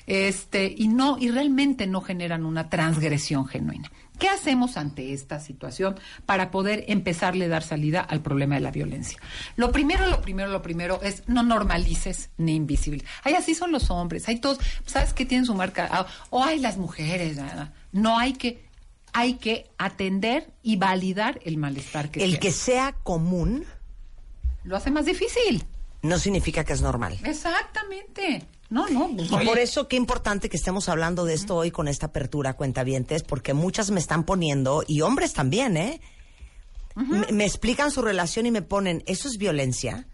este, 0.07 0.73
y 0.77 0.87
no, 0.87 1.17
y 1.19 1.29
realmente 1.29 1.87
no 1.87 1.99
generan 1.99 2.45
una 2.45 2.69
transgresión 2.69 3.45
genuina. 3.45 3.74
¿Qué 4.17 4.29
hacemos 4.29 4.77
ante 4.77 5.13
esta 5.13 5.39
situación 5.39 5.99
para 6.25 6.51
poder 6.51 6.85
empezarle 6.87 7.45
a 7.45 7.49
dar 7.49 7.63
salida 7.63 8.01
al 8.01 8.21
problema 8.21 8.55
de 8.55 8.61
la 8.61 8.71
violencia? 8.71 9.19
Lo 9.55 9.71
primero, 9.71 10.07
lo 10.07 10.21
primero, 10.21 10.49
lo 10.49 10.61
primero 10.61 11.01
es 11.01 11.23
no 11.27 11.43
normalices 11.43 12.29
ni 12.37 12.55
invisibles. 12.55 13.03
Ay, 13.23 13.33
así 13.33 13.55
son 13.55 13.71
los 13.71 13.89
hombres, 13.89 14.27
hay 14.27 14.39
todos, 14.39 14.59
¿sabes 14.85 15.13
qué 15.13 15.25
tienen 15.25 15.45
su 15.45 15.53
marca? 15.55 15.87
Ah, 15.91 16.07
o 16.29 16.43
hay 16.43 16.59
las 16.59 16.77
mujeres, 16.77 17.37
ah, 17.39 17.71
no 17.91 18.17
hay 18.17 18.33
que, 18.33 18.63
hay 19.13 19.35
que 19.35 19.69
atender 19.77 20.51
y 20.63 20.77
validar 20.77 21.39
el 21.43 21.57
malestar 21.57 22.09
que 22.09 22.23
El 22.23 22.39
que 22.39 22.51
sea 22.51 22.93
común 23.03 23.65
lo 24.63 24.75
hace 24.75 24.91
más 24.91 25.05
difícil. 25.05 25.63
no 26.01 26.17
significa 26.19 26.63
que 26.63 26.73
es 26.73 26.81
normal. 26.81 27.17
Exactamente. 27.23 28.43
No, 28.69 28.87
no. 28.87 29.09
pues, 29.15 29.31
Y 29.31 29.35
oye, 29.35 29.45
por 29.45 29.59
eso 29.59 29.87
qué 29.87 29.95
importante 29.95 30.49
que 30.49 30.57
estemos 30.57 30.89
hablando 30.89 31.25
de 31.25 31.33
esto 31.33 31.55
hoy 31.55 31.71
con 31.71 31.87
esta 31.87 32.07
apertura, 32.07 32.55
cuentavientes, 32.55 33.23
porque 33.23 33.53
muchas 33.53 33.91
me 33.91 33.99
están 33.99 34.23
poniendo, 34.23 34.83
y 34.87 35.01
hombres 35.01 35.33
también, 35.33 35.77
¿eh? 35.77 36.01
me, 36.95 37.31
me 37.31 37.45
explican 37.45 37.91
su 37.91 38.01
relación 38.01 38.45
y 38.45 38.51
me 38.51 38.61
ponen, 38.61 39.03
¿eso 39.05 39.27
es 39.27 39.37
violencia? 39.37 40.07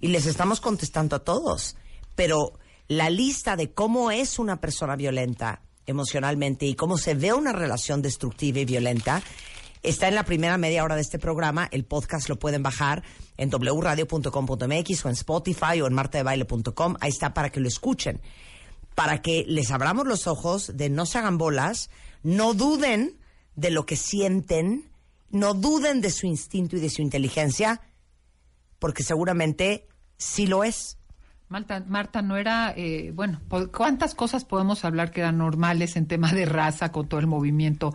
Y 0.00 0.08
les 0.08 0.26
estamos 0.26 0.60
contestando 0.60 1.16
a 1.16 1.20
todos. 1.20 1.76
Pero 2.14 2.58
la 2.88 3.10
lista 3.10 3.56
de 3.56 3.72
cómo 3.72 4.10
es 4.10 4.38
una 4.38 4.60
persona 4.60 4.96
violenta 4.96 5.62
emocionalmente 5.86 6.66
y 6.66 6.74
cómo 6.74 6.96
se 6.96 7.14
ve 7.14 7.32
una 7.32 7.52
relación 7.52 8.02
destructiva 8.02 8.60
y 8.60 8.64
violenta 8.64 9.22
está 9.82 10.08
en 10.08 10.14
la 10.14 10.24
primera 10.24 10.58
media 10.58 10.84
hora 10.84 10.94
de 10.94 11.00
este 11.00 11.18
programa. 11.18 11.68
El 11.72 11.84
podcast 11.84 12.28
lo 12.28 12.38
pueden 12.38 12.62
bajar 12.62 13.02
en 13.42 13.50
wradio.com.mx 13.50 15.04
o 15.04 15.08
en 15.08 15.14
Spotify 15.14 15.80
o 15.82 15.86
en 15.86 15.94
martadebaile.com. 15.94 16.96
Ahí 17.00 17.10
está 17.10 17.34
para 17.34 17.50
que 17.50 17.60
lo 17.60 17.68
escuchen. 17.68 18.20
Para 18.94 19.22
que 19.22 19.44
les 19.48 19.70
abramos 19.70 20.06
los 20.06 20.26
ojos 20.26 20.76
de 20.76 20.90
no 20.90 21.06
se 21.06 21.18
hagan 21.18 21.38
bolas, 21.38 21.90
no 22.22 22.54
duden 22.54 23.18
de 23.56 23.70
lo 23.70 23.86
que 23.86 23.96
sienten, 23.96 24.90
no 25.30 25.54
duden 25.54 26.00
de 26.00 26.10
su 26.10 26.26
instinto 26.26 26.76
y 26.76 26.80
de 26.80 26.90
su 26.90 27.02
inteligencia, 27.02 27.80
porque 28.78 29.02
seguramente 29.02 29.88
sí 30.16 30.46
lo 30.46 30.64
es. 30.64 30.98
Marta, 31.48 31.84
Marta, 31.86 32.22
no 32.22 32.38
era, 32.38 32.72
eh, 32.74 33.12
bueno, 33.14 33.42
¿cuántas 33.76 34.14
cosas 34.14 34.46
podemos 34.46 34.86
hablar 34.86 35.10
que 35.10 35.20
eran 35.20 35.36
normales 35.36 35.96
en 35.96 36.06
tema 36.06 36.32
de 36.32 36.46
raza 36.46 36.92
con 36.92 37.08
todo 37.08 37.20
el 37.20 37.26
movimiento 37.26 37.94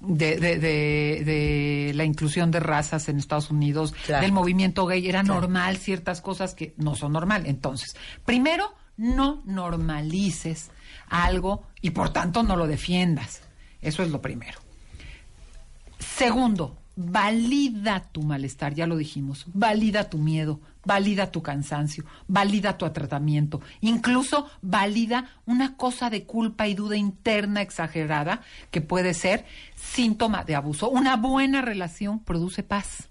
de, 0.00 0.36
de, 0.36 0.58
de- 0.58 1.22
de 1.24 1.92
la 1.94 2.04
inclusión 2.04 2.50
de 2.50 2.60
razas 2.60 3.08
en 3.08 3.18
Estados 3.18 3.50
Unidos, 3.50 3.92
Claro. 4.06 4.22
del 4.22 4.32
movimiento 4.32 4.86
gay? 4.86 5.08
Era 5.08 5.22
Claro. 5.22 5.40
normal 5.40 5.76
ciertas 5.78 6.20
cosas 6.20 6.54
que 6.54 6.74
no 6.76 6.94
son 6.94 7.12
normal. 7.12 7.44
Entonces, 7.46 7.96
primero, 8.24 8.72
no 8.96 9.42
normalices 9.46 10.70
algo 11.08 11.62
y 11.80 11.90
por 11.90 12.10
tanto 12.12 12.42
no 12.42 12.56
lo 12.56 12.66
defiendas. 12.66 13.42
Eso 13.80 14.02
es 14.02 14.10
lo 14.10 14.20
primero. 14.22 14.58
Segundo, 15.98 16.76
valida 16.96 18.00
tu 18.12 18.22
malestar, 18.22 18.74
ya 18.74 18.86
lo 18.86 18.96
dijimos, 18.96 19.46
valida 19.52 20.08
tu 20.10 20.18
miedo, 20.18 20.60
valida 20.86 21.30
tu 21.30 21.42
cansancio, 21.42 22.04
valida 22.28 22.78
tu 22.78 22.88
tratamiento, 22.90 23.60
incluso 23.80 24.48
valida 24.62 25.28
una 25.44 25.76
cosa 25.76 26.08
de 26.08 26.24
culpa 26.24 26.68
y 26.68 26.74
duda 26.74 26.96
interna 26.96 27.60
exagerada 27.60 28.40
que 28.70 28.80
puede 28.80 29.12
ser 29.12 29.44
síntoma 29.74 30.44
de 30.44 30.54
abuso. 30.54 30.88
Una 30.88 31.16
buena 31.16 31.60
relación 31.60 32.20
produce 32.20 32.62
paz. 32.62 33.08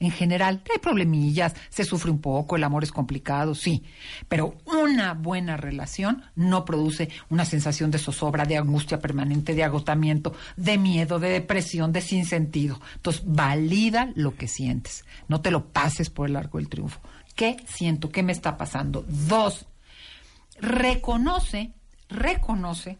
En 0.00 0.12
general, 0.12 0.62
hay 0.72 0.78
problemillas, 0.78 1.54
se 1.70 1.82
sufre 1.82 2.10
un 2.12 2.20
poco, 2.20 2.54
el 2.54 2.62
amor 2.62 2.84
es 2.84 2.92
complicado, 2.92 3.56
sí, 3.56 3.82
pero 4.28 4.54
una 4.64 5.14
buena 5.14 5.56
relación 5.56 6.22
no 6.36 6.64
produce 6.64 7.08
una 7.30 7.44
sensación 7.44 7.90
de 7.90 7.98
zozobra, 7.98 8.44
de 8.44 8.56
angustia 8.56 9.00
permanente, 9.00 9.56
de 9.56 9.64
agotamiento, 9.64 10.34
de 10.56 10.78
miedo, 10.78 11.18
de 11.18 11.30
depresión, 11.30 11.92
de 11.92 12.00
sinsentido. 12.00 12.80
Entonces, 12.94 13.22
valida 13.26 14.12
lo 14.14 14.36
que 14.36 14.46
sientes, 14.46 15.04
no 15.26 15.40
te 15.40 15.50
lo 15.50 15.66
pases 15.66 16.10
por 16.10 16.28
el 16.28 16.36
arco 16.36 16.58
del 16.58 16.68
triunfo. 16.68 17.00
¿Qué 17.38 17.56
siento? 17.68 18.10
¿Qué 18.10 18.24
me 18.24 18.32
está 18.32 18.56
pasando? 18.56 19.04
Dos, 19.06 19.66
reconoce, 20.60 21.72
reconoce 22.08 22.98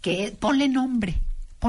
que 0.00 0.30
ponle 0.38 0.68
nombre. 0.68 1.20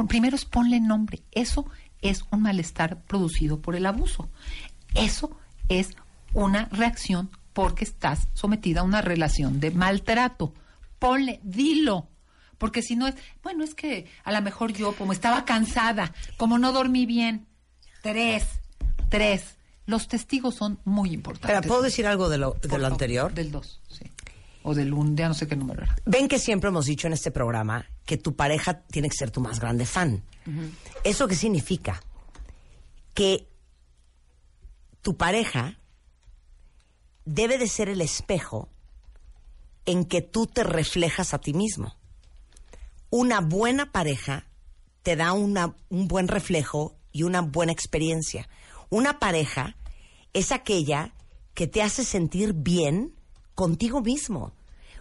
Primero 0.07 0.36
es 0.36 0.45
ponle 0.45 0.79
nombre. 0.79 1.23
Eso 1.32 1.65
es 2.03 2.23
un 2.29 2.43
malestar 2.43 3.01
producido 3.05 3.63
por 3.63 3.75
el 3.75 3.88
abuso. 3.88 4.29
Eso 4.93 5.36
es 5.69 5.95
una 6.36 6.65
reacción 6.65 7.32
porque 7.51 7.84
estás 7.84 8.27
sometida 8.36 8.82
a 8.82 8.84
una 8.84 9.01
relación 9.01 9.59
de 9.59 9.71
maltrato. 9.71 10.53
Ponle, 10.99 11.39
dilo. 11.41 12.09
Porque 12.59 12.84
si 12.84 12.95
no 12.95 13.07
es, 13.07 13.15
bueno, 13.41 13.63
es 13.63 13.73
que 13.73 14.05
a 14.23 14.32
lo 14.32 14.39
mejor 14.43 14.71
yo, 14.71 14.95
como 14.95 15.13
estaba 15.13 15.45
cansada, 15.45 16.13
como 16.38 16.59
no 16.59 16.73
dormí 16.73 17.07
bien. 17.07 17.47
Tres, 18.03 18.45
tres. 19.09 19.57
Los 19.86 20.07
testigos 20.07 20.55
son 20.55 20.79
muy 20.86 21.11
importantes. 21.13 21.49
Pero, 21.59 21.67
¿puedo 21.67 21.82
decir 21.82 22.05
algo 22.07 22.29
de 22.29 22.38
lo, 22.38 22.53
de 22.61 22.77
lo 22.77 22.88
anterior? 22.88 23.34
Del 23.34 23.51
dos, 23.51 23.82
sí. 23.89 24.05
O 24.63 24.75
del 24.75 24.93
un, 24.93 25.17
ya 25.17 25.27
no 25.27 25.34
sé 25.34 25.47
qué 25.47 25.55
número 25.55 25.82
era. 25.84 25.95
Ven 26.05 26.27
que 26.27 26.38
siempre 26.38 26.67
hemos 26.69 26.86
dicho 26.86 27.07
en 27.07 27.13
este 27.13 27.32
programa 27.32 27.86
que 28.05 28.17
tu 28.17 28.36
pareja 28.36 28.82
tiene 28.84 29.09
que 29.09 29.15
ser 29.17 29.32
tu 29.32 29.41
más 29.41 29.59
grande 29.59 29.86
fan. 29.86 30.23
¿Eso 31.03 31.27
qué 31.27 31.36
significa? 31.36 32.01
Que 33.15 33.47
tu 35.01 35.17
pareja 35.17 35.77
debe 37.25 37.57
de 37.57 37.67
ser 37.67 37.89
el 37.89 38.01
espejo 38.01 38.69
en 39.86 40.05
que 40.05 40.21
tú 40.21 40.45
te 40.45 40.63
reflejas 40.63 41.34
a 41.34 41.39
ti 41.39 41.53
mismo. 41.53 41.95
Una 43.09 43.41
buena 43.41 43.91
pareja 43.91 44.45
te 45.03 45.15
da 45.15 45.34
una- 45.34 45.75
un 45.89 46.07
buen 46.07 46.27
reflejo 46.27 46.95
y 47.11 47.23
una 47.23 47.41
buena 47.41 47.71
experiencia. 47.71 48.47
Una 48.92 49.20
pareja 49.20 49.78
es 50.34 50.52
aquella 50.52 51.14
que 51.54 51.66
te 51.66 51.82
hace 51.82 52.04
sentir 52.04 52.52
bien 52.54 53.16
contigo 53.56 54.02
mismo. 54.02 54.54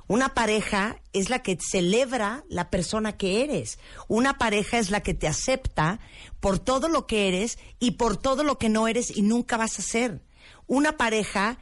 Una 0.06 0.32
pareja 0.32 1.00
es 1.12 1.28
la 1.28 1.42
que 1.42 1.58
celebra 1.60 2.44
la 2.48 2.70
persona 2.70 3.16
que 3.16 3.42
eres. 3.42 3.80
Una 4.06 4.38
pareja 4.38 4.78
es 4.78 4.90
la 4.90 5.00
que 5.00 5.12
te 5.12 5.26
acepta 5.26 5.98
por 6.38 6.60
todo 6.60 6.88
lo 6.88 7.08
que 7.08 7.26
eres 7.26 7.58
y 7.80 7.92
por 7.92 8.16
todo 8.16 8.44
lo 8.44 8.58
que 8.58 8.68
no 8.68 8.86
eres 8.86 9.16
y 9.16 9.22
nunca 9.22 9.56
vas 9.56 9.80
a 9.80 9.82
ser. 9.82 10.22
Una 10.68 10.96
pareja 10.96 11.58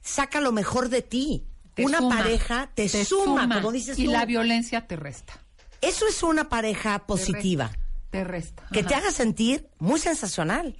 saca 0.00 0.40
lo 0.40 0.50
mejor 0.50 0.88
de 0.88 1.02
ti. 1.02 1.46
Te 1.74 1.84
una 1.84 1.98
suma, 1.98 2.16
pareja 2.16 2.70
te, 2.74 2.88
suma, 2.88 3.48
como 3.48 3.70
dices 3.70 3.96
y 4.00 4.06
tú. 4.06 4.10
la 4.10 4.26
violencia 4.26 4.88
te 4.88 4.96
resta. 4.96 5.40
Eso 5.80 6.08
es 6.08 6.24
una 6.24 6.48
pareja 6.48 7.06
positiva. 7.06 7.70
Te 8.10 8.24
resta. 8.24 8.66
Que 8.72 8.82
te 8.82 8.96
haga 8.96 9.12
sentir 9.12 9.68
muy 9.78 10.00
sensacional. 10.00 10.76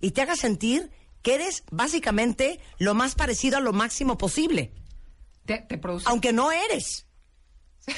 Y 0.00 0.10
te 0.12 0.22
haga 0.22 0.36
sentir 0.36 0.90
que 1.22 1.34
eres 1.34 1.64
básicamente 1.70 2.60
lo 2.78 2.94
más 2.94 3.14
parecido 3.14 3.56
a 3.56 3.60
lo 3.60 3.72
máximo 3.72 4.16
posible. 4.18 4.72
Te, 5.44 5.58
te 5.58 5.78
produce. 5.78 6.06
Aunque 6.08 6.32
no 6.32 6.52
eres. 6.52 7.06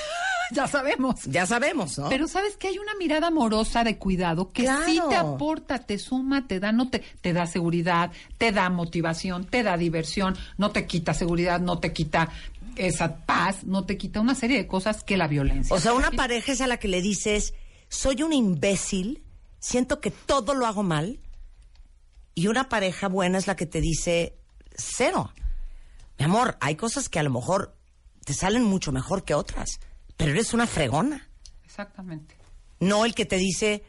ya 0.52 0.66
sabemos. 0.66 1.22
Ya 1.24 1.46
sabemos, 1.46 1.98
¿no? 1.98 2.08
Pero 2.08 2.28
sabes 2.28 2.56
que 2.56 2.68
hay 2.68 2.78
una 2.78 2.94
mirada 2.94 3.28
amorosa 3.28 3.84
de 3.84 3.98
cuidado 3.98 4.50
que 4.50 4.62
Claro. 4.62 4.84
sí 4.86 5.00
te 5.08 5.16
aporta, 5.16 5.78
te 5.78 5.98
suma, 5.98 6.46
te 6.46 6.60
da, 6.60 6.72
no 6.72 6.88
te, 6.88 7.00
te 7.20 7.32
da 7.32 7.46
seguridad, 7.46 8.12
te 8.38 8.52
da 8.52 8.70
motivación, 8.70 9.46
te 9.46 9.62
da 9.62 9.76
diversión, 9.76 10.36
no 10.56 10.70
te 10.70 10.86
quita 10.86 11.14
seguridad, 11.14 11.60
no 11.60 11.78
te 11.78 11.92
quita 11.92 12.30
esa 12.78 13.16
paz 13.26 13.64
no 13.64 13.84
te 13.84 13.96
quita 13.96 14.20
una 14.20 14.34
serie 14.34 14.56
de 14.56 14.66
cosas 14.66 15.02
que 15.02 15.16
la 15.16 15.26
violencia. 15.26 15.74
O 15.74 15.80
sea, 15.80 15.92
una 15.94 16.10
pareja 16.12 16.52
es 16.52 16.60
a 16.60 16.66
la 16.66 16.78
que 16.78 16.88
le 16.88 17.02
dices, 17.02 17.54
soy 17.88 18.22
un 18.22 18.32
imbécil, 18.32 19.22
siento 19.58 20.00
que 20.00 20.10
todo 20.10 20.54
lo 20.54 20.66
hago 20.66 20.82
mal. 20.82 21.18
Y 22.38 22.46
una 22.46 22.68
pareja 22.68 23.08
buena 23.08 23.36
es 23.36 23.48
la 23.48 23.56
que 23.56 23.66
te 23.66 23.80
dice, 23.80 24.38
cero. 24.76 25.32
Mi 26.20 26.24
amor, 26.24 26.56
hay 26.60 26.76
cosas 26.76 27.08
que 27.08 27.18
a 27.18 27.24
lo 27.24 27.30
mejor 27.30 27.74
te 28.24 28.32
salen 28.32 28.62
mucho 28.62 28.92
mejor 28.92 29.24
que 29.24 29.34
otras, 29.34 29.80
pero 30.16 30.30
eres 30.30 30.54
una 30.54 30.68
fregona. 30.68 31.28
Exactamente. 31.64 32.36
No 32.78 33.04
el 33.04 33.12
que 33.12 33.24
te 33.26 33.38
dice, 33.38 33.82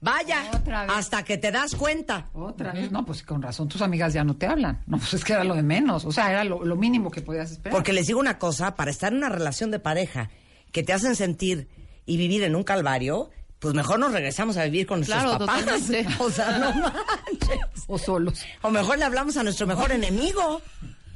vaya, 0.00 0.50
Otra 0.52 0.86
vez. 0.86 0.92
hasta 0.92 1.22
que 1.22 1.38
te 1.38 1.52
das 1.52 1.76
cuenta. 1.76 2.30
Otra 2.32 2.72
vez. 2.72 2.90
No, 2.90 3.06
pues 3.06 3.22
con 3.22 3.40
razón, 3.40 3.68
tus 3.68 3.80
amigas 3.80 4.12
ya 4.12 4.24
no 4.24 4.34
te 4.34 4.48
hablan. 4.48 4.82
No, 4.88 4.98
pues 4.98 5.14
es 5.14 5.24
que 5.24 5.32
era 5.34 5.44
lo 5.44 5.54
de 5.54 5.62
menos. 5.62 6.04
O 6.04 6.10
sea, 6.10 6.32
era 6.32 6.42
lo, 6.42 6.64
lo 6.64 6.74
mínimo 6.74 7.12
que 7.12 7.22
podías 7.22 7.52
esperar. 7.52 7.76
Porque 7.76 7.92
les 7.92 8.08
digo 8.08 8.18
una 8.18 8.40
cosa, 8.40 8.74
para 8.74 8.90
estar 8.90 9.12
en 9.12 9.18
una 9.18 9.28
relación 9.28 9.70
de 9.70 9.78
pareja 9.78 10.30
que 10.72 10.82
te 10.82 10.92
hacen 10.92 11.14
sentir 11.14 11.68
y 12.06 12.16
vivir 12.16 12.42
en 12.42 12.56
un 12.56 12.64
calvario, 12.64 13.30
pues 13.64 13.74
mejor 13.74 13.98
nos 13.98 14.12
regresamos 14.12 14.58
a 14.58 14.64
vivir 14.64 14.86
con 14.86 14.98
nuestros 15.00 15.22
Claro, 15.22 15.38
papás. 15.38 15.64
totalmente. 15.64 16.06
O 16.18 16.30
sea, 16.30 16.58
no 16.58 16.70
manches. 16.74 17.58
O 17.86 17.96
solos. 17.98 18.44
O 18.60 18.70
mejor 18.70 18.98
le 18.98 19.04
hablamos 19.06 19.36
a 19.38 19.42
nuestro 19.42 19.66
mejor 19.66 19.90
enemigo. 19.90 20.60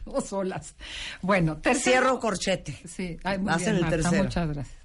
O 0.06 0.20
solas. 0.22 0.74
Bueno, 1.20 1.58
tercero. 1.58 2.00
Cierro 2.00 2.18
corchete. 2.20 2.80
Sí, 2.88 3.18
ay, 3.22 3.36
muy 3.36 3.48
Vas 3.48 3.58
bien, 3.58 3.68
en 3.70 3.74
el 3.76 3.80
Marta, 3.82 3.96
tercero. 3.96 4.24
muchas 4.24 4.48
gracias. 4.48 4.76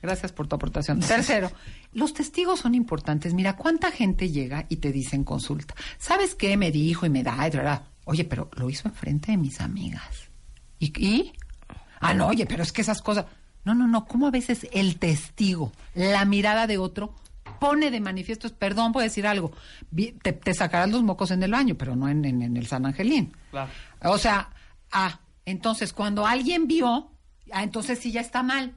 Gracias 0.00 0.32
por 0.32 0.48
tu 0.48 0.56
aportación. 0.56 1.00
Tercero, 1.00 1.52
los 1.92 2.14
testigos 2.14 2.60
son 2.60 2.74
importantes. 2.74 3.34
Mira, 3.34 3.54
¿cuánta 3.56 3.90
gente 3.92 4.30
llega 4.30 4.64
y 4.70 4.76
te 4.76 4.90
dice 4.90 5.14
en 5.14 5.24
consulta? 5.24 5.74
¿Sabes 5.98 6.34
qué? 6.34 6.56
Me 6.56 6.72
dijo 6.72 7.04
y 7.04 7.10
me 7.10 7.22
da, 7.22 7.46
y 7.46 7.52
Oye, 8.06 8.24
pero 8.24 8.50
lo 8.56 8.70
hizo 8.70 8.88
enfrente 8.88 9.32
de 9.32 9.36
mis 9.36 9.60
amigas. 9.60 10.30
¿Y? 10.78 10.86
y? 10.98 11.32
Ah, 12.00 12.14
no, 12.14 12.26
oye, 12.28 12.46
pero 12.46 12.62
es 12.62 12.72
que 12.72 12.80
esas 12.80 13.00
cosas... 13.02 13.26
No, 13.64 13.74
no, 13.74 13.86
no. 13.86 14.06
¿Cómo 14.06 14.26
a 14.26 14.30
veces 14.30 14.66
el 14.72 14.98
testigo, 14.98 15.72
la 15.94 16.24
mirada 16.24 16.66
de 16.66 16.78
otro, 16.78 17.14
pone 17.60 17.90
de 17.90 18.00
manifiesto, 18.00 18.46
es, 18.46 18.52
perdón, 18.52 18.92
a 18.96 19.02
decir 19.02 19.26
algo, 19.26 19.52
te, 20.22 20.32
te 20.32 20.54
sacarás 20.54 20.90
los 20.90 21.02
mocos 21.02 21.30
en 21.30 21.42
el 21.42 21.52
baño, 21.52 21.76
pero 21.76 21.94
no 21.96 22.08
en, 22.08 22.24
en- 22.24 22.42
en 22.42 22.56
el 22.56 22.66
San 22.66 22.86
Angelín. 22.86 23.32
Claro. 23.50 23.70
O 24.04 24.18
sea, 24.18 24.50
ah, 24.90 25.20
entonces 25.44 25.92
cuando 25.92 26.26
alguien 26.26 26.66
vio, 26.66 27.10
ah, 27.52 27.62
entonces 27.62 27.98
sí 28.00 28.10
ya 28.12 28.20
está 28.20 28.42
mal. 28.42 28.74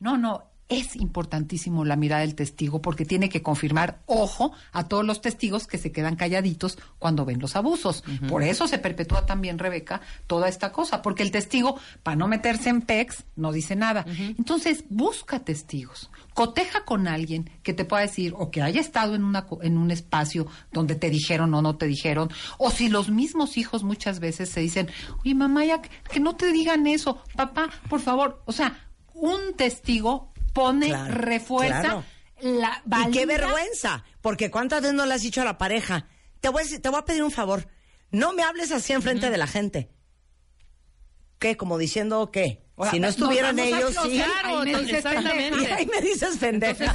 No, 0.00 0.18
no, 0.18 0.44
es 0.68 0.96
importantísimo 0.96 1.84
la 1.84 1.96
mirada 1.96 2.22
del 2.22 2.34
testigo 2.34 2.82
porque 2.82 3.04
tiene 3.04 3.28
que 3.28 3.42
confirmar, 3.42 4.00
ojo, 4.06 4.52
a 4.72 4.88
todos 4.88 5.04
los 5.04 5.20
testigos 5.20 5.66
que 5.66 5.78
se 5.78 5.92
quedan 5.92 6.16
calladitos 6.16 6.78
cuando 6.98 7.24
ven 7.24 7.40
los 7.40 7.54
abusos. 7.54 8.02
Por 8.28 8.42
eso 8.42 8.66
se 8.66 8.78
perpetúa 8.78 9.26
también, 9.26 9.58
Rebeca, 9.58 10.00
toda 10.26 10.48
esta 10.48 10.72
cosa, 10.72 11.02
porque 11.02 11.22
el 11.22 11.30
testigo, 11.30 11.78
para 12.02 12.16
no 12.16 12.26
meterse 12.26 12.68
en 12.68 12.82
pex, 12.82 13.24
no 13.36 13.52
dice 13.52 13.76
nada. 13.76 14.04
Entonces, 14.38 14.84
busca 14.88 15.40
testigos. 15.40 16.10
Coteja 16.34 16.84
con 16.84 17.06
alguien 17.06 17.48
que 17.62 17.72
te 17.72 17.84
pueda 17.84 18.02
decir 18.02 18.34
o 18.36 18.50
que 18.50 18.60
haya 18.60 18.80
estado 18.80 19.14
en, 19.14 19.24
una, 19.24 19.46
en 19.62 19.78
un 19.78 19.90
espacio 19.90 20.46
donde 20.72 20.96
te 20.96 21.10
dijeron 21.10 21.54
o 21.54 21.62
no 21.62 21.76
te 21.76 21.86
dijeron, 21.86 22.28
o 22.58 22.70
si 22.70 22.88
los 22.88 23.08
mismos 23.08 23.56
hijos 23.56 23.84
muchas 23.84 24.20
veces 24.20 24.50
se 24.50 24.60
dicen, 24.60 24.88
oye 25.22 25.34
mamá, 25.34 25.64
ya 25.64 25.80
que 25.80 26.20
no 26.20 26.36
te 26.36 26.52
digan 26.52 26.86
eso, 26.86 27.18
papá, 27.36 27.70
por 27.88 28.00
favor. 28.00 28.42
O 28.46 28.52
sea, 28.52 28.78
un 29.14 29.54
testigo 29.56 30.32
pone, 30.56 30.88
Claro, 30.88 31.14
refuerza 31.14 31.80
claro. 31.82 32.04
la 32.40 32.82
Y 32.84 33.10
qué 33.12 33.26
valida- 33.26 33.26
vergüenza, 33.26 34.04
porque 34.22 34.50
cuántas 34.50 34.80
veces 34.82 34.94
no 34.96 35.06
le 35.06 35.14
has 35.14 35.22
dicho 35.22 35.42
a 35.42 35.44
la 35.44 35.58
pareja, 35.58 36.06
te 36.40 36.48
voy 36.48 36.62
a, 36.62 36.64
decir- 36.64 36.80
te 36.82 36.88
voy 36.88 36.98
a 36.98 37.04
pedir 37.04 37.22
un 37.22 37.30
favor, 37.30 37.68
no 38.10 38.32
me 38.32 38.42
hables 38.42 38.72
así 38.72 38.92
enfrente 38.92 39.30
de 39.30 39.36
la 39.38 39.46
gente. 39.46 39.90
¿Qué? 41.38 41.56
Como 41.56 41.76
diciendo 41.78 42.30
qué? 42.32 42.62
Si 42.90 42.98
no 43.00 43.08
estuvieran 43.08 43.58
ellos, 43.58 43.94
sí. 44.02 44.16
Claro, 44.22 44.60
ahí 44.60 44.72
me 44.72 44.80
dices. 44.82 45.04
Y 45.04 45.66
ahí 45.66 45.86
me 45.86 46.00
dices 46.00 46.36
pendeja. 46.38 46.94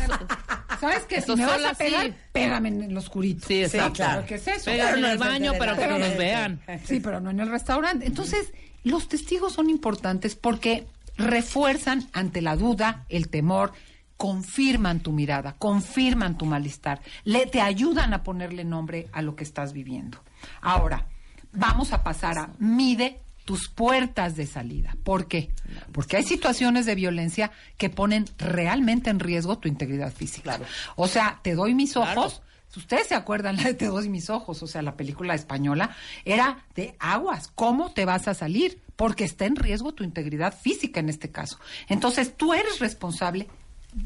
¿Sabes 0.80 1.04
qué? 1.08 1.22
Si 1.22 1.36
me 1.36 1.46
vas 1.46 1.64
a 1.64 1.74
pegar, 1.76 2.08
sí. 2.08 2.14
pégame 2.32 2.70
en 2.70 2.84
el 2.84 2.98
oscurito. 2.98 3.48
Sí, 3.48 3.64
exacto. 3.64 3.94
claro. 3.94 4.26
¿Qué 4.28 4.36
es 4.36 4.48
eso? 4.48 4.66
Pégame 4.66 4.98
en 5.00 5.06
el 5.06 5.18
baño, 5.18 5.54
pero 5.60 5.76
que 5.78 5.88
no 5.88 6.00
nos 6.00 6.18
vean. 6.18 6.62
Sí, 6.86 7.00
pero 7.00 7.20
no 7.20 7.30
en 7.30 7.40
el 7.40 7.50
restaurante. 7.50 8.06
Entonces, 8.06 8.52
los 8.84 9.08
testigos 9.08 9.54
son 9.54 9.70
importantes 9.70 10.36
porque 10.36 10.88
refuerzan 11.18 12.08
ante 12.14 12.42
la 12.42 12.56
duda, 12.56 13.06
el 13.10 13.30
temor, 13.30 13.74
confirman 14.18 15.00
tu 15.00 15.12
mirada, 15.12 15.56
confirman 15.58 16.38
tu 16.38 16.46
malestar, 16.46 17.02
le 17.24 17.48
te 17.48 17.62
ayudan 17.62 18.14
a 18.14 18.24
ponerle 18.24 18.64
nombre 18.64 19.08
a 19.14 19.22
lo 19.22 19.36
que 19.36 19.44
estás 19.44 19.74
viviendo. 19.74 20.20
Ahora, 20.62 21.08
vamos 21.52 21.92
a 21.92 22.04
pasar 22.04 22.38
a 22.38 22.50
mide 22.60 23.22
tus 23.46 23.68
puertas 23.68 24.36
de 24.36 24.46
salida. 24.46 24.96
¿Por 25.04 25.28
qué? 25.28 25.50
Porque 25.92 26.18
hay 26.18 26.24
situaciones 26.24 26.86
de 26.86 26.96
violencia 26.96 27.52
que 27.78 27.90
ponen 27.90 28.26
realmente 28.38 29.10
en 29.10 29.20
riesgo 29.20 29.58
tu 29.58 29.68
integridad 29.68 30.14
física. 30.14 30.60
O 30.96 31.08
sea, 31.08 31.40
te 31.42 31.56
doy 31.56 31.74
mis 31.74 31.98
ojos, 31.98 32.14
Claro. 32.14 32.51
Ustedes 32.80 33.08
se 33.08 33.16
acuerdan 33.16 33.56
la 33.58 33.64
de 33.64 33.74
Te 33.74 33.88
doy 33.88 34.10
mis 34.10 34.30
ojos, 34.30 34.62
o 34.64 34.68
sea, 34.68 34.82
la 34.82 34.96
película 34.96 35.36
española, 35.36 35.96
era 36.26 36.66
de 36.76 36.96
aguas, 37.00 37.50
¿cómo 37.54 37.92
te 37.92 38.06
vas 38.06 38.28
a 38.28 38.34
salir? 38.34 38.82
Porque 38.96 39.24
está 39.24 39.46
en 39.46 39.56
riesgo 39.56 39.94
tu 39.94 40.04
integridad 40.04 40.56
física 40.58 41.00
en 41.00 41.10
este 41.10 41.32
caso. 41.32 41.60
Entonces, 41.88 42.36
tú 42.36 42.54
eres 42.54 42.80
responsable 42.80 43.48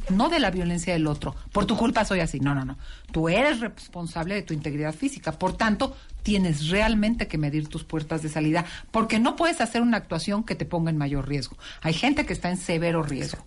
no 0.10 0.30
de 0.30 0.40
la 0.40 0.52
violencia 0.52 0.94
del 0.94 1.08
otro. 1.08 1.36
Por 1.52 1.66
tu 1.66 1.78
culpa 1.78 2.06
soy 2.06 2.20
así. 2.20 2.40
No, 2.40 2.56
no, 2.56 2.66
no. 2.66 2.78
Tú 3.12 3.30
eres 3.30 3.60
responsable 3.60 4.34
de 4.36 4.42
tu 4.42 4.54
integridad 4.54 4.96
física. 4.96 5.34
Por 5.34 5.56
tanto, 5.58 5.96
tienes 6.24 6.70
realmente 6.70 7.28
que 7.28 7.38
medir 7.38 7.68
tus 7.68 7.84
puertas 7.84 8.24
de 8.24 8.30
salida 8.30 8.66
porque 8.92 9.20
no 9.20 9.36
puedes 9.36 9.62
hacer 9.62 9.82
una 9.82 9.98
actuación 9.98 10.44
que 10.44 10.56
te 10.56 10.66
ponga 10.66 10.90
en 10.90 10.98
mayor 10.98 11.28
riesgo. 11.28 11.58
Hay 11.82 11.94
gente 11.94 12.26
que 12.26 12.34
está 12.34 12.50
en 12.50 12.58
severo 12.58 13.04
riesgo 13.04 13.46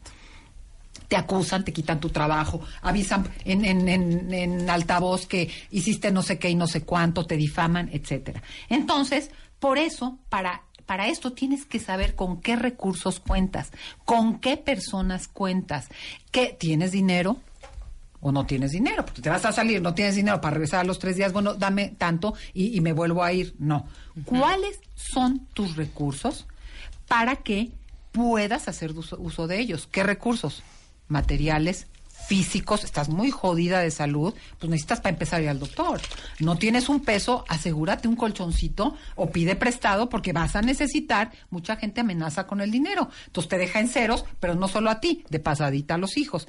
te 1.09 1.17
acusan, 1.17 1.65
te 1.65 1.73
quitan 1.73 2.01
tu 2.01 2.11
trabajo, 2.11 2.61
avisan 2.83 3.29
en, 3.45 3.65
en, 3.65 3.89
en, 3.89 4.33
en 4.33 4.71
altavoz 4.71 5.27
que 5.27 5.51
hiciste 5.71 6.13
no 6.13 6.23
sé 6.23 6.39
qué 6.39 6.51
y 6.51 6.55
no 6.55 6.67
sé 6.67 6.83
cuánto, 6.83 7.27
te 7.27 7.37
difaman, 7.37 7.89
etcétera. 7.93 8.43
Entonces, 8.69 9.31
por 9.59 9.79
eso, 9.79 10.19
para, 10.29 10.63
para 10.87 11.09
esto 11.09 11.33
tienes 11.33 11.65
que 11.65 11.81
saber 11.81 12.15
con 12.15 12.41
qué 12.41 12.57
recursos 12.57 13.21
cuentas, 13.21 13.73
con 14.05 14.39
qué 14.39 14.57
personas 14.59 15.29
cuentas, 15.29 15.89
que 16.31 16.57
tienes 16.59 16.93
dinero, 16.93 17.39
o 18.21 18.33
no 18.33 18.47
tienes 18.47 18.73
dinero, 18.73 19.05
porque 19.05 19.23
te 19.23 19.31
vas 19.31 19.45
a 19.45 19.53
salir, 19.53 19.81
no 19.81 19.95
tienes 19.95 20.17
dinero 20.17 20.41
para 20.41 20.55
regresar 20.55 20.81
a 20.81 20.85
los 20.85 20.99
tres 20.99 21.17
días, 21.17 21.33
bueno, 21.33 21.55
dame 21.55 21.95
tanto 21.97 22.35
y, 22.53 22.77
y 22.77 22.81
me 22.81 22.93
vuelvo 22.93 23.23
a 23.23 23.33
ir. 23.33 23.55
No. 23.59 23.87
¿Cuáles 24.25 24.81
son 24.97 25.47
tus 25.55 25.77
recursos 25.77 26.47
para 27.07 27.37
que 27.37 27.71
puedas 28.11 28.67
hacer 28.67 28.91
uso, 28.93 29.17
uso 29.21 29.47
de 29.47 29.61
ellos? 29.61 29.89
¿Qué 29.91 30.03
recursos? 30.03 30.65
Materiales, 31.09 31.87
físicos, 32.29 32.85
estás 32.85 33.09
muy 33.09 33.31
jodida 33.31 33.81
de 33.81 33.91
salud, 33.91 34.35
pues 34.59 34.71
necesitas 34.71 35.01
para 35.01 35.15
empezar 35.15 35.43
ir 35.43 35.49
al 35.49 35.59
doctor. 35.59 35.99
No 36.41 36.57
tienes 36.57 36.91
un 36.91 37.01
peso, 37.01 37.45
asegúrate 37.49 38.07
un 38.07 38.17
colchoncito 38.17 38.97
o 39.17 39.31
pide 39.31 39.57
prestado 39.57 40.11
porque 40.11 40.35
vas 40.35 40.55
a 40.55 40.61
necesitar, 40.61 41.33
mucha 41.49 41.77
gente 41.77 42.03
amenaza 42.03 42.47
con 42.47 42.61
el 42.61 42.71
dinero. 42.71 43.09
Entonces 43.27 43.49
te 43.49 43.57
deja 43.57 43.81
en 43.81 43.89
ceros, 43.89 44.27
pero 44.41 44.55
no 44.55 44.69
solo 44.69 44.91
a 44.91 45.01
ti, 45.01 45.25
de 45.31 45.39
pasadita 45.39 45.95
a 45.95 45.99
los 45.99 46.19
hijos. 46.19 46.49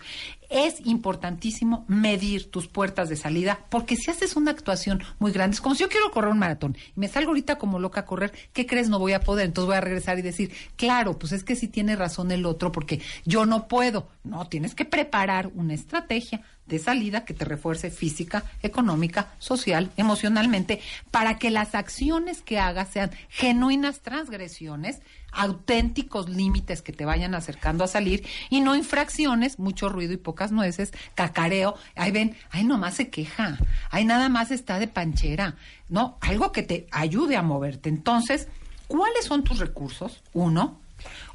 Es 0.50 0.86
importantísimo 0.86 1.86
medir 1.88 2.50
tus 2.50 2.68
puertas 2.68 3.08
de 3.08 3.16
salida 3.16 3.60
porque 3.70 3.95
si 3.95 4.10
haces 4.10 4.36
una 4.36 4.52
actuación 4.52 5.04
muy 5.20 5.32
grande, 5.32 5.54
es 5.54 5.62
como 5.62 5.76
si 5.76 5.82
yo 5.82 5.89
quiero 5.89 6.10
correr 6.12 6.32
un 6.32 6.39
maratón 6.39 6.76
y 6.95 7.00
me 7.00 7.08
salgo 7.08 7.30
ahorita 7.30 7.58
como 7.58 7.80
loca 7.80 8.02
a 8.02 8.06
correr, 8.06 8.34
¿qué 8.52 8.66
crees? 8.66 8.89
No 8.89 9.00
voy 9.00 9.14
a 9.14 9.22
poder. 9.22 9.45
Entonces 9.45 9.68
voy 9.68 9.78
a 9.78 9.82
regresar 9.82 10.18
y 10.18 10.24
decir, 10.24 10.52
claro, 10.76 11.20
pues 11.20 11.32
es 11.34 11.43
que 11.43 11.56
sí 11.56 11.68
tiene 11.68 11.95
razón 11.95 12.32
el 12.32 12.45
otro 12.45 12.72
porque 12.72 13.00
yo 13.26 13.45
no 13.45 13.68
puedo. 13.68 14.10
No, 14.24 14.47
tienes 14.47 14.76
que 14.76 14.86
preparar 14.86 15.52
una 15.54 15.74
estrategia 15.74 16.41
de 16.70 16.80
salida 16.80 17.26
que 17.26 17.34
te 17.34 17.43
refuerce 17.43 17.89
física, 17.89 18.45
económica, 18.61 19.34
social, 19.39 19.91
emocionalmente, 19.97 20.80
para 21.11 21.38
que 21.38 21.49
las 21.49 21.76
acciones 21.76 22.41
que 22.41 22.59
hagas 22.59 22.89
sean 22.89 23.11
genuinas 23.30 23.99
transgresiones, 23.99 25.01
auténticos 25.32 26.30
límites 26.30 26.82
que 26.82 26.93
te 26.93 27.05
vayan 27.05 27.36
acercando 27.36 27.84
a 27.84 27.88
salir 27.88 28.26
y 28.49 28.61
no 28.61 28.76
infracciones, 28.76 29.59
mucho 29.59 29.89
ruido 29.89 30.13
y 30.13 30.17
pocas 30.17 30.51
nueces, 30.51 30.93
cacareo, 31.15 31.76
ahí 31.95 32.11
ven, 32.11 32.36
ay 32.51 32.63
nomás 32.63 32.95
se 32.95 33.09
queja, 33.09 33.57
ay 33.89 34.05
nada 34.05 34.30
más 34.30 34.51
está 34.51 34.80
de 34.80 34.88
panchera, 34.88 35.55
no, 35.89 36.17
algo 36.22 36.51
que 36.51 36.63
te 36.63 36.88
ayude 36.91 37.36
a 37.36 37.41
moverte. 37.41 37.89
Entonces, 37.89 38.47
¿cuáles 38.88 39.26
son 39.26 39.43
tus 39.43 39.59
recursos? 39.59 40.22
Uno, 40.34 40.80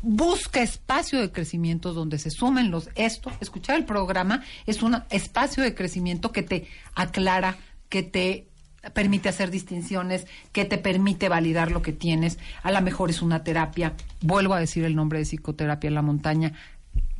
Busca 0.03 0.62
espacio 0.62 1.21
de 1.21 1.33
crecimiento 1.33 1.93
donde 1.93 2.19
se 2.19 2.31
sumen 2.31 2.71
los 2.71 2.89
esto. 2.95 3.33
Escuchar 3.41 3.77
el 3.77 3.85
programa 3.85 4.43
es 4.67 4.83
un 4.83 5.03
espacio 5.11 5.62
de 5.62 5.75
crecimiento 5.75 6.33
que 6.33 6.43
te 6.43 6.69
aclara, 6.95 7.57
que 7.89 8.03
te 8.03 8.49
permite 8.93 9.29
hacer 9.29 9.51
distinciones, 9.51 10.27
que 10.53 10.65
te 10.65 10.79
permite 10.79 11.29
validar 11.29 11.71
lo 11.71 11.83
que 11.83 11.93
tienes. 11.93 12.39
A 12.62 12.71
lo 12.71 12.81
mejor 12.83 13.11
es 13.11 13.21
una 13.23 13.43
terapia. 13.45 13.95
Vuelvo 14.21 14.55
a 14.55 14.61
decir 14.61 14.85
el 14.85 14.97
nombre 14.97 15.19
de 15.19 15.25
psicoterapia 15.25 15.89
en 15.89 15.95
la 15.95 16.03
montaña. 16.03 16.53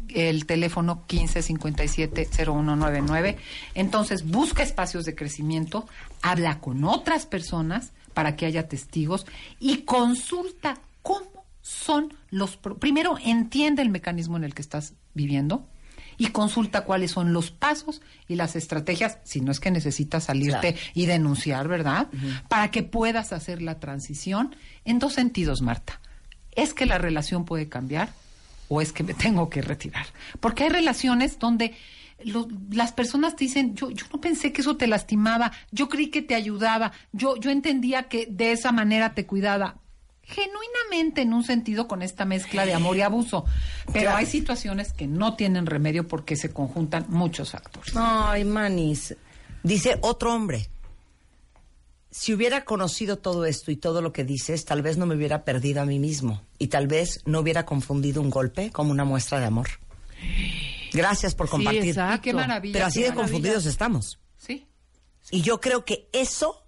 El 0.09 0.45
teléfono 0.47 1.05
1557-0199. 1.09 3.37
Entonces, 3.75 4.31
busca 4.31 4.63
espacios 4.63 5.07
de 5.07 5.15
crecimiento, 5.15 5.89
habla 6.21 6.61
con 6.61 6.85
otras 6.85 7.25
personas 7.25 7.93
para 8.13 8.37
que 8.37 8.45
haya 8.47 8.69
testigos 8.69 9.27
y 9.59 9.79
consulta 9.79 10.79
cómo 11.03 11.34
son 11.67 12.13
los... 12.29 12.59
Primero, 12.79 13.17
entiende 13.25 13.81
el 13.81 13.89
mecanismo 13.89 14.37
en 14.37 14.45
el 14.45 14.53
que 14.55 14.61
estás 14.61 14.93
viviendo 15.15 15.67
y 16.19 16.27
consulta 16.29 16.85
cuáles 16.85 17.11
son 17.13 17.33
los 17.33 17.51
pasos 17.51 18.03
y 18.29 18.35
las 18.37 18.55
estrategias, 18.55 19.19
si 19.25 19.41
no 19.41 19.51
es 19.51 19.61
que 19.61 19.71
necesitas 19.71 20.25
salirte 20.25 20.75
Claro. 20.75 20.91
y 20.93 21.07
denunciar, 21.07 21.67
¿verdad? 21.67 22.09
Para 22.49 22.71
que 22.71 22.83
puedas 22.83 23.33
hacer 23.33 23.63
la 23.63 23.81
transición 23.81 24.55
en 24.85 24.99
dos 24.99 25.15
sentidos, 25.15 25.63
Marta. 25.63 26.01
¿Es 26.53 26.75
que 26.75 26.85
la 26.85 26.99
relación 26.99 27.47
puede 27.47 27.69
cambiar 27.71 28.11
o 28.69 28.83
es 28.83 28.93
que 28.93 29.03
me 29.03 29.15
tengo 29.25 29.49
que 29.49 29.63
retirar? 29.63 30.07
Porque 30.41 30.65
hay 30.65 30.69
relaciones 30.71 31.39
donde 31.39 31.75
lo- 32.25 32.47
las 32.71 32.93
personas 32.93 33.37
te 33.37 33.45
dicen, 33.45 33.75
yo, 33.75 33.91
yo 33.91 34.05
no 34.13 34.21
pensé 34.21 34.53
que 34.53 34.61
eso 34.61 34.77
te 34.77 34.87
lastimaba, 34.87 35.51
yo 35.73 35.89
creí 35.89 36.11
que 36.11 36.21
te 36.21 36.35
ayudaba, 36.35 36.93
yo, 37.13 37.37
yo 37.41 37.51
entendía 37.51 38.05
que 38.05 38.27
de 38.31 38.53
esa 38.53 38.71
manera 38.71 39.15
te 39.15 39.25
cuidaba. 39.25 39.79
Genuinamente 40.27 41.23
en 41.23 41.33
un 41.35 41.45
sentido 41.45 41.87
con 41.87 42.03
esta 42.03 42.25
mezcla 42.25 42.65
de 42.67 42.75
amor 42.75 42.97
y 42.97 43.03
abuso. 43.03 43.45
Pero 43.87 44.01
Claro. 44.05 44.17
hay 44.19 44.27
situaciones 44.27 44.93
que 44.93 45.07
no 45.07 45.37
tienen 45.37 45.67
remedio 45.67 46.09
porque 46.09 46.37
se 46.37 46.53
conjuntan 46.53 47.07
muchos 47.09 47.51
factores. 47.53 47.93
Ay, 47.97 48.45
manis. 48.45 49.15
Dice 49.63 49.99
otro 50.03 50.35
hombre. 50.35 50.69
Si 52.11 52.33
hubiera 52.33 52.65
conocido 52.65 53.19
todo 53.19 53.45
esto 53.45 53.71
y 53.73 53.77
todo 53.77 54.01
lo 54.01 54.13
que 54.13 54.23
dices, 54.25 54.65
tal 54.65 54.83
vez 54.83 54.97
no 54.97 55.05
me 55.07 55.17
hubiera 55.17 55.45
perdido 55.45 55.83
a 55.83 55.85
mí 55.85 55.99
mismo 55.99 56.43
y 56.59 56.69
tal 56.69 56.87
vez 56.87 57.21
no 57.27 57.41
hubiera 57.41 57.67
confundido 57.67 58.23
un 58.23 58.31
golpe 58.31 58.71
como 58.71 58.93
una 58.93 59.05
muestra 59.05 59.41
de 59.41 59.47
amor. 59.47 59.67
Gracias 60.93 61.35
por 61.35 61.49
Sí, 61.49 61.51
compartir. 61.53 61.85
exacto. 61.89 62.23
Qué 62.23 62.33
maravilla. 62.33 62.73
Pero 62.73 62.87
así 62.87 63.01
de 63.03 63.09
maravilla. 63.09 63.23
confundidos 63.27 63.67
estamos. 63.67 64.21
Sí. 64.39 64.67
Y 65.31 65.43
yo 65.43 65.61
creo 65.61 65.85
que 65.85 66.09
eso 66.13 66.65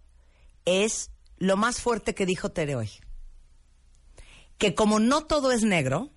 es 0.64 1.11
lo 1.38 1.57
más 1.57 1.80
fuerte 1.80 2.14
que 2.14 2.26
dijo 2.26 2.50
Tere 2.50 2.74
hoy. 2.74 2.90
Que 4.59 4.74
como 4.74 4.98
no 5.00 5.24
todo 5.24 5.52
es 5.52 5.62
negro, 5.62 6.11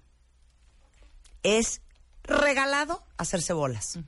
es 1.44 1.82
regalado 2.24 3.04
hacerse 3.18 3.54
bolas. 3.54 4.00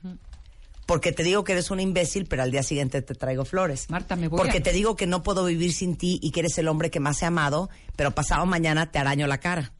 Porque 0.86 1.12
te 1.12 1.22
digo 1.22 1.44
que 1.44 1.52
eres 1.52 1.70
un 1.70 1.80
imbécil, 1.80 2.26
pero 2.26 2.42
al 2.42 2.50
día 2.50 2.62
siguiente 2.62 3.02
te 3.02 3.14
traigo 3.14 3.44
flores. 3.44 3.88
Marta, 3.88 4.16
me 4.16 4.28
voy 4.28 4.38
Porque 4.38 4.58
a- 4.58 4.62
te 4.62 4.72
digo 4.72 4.96
que 4.96 5.06
no 5.06 5.22
puedo 5.22 5.44
vivir 5.44 5.72
sin 5.72 5.96
ti 5.96 6.18
y 6.22 6.30
que 6.32 6.40
eres 6.40 6.58
el 6.58 6.68
hombre 6.68 6.90
que 6.90 7.00
más 7.00 7.22
he 7.22 7.26
amado, 7.26 7.70
pero 7.96 8.10
pasado 8.14 8.44
mañana 8.46 8.90
te 8.90 8.98
araño 8.98 9.26
la 9.26 9.38
cara. 9.38 9.72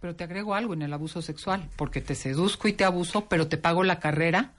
Pero 0.00 0.14
te 0.14 0.24
agrego 0.24 0.54
algo 0.54 0.74
en 0.74 0.82
el 0.82 0.92
abuso 0.92 1.22
sexual, 1.22 1.68
porque 1.76 2.00
te 2.00 2.14
seduzco 2.14 2.68
y 2.68 2.72
te 2.72 2.84
abuso, 2.84 3.28
pero 3.28 3.48
te 3.48 3.58
pago 3.58 3.82
la 3.82 3.98
carrera, 3.98 4.54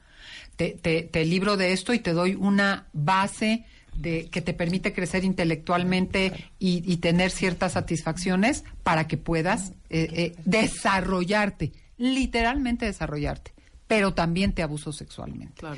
te, 0.57 0.71
te, 0.71 1.03
te 1.03 1.23
libro 1.23 1.55
de 1.55 1.71
esto 1.71 1.93
y 1.93 1.99
te 1.99 2.11
doy 2.11 2.35
una 2.35 2.87
base 2.91 3.65
de 3.95 4.29
que 4.29 4.41
te 4.41 4.53
permite 4.53 4.93
crecer 4.93 5.23
intelectualmente 5.23 6.51
y, 6.59 6.83
y 6.91 6.97
tener 6.97 7.31
ciertas 7.31 7.73
satisfacciones 7.73 8.63
para 8.83 9.07
que 9.07 9.17
puedas 9.17 9.71
eh, 9.89 10.07
eh, 10.13 10.35
desarrollarte, 10.45 11.71
literalmente 11.97 12.85
desarrollarte, 12.85 13.53
pero 13.87 14.13
también 14.13 14.53
te 14.53 14.63
abuso 14.63 14.91
sexualmente. 14.93 15.53
Claro. 15.59 15.77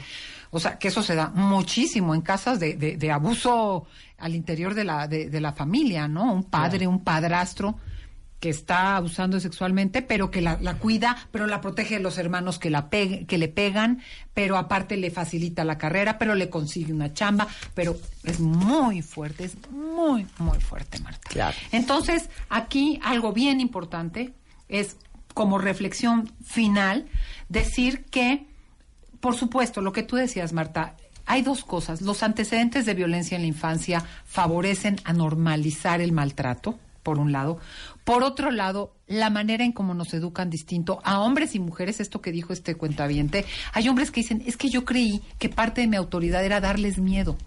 O 0.52 0.60
sea, 0.60 0.78
que 0.78 0.90
eso 0.90 1.02
se 1.04 1.16
da 1.16 1.30
muchísimo 1.30 2.14
en 2.14 2.22
casas 2.22 2.60
de, 2.60 2.76
de- 2.76 2.98
de 2.98 3.12
abuso 3.12 3.88
al 4.18 4.36
interior 4.36 4.74
de 4.76 4.84
la, 4.84 5.08
de, 5.08 5.30
de 5.30 5.42
la 5.42 5.54
familia, 5.54 6.08
¿no? 6.08 6.32
Un 6.34 6.44
padre, 6.44 6.86
un 6.88 7.04
padrastro 7.04 7.78
que 8.42 8.50
está 8.50 8.98
abusando 8.98 9.40
sexualmente, 9.40 10.02
pero 10.02 10.30
que 10.32 10.42
la, 10.42 10.58
la 10.60 10.74
cuida, 10.74 11.16
pero 11.32 11.48
la 11.48 11.62
protege 11.62 11.96
de 11.96 12.02
los 12.02 12.18
hermanos 12.18 12.60
que, 12.60 12.70
la 12.70 12.90
pe- 12.90 13.26
que 13.26 13.38
le 13.38 13.48
pegan, 13.48 14.02
pero 14.34 14.58
aparte 14.58 14.98
le 14.98 15.12
facilita 15.12 15.64
la 15.64 15.78
carrera, 15.78 16.18
pero 16.18 16.36
le 16.36 16.50
consigue 16.50 16.92
una 16.92 17.14
chamba, 17.14 17.48
pero 17.76 17.96
es 18.24 18.40
muy 18.42 19.02
fuerte, 19.02 19.46
es 19.46 19.56
muy, 19.70 20.28
muy 20.40 20.60
fuerte, 20.60 21.00
Marta. 21.00 21.30
Claro. 21.30 21.56
Entonces, 21.72 22.30
aquí 22.50 23.00
algo 23.04 23.32
bien 23.32 23.62
importante 23.62 24.34
es, 24.68 24.98
como 25.34 25.58
reflexión 25.60 26.30
final, 26.44 27.08
decir 27.48 28.04
que 28.06 28.46
por 29.20 29.36
supuesto, 29.36 29.82
lo 29.82 29.94
que 29.94 30.02
tú 30.02 30.16
decías, 30.16 30.52
Marta, 30.52 30.96
hay 31.28 31.44
dos 31.44 31.64
cosas. 31.64 32.02
Los 32.02 32.24
antecedentes 32.24 32.88
de 32.88 32.96
violencia 32.96 33.36
en 33.36 33.44
la 33.44 33.48
infancia 33.48 34.04
favorecen 34.26 35.00
a 35.04 35.14
normalizar 35.14 36.02
el 36.02 36.12
maltrato, 36.12 36.80
por 37.04 37.20
un 37.20 37.32
lado. 37.32 37.60
Por 38.04 38.24
otro 38.24 38.52
lado, 38.52 38.96
la 39.08 39.30
manera 39.30 39.64
en 39.64 39.72
cómo 39.72 39.94
nos 39.94 40.14
educan 40.14 40.50
distinto 40.50 41.00
a 41.04 41.20
hombres 41.20 41.56
y 41.56 41.60
mujeres, 41.60 42.00
esto 42.00 42.22
que 42.22 42.32
dijo 42.32 42.54
este 42.54 42.76
cuentaviente, 42.76 43.46
hay 43.74 43.88
hombres 43.90 44.12
que 44.12 44.22
dicen, 44.22 44.44
es 44.46 44.58
que 44.58 44.70
yo 44.70 44.86
creí 44.86 45.22
que 45.38 45.50
parte 45.50 45.82
de 45.82 45.88
mi 45.88 45.98
autoridad 45.98 46.44
era 46.44 46.62
darles 46.62 46.98
miedo. 46.98 47.38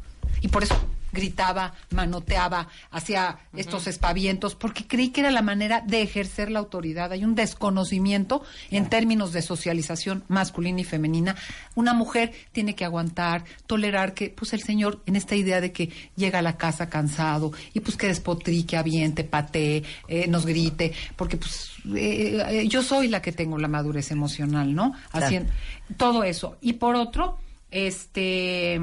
Y 0.40 0.48
por 0.48 0.62
eso 0.62 0.76
gritaba, 1.14 1.72
manoteaba, 1.90 2.68
hacía 2.90 3.38
estos 3.56 3.86
espavientos, 3.86 4.54
porque 4.54 4.86
creí 4.86 5.08
que 5.08 5.20
era 5.20 5.30
la 5.30 5.40
manera 5.40 5.80
de 5.80 6.02
ejercer 6.02 6.50
la 6.50 6.58
autoridad. 6.58 7.12
Hay 7.12 7.24
un 7.24 7.34
desconocimiento 7.34 8.42
en 8.70 8.90
términos 8.90 9.32
de 9.32 9.40
socialización 9.40 10.24
masculina 10.28 10.80
y 10.80 10.84
femenina. 10.84 11.36
Una 11.74 11.94
mujer 11.94 12.32
tiene 12.52 12.74
que 12.74 12.84
aguantar, 12.84 13.44
tolerar 13.66 14.12
que, 14.12 14.28
pues 14.28 14.52
el 14.52 14.62
señor, 14.62 15.00
en 15.06 15.16
esta 15.16 15.36
idea 15.36 15.60
de 15.60 15.72
que 15.72 15.90
llega 16.16 16.40
a 16.40 16.42
la 16.42 16.58
casa 16.58 16.90
cansado 16.90 17.52
y 17.72 17.80
pues 17.80 17.96
que 17.96 18.08
despotrique, 18.08 18.76
aviente, 18.76 19.24
patee, 19.24 19.82
eh, 20.08 20.26
nos 20.28 20.44
grite, 20.44 20.92
porque 21.16 21.36
pues 21.36 21.70
eh, 21.94 22.42
eh, 22.50 22.68
yo 22.68 22.82
soy 22.82 23.08
la 23.08 23.22
que 23.22 23.32
tengo 23.32 23.56
la 23.58 23.68
madurez 23.68 24.10
emocional, 24.10 24.74
¿no? 24.74 24.92
Claro. 25.10 25.26
Haciendo 25.26 25.52
todo 25.96 26.24
eso. 26.24 26.56
Y 26.60 26.74
por 26.74 26.96
otro, 26.96 27.38
este 27.70 28.80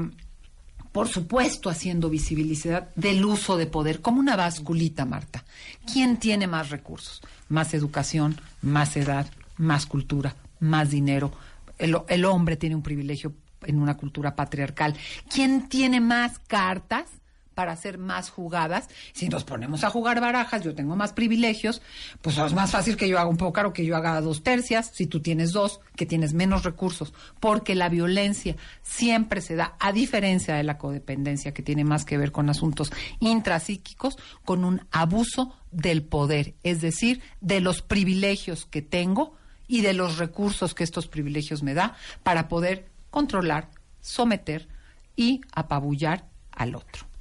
por 0.92 1.08
supuesto, 1.08 1.70
haciendo 1.70 2.10
visibilidad 2.10 2.88
del 2.94 3.24
uso 3.24 3.56
de 3.56 3.66
poder, 3.66 4.00
como 4.00 4.20
una 4.20 4.36
basculita, 4.36 5.04
Marta. 5.04 5.44
¿Quién 5.90 6.18
tiene 6.18 6.46
más 6.46 6.70
recursos? 6.70 7.22
Más 7.48 7.72
educación, 7.74 8.38
más 8.60 8.96
edad, 8.96 9.26
más 9.56 9.86
cultura, 9.86 10.36
más 10.60 10.90
dinero. 10.90 11.32
El, 11.78 11.96
el 12.08 12.24
hombre 12.26 12.56
tiene 12.56 12.76
un 12.76 12.82
privilegio 12.82 13.32
en 13.64 13.78
una 13.78 13.96
cultura 13.96 14.36
patriarcal. 14.36 14.94
¿Quién 15.32 15.68
tiene 15.68 16.00
más 16.00 16.38
cartas? 16.38 17.06
Para 17.54 17.72
hacer 17.72 17.98
más 17.98 18.30
jugadas. 18.30 18.88
Si 19.12 19.28
nos 19.28 19.44
ponemos 19.44 19.84
a 19.84 19.90
jugar 19.90 20.20
barajas, 20.20 20.62
yo 20.62 20.74
tengo 20.74 20.96
más 20.96 21.12
privilegios, 21.12 21.82
pues 22.20 22.38
es 22.38 22.52
más 22.52 22.70
fácil 22.70 22.96
que 22.96 23.08
yo 23.08 23.18
haga 23.18 23.28
un 23.28 23.36
pócar 23.36 23.66
o 23.66 23.72
que 23.72 23.84
yo 23.84 23.96
haga 23.96 24.20
dos 24.20 24.42
tercias, 24.42 24.90
si 24.92 25.06
tú 25.06 25.20
tienes 25.20 25.52
dos, 25.52 25.80
que 25.96 26.06
tienes 26.06 26.34
menos 26.34 26.64
recursos, 26.64 27.12
porque 27.40 27.74
la 27.74 27.88
violencia 27.88 28.56
siempre 28.82 29.40
se 29.40 29.56
da, 29.56 29.76
a 29.78 29.92
diferencia 29.92 30.54
de 30.54 30.62
la 30.62 30.78
codependencia, 30.78 31.54
que 31.54 31.62
tiene 31.62 31.84
más 31.84 32.04
que 32.04 32.18
ver 32.18 32.32
con 32.32 32.48
asuntos 32.48 32.92
intrapsíquicos, 33.20 34.16
con 34.44 34.64
un 34.64 34.86
abuso 34.90 35.54
del 35.70 36.02
poder, 36.02 36.54
es 36.62 36.80
decir, 36.80 37.22
de 37.40 37.60
los 37.60 37.82
privilegios 37.82 38.66
que 38.66 38.82
tengo 38.82 39.34
y 39.66 39.80
de 39.80 39.94
los 39.94 40.18
recursos 40.18 40.74
que 40.74 40.84
estos 40.84 41.08
privilegios 41.08 41.62
me 41.62 41.74
da 41.74 41.96
para 42.22 42.48
poder 42.48 42.90
controlar, 43.10 43.70
someter 44.00 44.68
y 45.16 45.40
apabullar 45.54 46.26
al 46.50 46.74
otro. 46.74 47.11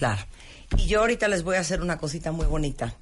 Claro. 0.00 0.22
Y 0.78 0.86
yo 0.86 1.00
ahorita 1.00 1.28
les 1.28 1.42
voy 1.42 1.56
a 1.56 1.60
hacer 1.60 1.82
una 1.82 1.98
cosita 1.98 2.32
muy 2.32 2.46
bonita. 2.46 2.94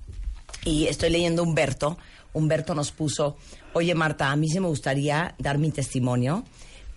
Y 0.65 0.87
estoy 0.87 1.11
leyendo 1.11 1.45
Humberto. 1.45 1.97
Humberto 2.33 2.75
nos 2.75 2.91
puso, 2.91 3.37
oye 3.73 3.95
Marta, 3.95 4.33
a 4.33 4.37
mí 4.37 4.49
sí 4.49 4.59
me 4.59 4.67
gustaría 4.67 5.37
dar 5.39 5.59
mi 5.59 5.71
testimonio 5.71 6.45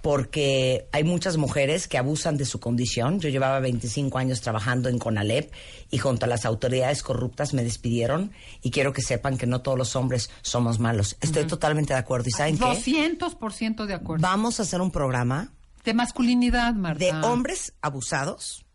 porque 0.02 0.88
hay 0.92 1.04
muchas 1.04 1.38
mujeres 1.38 1.88
que 1.88 2.00
abusan 2.00 2.36
de 2.36 2.46
su 2.46 2.60
condición. 2.60 3.20
Yo 3.20 3.30
llevaba 3.30 3.60
25 3.60 4.18
años 4.18 4.42
trabajando 4.42 4.90
en 4.90 4.98
Conalep 4.98 5.54
y 5.92 6.00
junto 6.00 6.26
a 6.26 6.28
las 6.28 6.46
autoridades 6.46 7.04
corruptas 7.04 7.54
me 7.54 7.64
despidieron 7.64 8.32
y 8.64 8.72
quiero 8.72 8.92
que 8.92 9.04
sepan 9.04 9.38
que 9.38 9.46
no 9.46 9.62
todos 9.62 9.78
los 9.78 9.96
hombres 9.96 10.32
somos 10.42 10.80
malos. 10.80 11.16
Estoy 11.22 11.46
totalmente 11.46 11.94
de 11.94 12.00
acuerdo. 12.00 12.28
¿Y 12.30 12.32
saben 12.32 12.58
qué? 12.58 12.64
200% 12.66 13.86
de 13.86 13.94
acuerdo. 13.94 14.24
Vamos 14.24 14.60
a 14.60 14.64
hacer 14.64 14.82
un 14.82 14.90
programa 14.90 15.52
De 15.86 15.94
masculinidad, 15.94 16.74
Marta. 16.74 17.06
de 17.06 17.12
hombres 17.28 17.74
abusados 17.84 18.66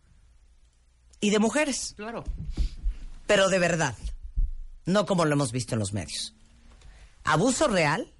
y 1.19 1.29
de 1.29 1.39
mujeres. 1.39 1.93
Claro. 1.97 2.23
pero 3.25 3.49
de 3.49 3.59
verdad, 3.59 3.95
no 4.85 5.05
como 5.05 5.25
lo 5.25 5.33
hemos 5.33 5.51
visto 5.51 5.75
en 5.75 5.79
los 5.79 5.93
medios. 5.93 6.33
Abuso 7.23 7.67
real 7.67 8.13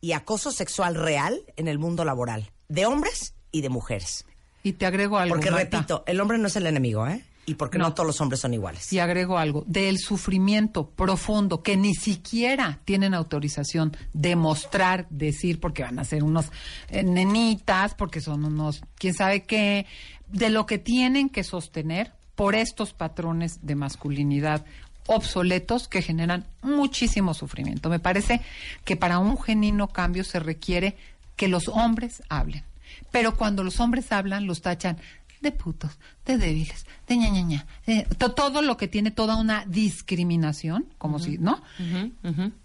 y 0.00 0.12
acoso 0.12 0.52
sexual 0.52 0.94
real 0.96 1.40
en 1.56 1.66
el 1.68 1.78
mundo 1.78 2.04
laboral, 2.04 2.50
de 2.68 2.84
hombres 2.86 3.34
y 3.52 3.62
de 3.62 3.70
mujeres. 3.70 4.26
Y 4.62 4.72
te 4.74 4.86
agrego 4.86 5.18
algo. 5.18 5.34
Porque 5.36 5.50
Marta. 5.50 5.78
repito, 5.78 6.04
el 6.06 6.20
hombre 6.20 6.38
no 6.38 6.48
es 6.48 6.56
el 6.56 6.66
enemigo, 6.66 7.06
¿eh? 7.06 7.24
Y 7.46 7.54
porque 7.54 7.76
no, 7.76 7.84
No. 7.88 7.94
todos 7.94 8.06
los 8.06 8.20
hombres 8.22 8.40
son 8.40 8.54
iguales. 8.54 8.90
Y 8.92 8.98
agrego 8.98 9.36
algo, 9.38 9.64
del 9.66 9.98
sufrimiento 9.98 10.88
profundo 10.90 11.62
que 11.62 11.76
ni 11.76 11.94
siquiera 11.94 12.80
tienen 12.86 13.12
autorización 13.12 13.94
de 14.14 14.34
mostrar, 14.36 15.06
decir, 15.10 15.60
porque 15.60 15.82
van 15.82 15.98
a 15.98 16.04
ser 16.04 16.24
unos 16.24 16.46
eh, 16.88 17.02
nenitas, 17.02 17.94
porque 17.94 18.22
son 18.22 18.46
unos, 18.46 18.82
quién 18.96 19.12
sabe 19.12 19.42
qué, 19.44 19.84
de 20.28 20.48
lo 20.48 20.64
que 20.64 20.78
tienen 20.78 21.28
que 21.28 21.44
sostener 21.44 22.12
por 22.34 22.54
estos 22.54 22.92
patrones 22.92 23.66
de 23.66 23.74
masculinidad 23.74 24.64
obsoletos 25.06 25.88
que 25.88 26.02
generan 26.02 26.46
muchísimo 26.62 27.34
sufrimiento. 27.34 27.90
Me 27.90 27.98
parece 27.98 28.40
que 28.84 28.96
para 28.96 29.18
un 29.18 29.40
genuino 29.40 29.88
cambio 29.88 30.24
se 30.24 30.40
requiere 30.40 30.96
que 31.36 31.48
los 31.48 31.68
hombres 31.68 32.22
hablen. 32.28 32.64
Pero 33.10 33.36
cuando 33.36 33.64
los 33.64 33.80
hombres 33.80 34.12
hablan, 34.12 34.46
los 34.46 34.62
tachan 34.62 34.98
de 35.44 35.52
putos, 35.52 35.92
de 36.26 36.36
débiles, 36.38 36.84
de 37.06 37.16
ña, 37.16 37.28
ña, 37.28 37.42
ña. 37.42 37.66
eh, 37.86 38.08
to- 38.18 38.32
todo 38.32 38.60
lo 38.62 38.76
que 38.76 38.88
tiene 38.88 39.12
toda 39.12 39.36
una 39.36 39.64
discriminación, 39.66 40.86
como 40.98 41.20
si, 41.20 41.38
¿no? 41.38 41.62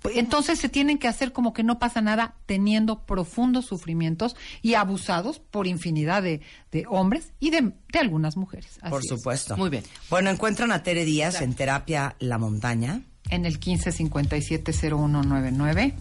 Pues, 0.01 0.17
Entonces 0.17 0.57
se 0.59 0.69
tienen 0.69 0.97
que 0.97 1.07
hacer 1.07 1.31
como 1.33 1.53
que 1.53 1.61
no 1.63 1.77
pasa 1.77 2.01
nada 2.01 2.33
teniendo 2.47 3.05
profundos 3.05 3.65
sufrimientos 3.67 4.35
y 4.63 4.73
abusados 4.73 5.37
por 5.39 5.67
infinidad 5.67 6.23
de, 6.23 6.41
de 6.71 6.85
hombres 6.89 7.31
y 7.39 7.51
de, 7.51 7.73
de 7.91 7.99
algunas 7.99 8.37
mujeres. 8.37 8.79
Así 8.81 8.89
Por 8.89 9.01
es. 9.03 9.09
supuesto. 9.09 9.55
Muy 9.57 9.69
bien. 9.69 9.83
Bueno, 10.09 10.31
encuentran 10.31 10.71
a 10.71 10.81
Tere 10.81 11.05
Díaz 11.05 11.41
en 11.41 11.53
Terapia 11.53 12.15
La 12.19 12.39
Montaña. 12.39 13.01
En 13.29 13.45
el 13.45 13.59
15570199. 13.59 15.93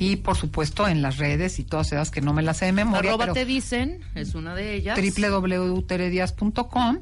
Y 0.00 0.16
por 0.16 0.36
supuesto 0.36 0.88
en 0.88 1.02
las 1.02 1.18
redes 1.18 1.60
y 1.60 1.64
todas 1.64 1.92
esas 1.92 2.10
que 2.10 2.20
no 2.20 2.32
me 2.32 2.42
las 2.42 2.56
sé 2.56 2.66
de 2.66 2.72
memoria. 2.72 3.10
Arroba 3.10 3.26
pero 3.26 3.34
te 3.34 3.44
dicen, 3.44 4.00
es 4.16 4.34
una 4.34 4.56
de 4.56 4.74
ellas. 4.74 4.98
www.teredias.com 4.98 6.98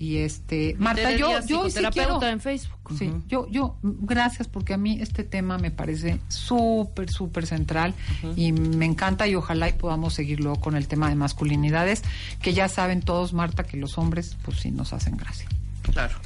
y 0.00 0.16
este 0.18 0.76
Marta 0.78 1.02
Tere 1.02 1.18
yo 1.18 1.28
Díaz, 1.28 1.46
yo 1.46 1.68
sí 1.68 1.82
quiero 1.92 2.22
en 2.22 2.40
Facebook. 2.40 2.96
sí 2.96 3.12
yo 3.28 3.46
yo 3.50 3.76
gracias 3.82 4.48
porque 4.48 4.72
a 4.72 4.78
mí 4.78 4.98
este 4.98 5.24
tema 5.24 5.58
me 5.58 5.70
parece 5.70 6.20
súper 6.28 7.10
súper 7.10 7.44
central 7.44 7.92
y 8.34 8.52
me 8.52 8.86
encanta 8.86 9.28
y 9.28 9.34
ojalá 9.34 9.68
y 9.68 9.74
podamos 9.74 10.14
seguir 10.14 10.40
luego 10.40 10.58
con 10.58 10.74
el 10.74 10.88
tema 10.88 11.10
de 11.10 11.16
masculinidades 11.16 12.02
que 12.40 12.54
ya 12.54 12.68
saben 12.68 13.02
todos 13.02 13.34
Marta 13.34 13.64
que 13.64 13.76
los 13.76 13.98
hombres 13.98 14.38
pues 14.42 14.60
sí 14.60 14.70
nos 14.70 14.94
hacen 14.94 15.18
gracia 15.18 15.46
Claro, 15.92 16.16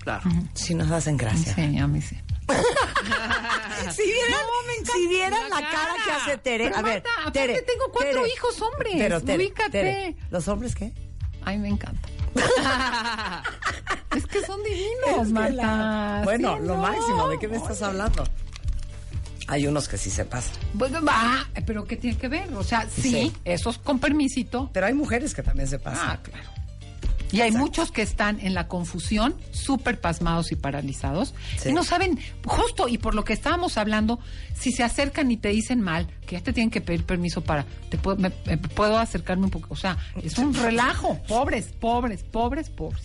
claro. 0.00 0.28
Si 0.52 0.74
nos 0.74 0.90
hacen 0.90 1.16
gracia. 1.16 1.54
sí 1.54 1.78
a 1.78 1.86
mí 1.86 2.02
sí 2.02 2.18
vieran, 3.88 3.94
si 4.92 5.08
vieran 5.08 5.50
la, 5.50 5.60
La 5.60 5.70
cara. 5.70 5.94
que 6.04 6.10
hace 6.12 6.38
Tere. 6.38 6.64
Pero, 6.64 6.76
a 6.76 6.82
ver, 6.82 7.02
Marta, 7.02 7.10
aparte 7.20 7.38
Tere, 7.40 7.62
tengo 7.62 7.84
cuatro 7.92 8.22
Tere. 8.22 8.32
hijos 8.34 8.62
hombres, 8.62 8.94
Pero 8.98 9.20
Tere, 9.20 9.36
ubícate. 9.44 9.70
Tere, 9.70 10.16
¿los 10.30 10.48
hombres 10.48 10.74
qué? 10.74 10.92
ay 11.44 11.58
me 11.58 11.68
encanta 11.68 12.08
es 14.16 14.26
que 14.26 14.44
son 14.44 14.62
divinos 14.62 15.26
Es 15.26 15.32
Marta 15.32 15.52
la- 15.54 16.20
Bueno, 16.24 16.56
Sí, 16.58 16.66
lo 16.66 16.76
no. 16.76 16.82
máximo, 16.82 17.28
¿de 17.28 17.38
qué 17.38 17.48
me 17.48 17.56
estás 17.56 17.82
hablando? 17.82 18.24
Hay 19.48 19.66
unos 19.66 19.88
que 19.88 19.98
sí 19.98 20.08
se 20.08 20.24
pasan. 20.24 20.54
Bueno, 20.72 21.02
va, 21.04 21.46
pero 21.66 21.84
¿qué 21.84 21.96
tiene 21.96 22.16
que 22.16 22.28
ver? 22.28 22.48
O 22.54 22.62
sea, 22.62 22.88
sí, 22.88 23.02
Sí. 23.10 23.32
esos 23.44 23.76
con 23.78 23.98
permisito. 23.98 24.70
Pero 24.72 24.86
hay 24.86 24.94
mujeres 24.94 25.34
que 25.34 25.42
también 25.42 25.68
se 25.68 25.78
pasan. 25.80 26.10
Ah, 26.10 26.18
claro. 26.22 26.48
Y 27.32 27.40
hay 27.40 27.50
muchos 27.50 27.90
que 27.90 28.02
están 28.02 28.38
en 28.40 28.54
la 28.54 28.68
confusión, 28.68 29.34
súper 29.52 30.00
pasmados 30.00 30.52
y 30.52 30.56
paralizados, 30.56 31.34
Sí. 31.58 31.70
y 31.70 31.72
no 31.72 31.82
saben, 31.82 32.18
justo, 32.44 32.88
y 32.88 32.98
por 32.98 33.14
lo 33.14 33.24
que 33.24 33.32
estábamos 33.32 33.78
hablando, 33.78 34.20
si 34.54 34.70
se 34.70 34.82
acercan 34.84 35.30
y 35.30 35.36
te 35.38 35.48
dicen 35.48 35.80
mal, 35.80 36.06
que 36.26 36.36
ya 36.36 36.42
te 36.42 36.52
tienen 36.52 36.70
que 36.70 36.80
pedir 36.80 37.04
permiso 37.04 37.40
para, 37.40 37.64
te 37.88 37.96
puedo, 37.98 38.16
me- 38.18 38.32
me- 38.44 38.58
puedo 38.58 38.98
acercarme 38.98 39.44
un 39.44 39.50
poco, 39.50 39.68
o 39.70 39.76
sea, 39.76 39.96
es 40.22 40.36
un 40.38 40.52
relajo, 40.54 41.18
pobres, 41.26 41.66
pobres, 41.80 42.22
pobres, 42.22 42.68
pobres. 42.70 43.02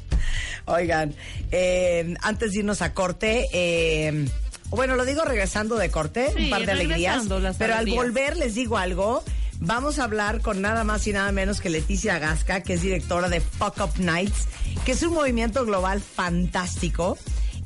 Oigan, 0.65 1.13
eh, 1.51 2.13
antes 2.21 2.51
de 2.51 2.59
irnos 2.59 2.81
a 2.81 2.93
corte, 2.93 3.45
eh, 3.53 4.27
bueno, 4.69 4.95
lo 4.97 5.05
digo 5.05 5.23
regresando 5.23 5.77
de 5.77 5.89
corte, 5.89 6.27
un 6.37 6.49
par 6.49 6.65
de 6.65 6.71
alegrías, 6.73 7.23
pero 7.57 7.75
al 7.75 7.85
volver 7.89 8.35
les 8.35 8.55
digo 8.55 8.77
algo. 8.77 9.23
Vamos 9.59 9.97
a 9.97 10.03
hablar 10.03 10.41
con 10.41 10.61
nada 10.61 10.83
más 10.83 11.07
y 11.07 11.13
nada 11.13 11.31
menos 11.31 11.61
que 11.61 11.69
Leticia 11.69 12.19
Gasca, 12.19 12.61
que 12.61 12.73
es 12.73 12.81
directora 12.81 13.27
de 13.27 13.41
Fuck 13.41 13.79
Up 13.81 13.99
Nights, 13.99 14.47
que 14.85 14.91
es 14.91 15.01
un 15.01 15.13
movimiento 15.13 15.65
global 15.65 16.01
fantástico 16.01 17.17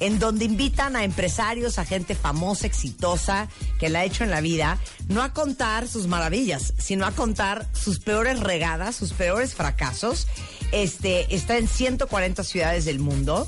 en 0.02 0.18
donde 0.18 0.46
invitan 0.46 0.96
a 0.96 1.04
empresarios, 1.04 1.78
a 1.78 1.86
gente 1.86 2.16
famosa, 2.16 2.66
exitosa, 2.66 3.50
que 3.80 3.90
la 3.90 4.00
ha 4.00 4.04
hecho 4.04 4.24
en 4.24 4.32
la 4.32 4.42
vida, 4.42 4.80
no 5.10 5.22
a 5.22 5.32
contar 5.32 5.88
sus 5.88 6.08
maravillas, 6.08 6.74
sino 6.80 7.06
a 7.06 7.12
contar 7.12 7.68
sus 7.74 8.00
peores 8.00 8.40
regadas, 8.40 8.96
sus 8.96 9.14
peores 9.14 9.54
fracasos. 9.54 10.28
Este, 10.72 11.34
está 11.36 11.58
en 11.58 11.68
140 11.68 12.44
ciudades 12.44 12.86
del 12.86 12.98
mundo. 12.98 13.48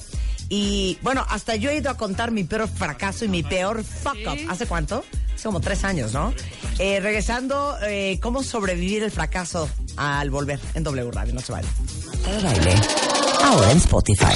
Y 0.50 0.98
bueno, 1.02 1.26
hasta 1.30 1.56
yo 1.56 1.70
he 1.70 1.78
ido 1.78 1.90
a 1.90 1.98
contar 1.98 2.32
mi 2.32 2.44
peor 2.44 2.68
fracaso 2.68 3.26
y 3.26 3.28
mi 3.28 3.44
peor 3.44 3.84
fuck 3.84 4.18
up. 4.28 4.38
¿Hace 4.50 4.66
cuánto? 4.66 5.04
Hace 5.34 5.44
como 5.44 5.60
tres 5.60 5.84
años, 5.84 6.14
¿no? 6.14 6.34
Eh, 6.80 7.00
regresando, 7.00 7.76
eh, 7.84 8.20
¿cómo 8.22 8.44
sobrevivir 8.44 9.04
el 9.04 9.12
fracaso 9.12 9.70
al 9.98 10.30
volver 10.30 10.60
en 10.74 10.84
W 10.84 11.12
Radio? 11.12 11.34
No 11.34 11.42
se 11.42 11.52
vale. 11.52 11.68
baile. 12.44 12.76
Ahora 13.44 13.72
en 13.72 13.78
Spotify. 13.78 14.34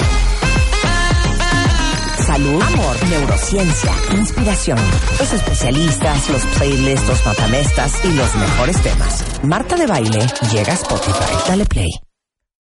Salud, 2.26 2.62
amor, 2.62 3.08
neurociencia, 3.08 3.90
inspiración. 4.12 4.78
Los 5.18 5.32
especialistas, 5.32 6.28
los 6.28 6.42
playlists, 6.58 7.08
los 7.08 7.24
matamestas 7.24 8.04
y 8.04 8.12
los 8.12 8.34
mejores 8.34 8.82
temas. 8.82 9.24
Marta 9.44 9.76
de 9.76 9.86
Baile 9.86 10.26
llega 10.52 10.72
a 10.72 10.74
Spotify. 10.74 11.48
Dale 11.48 11.64
play. 11.64 12.07